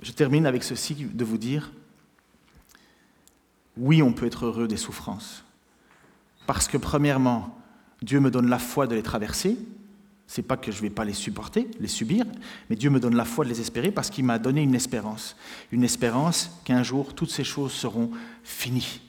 je 0.00 0.12
termine 0.12 0.46
avec 0.46 0.62
ceci 0.62 0.94
de 0.94 1.24
vous 1.24 1.38
dire, 1.38 1.72
oui, 3.76 4.02
on 4.02 4.12
peut 4.12 4.26
être 4.26 4.46
heureux 4.46 4.68
des 4.68 4.76
souffrances. 4.76 5.44
Parce 6.46 6.68
que 6.68 6.76
premièrement, 6.78 7.58
Dieu 8.02 8.20
me 8.20 8.30
donne 8.30 8.48
la 8.48 8.58
foi 8.58 8.86
de 8.86 8.94
les 8.94 9.02
traverser. 9.02 9.56
C'est 10.26 10.42
pas 10.42 10.56
que 10.56 10.72
je 10.72 10.78
ne 10.78 10.82
vais 10.82 10.90
pas 10.90 11.04
les 11.04 11.12
supporter, 11.12 11.68
les 11.78 11.88
subir, 11.88 12.24
mais 12.68 12.74
Dieu 12.76 12.90
me 12.90 12.98
donne 12.98 13.14
la 13.14 13.24
foi 13.24 13.44
de 13.44 13.50
les 13.50 13.60
espérer 13.60 13.92
parce 13.92 14.10
qu'il 14.10 14.24
m'a 14.24 14.38
donné 14.38 14.62
une 14.62 14.74
espérance. 14.74 15.36
Une 15.70 15.84
espérance 15.84 16.50
qu'un 16.64 16.82
jour, 16.82 17.14
toutes 17.14 17.30
ces 17.30 17.44
choses 17.44 17.72
seront 17.72 18.10
finies. 18.42 19.00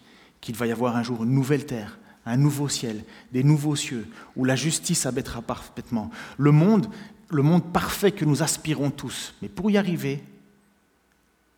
Qu'il 0.41 0.55
va 0.55 0.67
y 0.67 0.71
avoir 0.71 0.95
un 0.95 1.03
jour 1.03 1.23
une 1.23 1.31
nouvelle 1.31 1.65
terre, 1.65 1.97
un 2.25 2.37
nouveau 2.37 2.69
ciel, 2.69 3.03
des 3.31 3.43
nouveaux 3.43 3.75
cieux, 3.75 4.07
où 4.35 4.45
la 4.45 4.55
justice 4.55 5.07
habitera 5.07 5.41
parfaitement. 5.41 6.11
Le 6.37 6.51
monde, 6.51 6.87
le 7.29 7.41
monde 7.41 7.73
parfait 7.73 8.11
que 8.11 8.25
nous 8.25 8.43
aspirons 8.43 8.91
tous. 8.91 9.33
Mais 9.41 9.49
pour 9.49 9.71
y 9.71 9.77
arriver, 9.77 10.23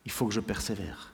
il 0.06 0.10
faut 0.10 0.26
que 0.26 0.34
je 0.34 0.40
persévère. 0.40 1.09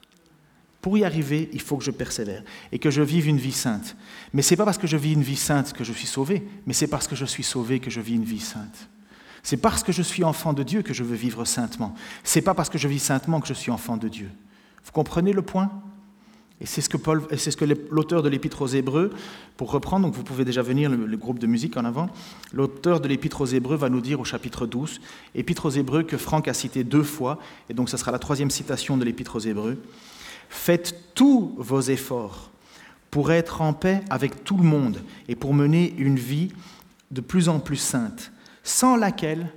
Pour 0.87 0.97
y 0.97 1.03
arriver, 1.03 1.49
il 1.51 1.59
faut 1.59 1.75
que 1.75 1.83
je 1.83 1.91
persévère 1.91 2.43
et 2.71 2.79
que 2.79 2.89
je 2.89 3.01
vive 3.01 3.27
une 3.27 3.39
vie 3.39 3.51
sainte. 3.51 3.97
Mais 4.31 4.41
ce 4.41 4.53
n'est 4.53 4.55
pas 4.55 4.63
parce 4.63 4.77
que 4.77 4.87
je 4.87 4.95
vis 4.95 5.11
une 5.11 5.21
vie 5.21 5.35
sainte 5.35 5.73
que 5.73 5.83
je 5.83 5.91
suis 5.91 6.07
sauvé, 6.07 6.47
mais 6.65 6.71
c'est 6.71 6.87
parce 6.87 7.09
que 7.09 7.15
je 7.17 7.25
suis 7.25 7.43
sauvé 7.43 7.81
que 7.81 7.89
je 7.89 7.99
vis 7.99 8.13
une 8.13 8.23
vie 8.23 8.39
sainte. 8.39 8.87
C'est 9.43 9.57
parce 9.57 9.83
que 9.83 9.91
je 9.91 10.01
suis 10.01 10.23
enfant 10.23 10.53
de 10.53 10.63
Dieu 10.63 10.83
que 10.83 10.93
je 10.93 11.03
veux 11.03 11.17
vivre 11.17 11.43
saintement. 11.43 11.93
Ce 12.23 12.39
n'est 12.39 12.43
pas 12.43 12.53
parce 12.53 12.69
que 12.69 12.77
je 12.77 12.87
vis 12.87 12.99
saintement 12.99 13.41
que 13.41 13.49
je 13.49 13.53
suis 13.53 13.69
enfant 13.69 13.97
de 13.97 14.07
Dieu. 14.07 14.29
Vous 14.85 14.93
comprenez 14.93 15.33
le 15.33 15.41
point 15.41 15.69
Et 16.61 16.65
c'est 16.65 16.79
ce 16.79 16.87
que, 16.87 16.97
c'est 17.35 17.59
l'auteur 17.91 18.23
de 18.23 18.29
l'Épître 18.29 18.61
aux 18.61 18.67
Hébreux, 18.67 19.09
pour 19.57 19.71
reprendre, 19.71 20.05
donc 20.05 20.15
vous 20.15 20.23
pouvez 20.23 20.45
déjà 20.45 20.61
venir, 20.61 20.89
le, 20.89 21.05
le 21.05 21.17
groupe 21.17 21.39
de 21.39 21.47
musique 21.47 21.75
en 21.75 21.83
avant, 21.83 22.07
l'auteur 22.53 23.01
de 23.01 23.09
l'Épître 23.09 23.41
aux 23.41 23.45
Hébreux 23.45 23.75
va 23.75 23.89
nous 23.89 23.99
dire 23.99 24.21
au 24.21 24.23
chapitre 24.23 24.65
12, 24.65 25.01
Épître 25.35 25.65
aux 25.65 25.69
Hébreux 25.69 26.03
que 26.03 26.15
Franck 26.15 26.47
a 26.47 26.53
cité 26.53 26.85
deux 26.85 27.03
fois, 27.03 27.39
et 27.69 27.73
donc 27.73 27.89
ce 27.89 27.97
sera 27.97 28.13
la 28.13 28.19
troisième 28.19 28.51
citation 28.51 28.95
de 28.95 29.03
l'Épître 29.03 29.35
aux 29.35 29.39
Hébreux. 29.39 29.77
Faites 30.49 31.13
tous 31.13 31.53
vos 31.57 31.81
efforts 31.81 32.51
pour 33.11 33.31
être 33.31 33.61
en 33.61 33.73
paix 33.73 34.01
avec 34.09 34.43
tout 34.43 34.57
le 34.57 34.63
monde 34.63 35.01
et 35.27 35.35
pour 35.35 35.53
mener 35.53 35.93
une 35.97 36.17
vie 36.17 36.51
de 37.11 37.21
plus 37.21 37.49
en 37.49 37.59
plus 37.59 37.77
sainte, 37.77 38.31
sans 38.63 38.95
laquelle 38.95 39.47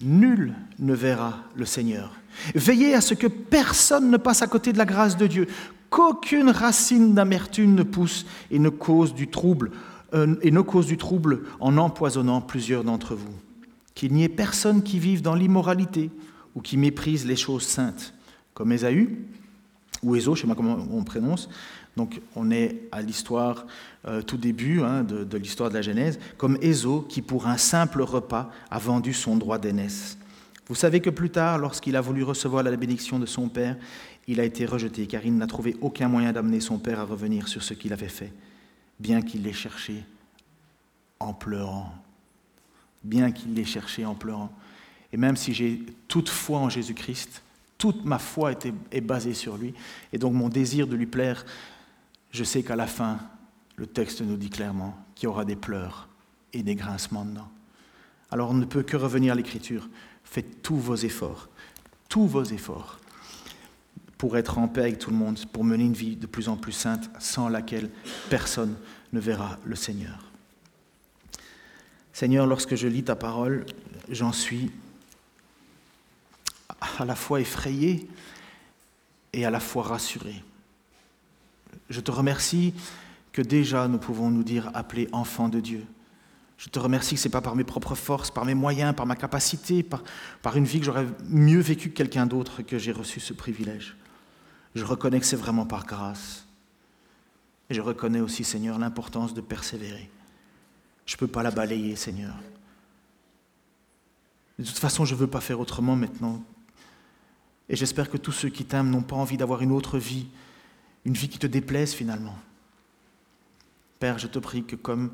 nul 0.00 0.54
ne 0.78 0.94
verra 0.94 1.38
le 1.56 1.64
Seigneur. 1.64 2.12
Veillez 2.54 2.94
à 2.94 3.00
ce 3.00 3.14
que 3.14 3.26
personne 3.26 4.10
ne 4.10 4.16
passe 4.16 4.42
à 4.42 4.46
côté 4.46 4.72
de 4.72 4.78
la 4.78 4.84
grâce 4.84 5.16
de 5.16 5.26
Dieu, 5.26 5.48
qu'aucune 5.90 6.50
racine 6.50 7.14
d'amertume 7.14 7.74
ne 7.74 7.82
pousse 7.82 8.26
et 8.50 8.58
ne 8.58 8.68
cause 8.68 9.14
du 9.14 9.28
trouble, 9.28 9.72
euh, 10.14 10.36
et 10.42 10.50
ne 10.50 10.60
cause 10.60 10.86
du 10.86 10.96
trouble 10.96 11.42
en 11.60 11.76
empoisonnant 11.76 12.40
plusieurs 12.40 12.84
d'entre 12.84 13.14
vous. 13.14 13.34
Qu'il 13.94 14.12
n'y 14.12 14.22
ait 14.22 14.28
personne 14.28 14.82
qui 14.82 14.98
vive 14.98 15.22
dans 15.22 15.34
l'immoralité 15.34 16.10
ou 16.54 16.60
qui 16.60 16.76
méprise 16.76 17.26
les 17.26 17.36
choses 17.36 17.64
saintes, 17.64 18.14
comme 18.54 18.72
Ésaü, 18.72 19.18
ou 20.02 20.16
Ézo, 20.16 20.34
je 20.34 20.42
ne 20.42 20.48
sais 20.48 20.54
pas 20.54 20.56
comment 20.56 20.78
on 20.92 21.04
prononce. 21.04 21.48
Donc 21.96 22.20
on 22.36 22.50
est 22.50 22.82
à 22.92 23.02
l'histoire, 23.02 23.66
euh, 24.06 24.22
tout 24.22 24.36
début 24.36 24.82
hein, 24.82 25.02
de, 25.02 25.36
l'histoire 25.36 25.68
de 25.68 25.74
la 25.74 25.82
Genèse, 25.82 26.18
comme 26.36 26.56
Ézo 26.62 27.02
qui 27.02 27.22
pour 27.22 27.46
un 27.46 27.56
simple 27.56 28.02
repas 28.02 28.50
a 28.70 28.78
vendu 28.78 29.12
son 29.12 29.36
droit 29.36 29.58
d'aînesse. 29.58 30.16
Vous 30.68 30.74
savez 30.74 31.00
que 31.00 31.10
plus 31.10 31.30
tard, 31.30 31.58
lorsqu'il 31.58 31.96
a 31.96 32.00
voulu 32.00 32.22
recevoir 32.22 32.62
la 32.62 32.70
bénédiction 32.76 33.18
de 33.18 33.26
son 33.26 33.48
père, 33.48 33.76
il 34.28 34.38
a 34.38 34.44
été 34.44 34.66
rejeté 34.66 35.06
car 35.06 35.24
il 35.24 35.34
n'a 35.36 35.46
trouvé 35.46 35.76
aucun 35.80 36.08
moyen 36.08 36.32
d'amener 36.32 36.60
son 36.60 36.78
père 36.78 37.00
à 37.00 37.04
revenir 37.04 37.48
sur 37.48 37.62
ce 37.62 37.74
qu'il 37.74 37.92
avait 37.92 38.08
fait, 38.08 38.32
bien 39.00 39.22
qu'il 39.22 39.42
l'ait 39.42 39.52
cherché 39.52 40.04
en 41.18 41.32
pleurant, 41.32 41.92
bien 43.02 43.32
qu'il 43.32 43.54
l'ait 43.54 43.64
cherché 43.64 44.04
en 44.04 44.14
pleurant. 44.14 44.52
Et 45.12 45.16
même 45.16 45.36
si 45.36 45.54
j'ai 45.54 45.80
toute 46.06 46.28
foi 46.28 46.58
en 46.58 46.68
Jésus-Christ, 46.68 47.42
toute 47.78 48.04
ma 48.04 48.18
foi 48.18 48.52
est 48.90 49.00
basée 49.00 49.34
sur 49.34 49.56
lui, 49.56 49.72
et 50.12 50.18
donc 50.18 50.34
mon 50.34 50.48
désir 50.48 50.86
de 50.86 50.96
lui 50.96 51.06
plaire, 51.06 51.46
je 52.32 52.44
sais 52.44 52.62
qu'à 52.62 52.76
la 52.76 52.86
fin, 52.86 53.18
le 53.76 53.86
texte 53.86 54.20
nous 54.20 54.36
dit 54.36 54.50
clairement 54.50 54.96
qu'il 55.14 55.24
y 55.24 55.28
aura 55.28 55.44
des 55.44 55.56
pleurs 55.56 56.08
et 56.52 56.62
des 56.62 56.74
grincements 56.74 57.24
dedans. 57.24 57.48
Alors 58.30 58.50
on 58.50 58.54
ne 58.54 58.64
peut 58.64 58.82
que 58.82 58.96
revenir 58.96 59.32
à 59.32 59.36
l'Écriture. 59.36 59.88
Faites 60.24 60.60
tous 60.62 60.76
vos 60.76 60.96
efforts, 60.96 61.48
tous 62.08 62.26
vos 62.26 62.44
efforts, 62.44 62.98
pour 64.18 64.36
être 64.36 64.58
en 64.58 64.66
paix 64.66 64.82
avec 64.82 64.98
tout 64.98 65.10
le 65.10 65.16
monde, 65.16 65.38
pour 65.52 65.64
mener 65.64 65.84
une 65.84 65.94
vie 65.94 66.16
de 66.16 66.26
plus 66.26 66.48
en 66.48 66.56
plus 66.56 66.72
sainte, 66.72 67.08
sans 67.20 67.48
laquelle 67.48 67.88
personne 68.28 68.74
ne 69.12 69.20
verra 69.20 69.58
le 69.64 69.76
Seigneur. 69.76 70.18
Seigneur, 72.12 72.46
lorsque 72.46 72.74
je 72.74 72.88
lis 72.88 73.04
ta 73.04 73.14
parole, 73.14 73.64
j'en 74.10 74.32
suis 74.32 74.72
à 76.98 77.04
la 77.04 77.14
fois 77.14 77.40
effrayé 77.40 78.08
et 79.32 79.44
à 79.44 79.50
la 79.50 79.60
fois 79.60 79.82
rassuré. 79.82 80.42
Je 81.90 82.00
te 82.00 82.10
remercie 82.10 82.74
que 83.32 83.42
déjà 83.42 83.88
nous 83.88 83.98
pouvons 83.98 84.30
nous 84.30 84.42
dire 84.42 84.70
appelés 84.74 85.08
enfants 85.12 85.48
de 85.48 85.60
Dieu. 85.60 85.86
Je 86.56 86.68
te 86.68 86.78
remercie 86.78 87.14
que 87.14 87.20
ce 87.20 87.28
n'est 87.28 87.32
pas 87.32 87.40
par 87.40 87.54
mes 87.54 87.64
propres 87.64 87.94
forces, 87.94 88.30
par 88.30 88.44
mes 88.44 88.54
moyens, 88.54 88.94
par 88.94 89.06
ma 89.06 89.14
capacité, 89.14 89.82
par, 89.82 90.02
par 90.42 90.56
une 90.56 90.64
vie 90.64 90.80
que 90.80 90.86
j'aurais 90.86 91.06
mieux 91.28 91.60
vécue 91.60 91.90
que 91.90 91.96
quelqu'un 91.96 92.26
d'autre 92.26 92.62
que 92.62 92.78
j'ai 92.78 92.92
reçu 92.92 93.20
ce 93.20 93.32
privilège. 93.32 93.96
Je 94.74 94.84
reconnais 94.84 95.20
que 95.20 95.26
c'est 95.26 95.36
vraiment 95.36 95.66
par 95.66 95.86
grâce. 95.86 96.46
Et 97.70 97.74
je 97.74 97.80
reconnais 97.80 98.20
aussi, 98.20 98.44
Seigneur, 98.44 98.78
l'importance 98.78 99.34
de 99.34 99.40
persévérer. 99.40 100.10
Je 101.06 101.14
ne 101.14 101.18
peux 101.18 101.26
pas 101.28 101.42
la 101.42 101.50
balayer, 101.50 101.96
Seigneur. 101.96 102.34
De 104.58 104.64
toute 104.64 104.78
façon, 104.78 105.04
je 105.04 105.14
ne 105.14 105.20
veux 105.20 105.26
pas 105.26 105.40
faire 105.40 105.60
autrement 105.60 105.94
maintenant. 105.94 106.42
Et 107.68 107.76
j'espère 107.76 108.08
que 108.08 108.16
tous 108.16 108.32
ceux 108.32 108.48
qui 108.48 108.64
t'aiment 108.64 108.90
n'ont 108.90 109.02
pas 109.02 109.16
envie 109.16 109.36
d'avoir 109.36 109.62
une 109.62 109.72
autre 109.72 109.98
vie, 109.98 110.26
une 111.04 111.14
vie 111.14 111.28
qui 111.28 111.38
te 111.38 111.46
déplaise 111.46 111.92
finalement. 111.92 112.36
Père, 113.98 114.18
je 114.18 114.26
te 114.26 114.38
prie 114.38 114.64
que 114.64 114.76
comme 114.76 115.10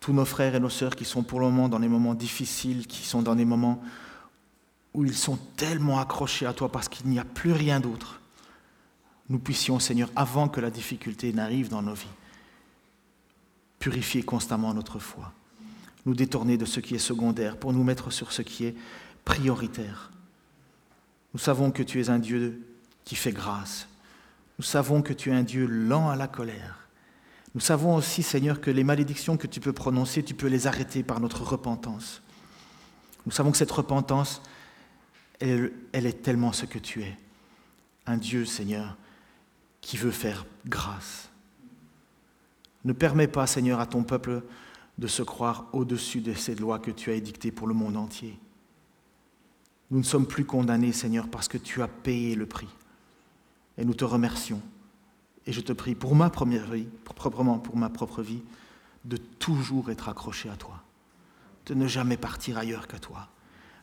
tous 0.00 0.12
nos 0.12 0.24
frères 0.24 0.54
et 0.54 0.60
nos 0.60 0.70
sœurs 0.70 0.96
qui 0.96 1.04
sont 1.04 1.22
pour 1.22 1.40
le 1.40 1.46
moment 1.46 1.68
dans 1.68 1.80
des 1.80 1.88
moments 1.88 2.14
difficiles, 2.14 2.86
qui 2.86 3.06
sont 3.06 3.22
dans 3.22 3.34
des 3.34 3.44
moments 3.44 3.82
où 4.94 5.04
ils 5.04 5.16
sont 5.16 5.38
tellement 5.56 6.00
accrochés 6.00 6.46
à 6.46 6.52
toi 6.52 6.70
parce 6.72 6.88
qu'il 6.88 7.06
n'y 7.06 7.18
a 7.18 7.24
plus 7.24 7.52
rien 7.52 7.80
d'autre, 7.80 8.20
nous 9.28 9.38
puissions, 9.38 9.78
Seigneur, 9.78 10.10
avant 10.16 10.48
que 10.48 10.60
la 10.60 10.70
difficulté 10.70 11.32
n'arrive 11.32 11.68
dans 11.68 11.82
nos 11.82 11.94
vies, 11.94 12.06
purifier 13.78 14.22
constamment 14.22 14.74
notre 14.74 14.98
foi, 14.98 15.32
nous 16.04 16.14
détourner 16.14 16.56
de 16.56 16.64
ce 16.64 16.80
qui 16.80 16.96
est 16.96 16.98
secondaire 16.98 17.56
pour 17.56 17.72
nous 17.72 17.84
mettre 17.84 18.10
sur 18.10 18.32
ce 18.32 18.42
qui 18.42 18.64
est 18.64 18.74
prioritaire. 19.24 20.10
Nous 21.32 21.40
savons 21.40 21.70
que 21.70 21.82
tu 21.82 22.00
es 22.00 22.10
un 22.10 22.18
Dieu 22.18 22.66
qui 23.04 23.14
fait 23.16 23.32
grâce. 23.32 23.86
Nous 24.58 24.64
savons 24.64 25.02
que 25.02 25.12
tu 25.12 25.30
es 25.30 25.34
un 25.34 25.42
Dieu 25.42 25.66
lent 25.66 26.10
à 26.10 26.16
la 26.16 26.28
colère. 26.28 26.88
Nous 27.54 27.60
savons 27.60 27.96
aussi, 27.96 28.22
Seigneur, 28.22 28.60
que 28.60 28.70
les 28.70 28.84
malédictions 28.84 29.36
que 29.36 29.46
tu 29.46 29.60
peux 29.60 29.72
prononcer, 29.72 30.22
tu 30.22 30.34
peux 30.34 30.46
les 30.46 30.66
arrêter 30.66 31.02
par 31.02 31.18
notre 31.20 31.42
repentance. 31.42 32.22
Nous 33.26 33.32
savons 33.32 33.50
que 33.50 33.56
cette 33.56 33.70
repentance, 33.70 34.42
elle, 35.40 35.72
est 35.92 36.22
tellement 36.22 36.52
ce 36.52 36.66
que 36.66 36.78
tu 36.78 37.02
es. 37.02 37.16
Un 38.06 38.16
Dieu, 38.16 38.44
Seigneur, 38.44 38.96
qui 39.80 39.96
veut 39.96 40.10
faire 40.10 40.46
grâce. 40.66 41.28
Ne 42.84 42.92
permets 42.92 43.28
pas, 43.28 43.46
Seigneur, 43.46 43.80
à 43.80 43.86
ton 43.86 44.04
peuple 44.04 44.42
de 44.98 45.06
se 45.06 45.22
croire 45.22 45.66
au-dessus 45.72 46.20
de 46.20 46.34
ces 46.34 46.54
lois 46.54 46.78
que 46.78 46.90
tu 46.90 47.10
as 47.10 47.14
édictées 47.14 47.50
pour 47.50 47.66
le 47.66 47.74
monde 47.74 47.96
entier. 47.96 48.38
Nous 49.90 49.98
ne 49.98 50.04
sommes 50.04 50.26
plus 50.26 50.44
condamnés, 50.44 50.92
Seigneur, 50.92 51.28
parce 51.28 51.48
que 51.48 51.58
tu 51.58 51.82
as 51.82 51.88
payé 51.88 52.34
le 52.34 52.46
prix. 52.46 52.68
Et 53.76 53.84
nous 53.84 53.94
te 53.94 54.04
remercions. 54.04 54.62
Et 55.46 55.52
je 55.52 55.60
te 55.60 55.72
prie 55.72 55.94
pour 55.94 56.14
ma 56.14 56.30
première 56.30 56.70
vie, 56.70 56.86
proprement 57.04 57.58
pour 57.58 57.76
ma 57.76 57.88
propre 57.88 58.22
vie, 58.22 58.42
de 59.04 59.16
toujours 59.16 59.90
être 59.90 60.08
accroché 60.08 60.48
à 60.48 60.56
toi, 60.56 60.82
de 61.66 61.74
ne 61.74 61.86
jamais 61.86 62.16
partir 62.16 62.58
ailleurs 62.58 62.86
qu'à 62.86 62.98
toi, 62.98 63.28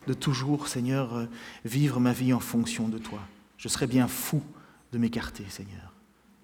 de 0.06 0.14
toujours, 0.14 0.68
Seigneur, 0.68 1.14
euh, 1.14 1.26
vivre 1.64 2.00
ma 2.00 2.12
vie 2.12 2.32
en 2.32 2.40
fonction 2.40 2.88
de 2.88 2.98
toi. 2.98 3.20
Je 3.56 3.68
serais 3.68 3.88
bien 3.88 4.06
fou 4.06 4.42
de 4.92 4.98
m'écarter, 4.98 5.44
Seigneur, 5.48 5.92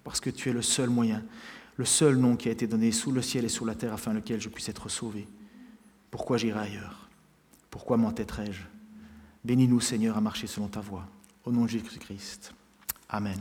parce 0.03 0.19
que 0.19 0.29
tu 0.29 0.49
es 0.49 0.53
le 0.53 0.61
seul 0.61 0.89
moyen, 0.89 1.23
le 1.77 1.85
seul 1.85 2.17
nom 2.17 2.35
qui 2.35 2.49
a 2.49 2.51
été 2.51 2.67
donné 2.67 2.91
sous 2.91 3.11
le 3.11 3.21
ciel 3.21 3.45
et 3.45 3.49
sous 3.49 3.65
la 3.65 3.75
terre 3.75 3.93
afin 3.93 4.13
lequel 4.13 4.41
je 4.41 4.49
puisse 4.49 4.69
être 4.69 4.89
sauvé. 4.89 5.27
Pourquoi 6.11 6.37
j'irai 6.37 6.59
ailleurs? 6.59 7.09
Pourquoi 7.71 7.97
m'entêterai-je? 7.97 8.74
Bénis-nous, 9.45 9.79
Seigneur, 9.79 10.17
à 10.17 10.21
marcher 10.21 10.47
selon 10.47 10.67
ta 10.67 10.79
voie. 10.79 11.05
Au 11.45 11.51
nom 11.51 11.65
de 11.65 11.69
Jésus-Christ. 11.69 12.51
Amen. 13.09 13.39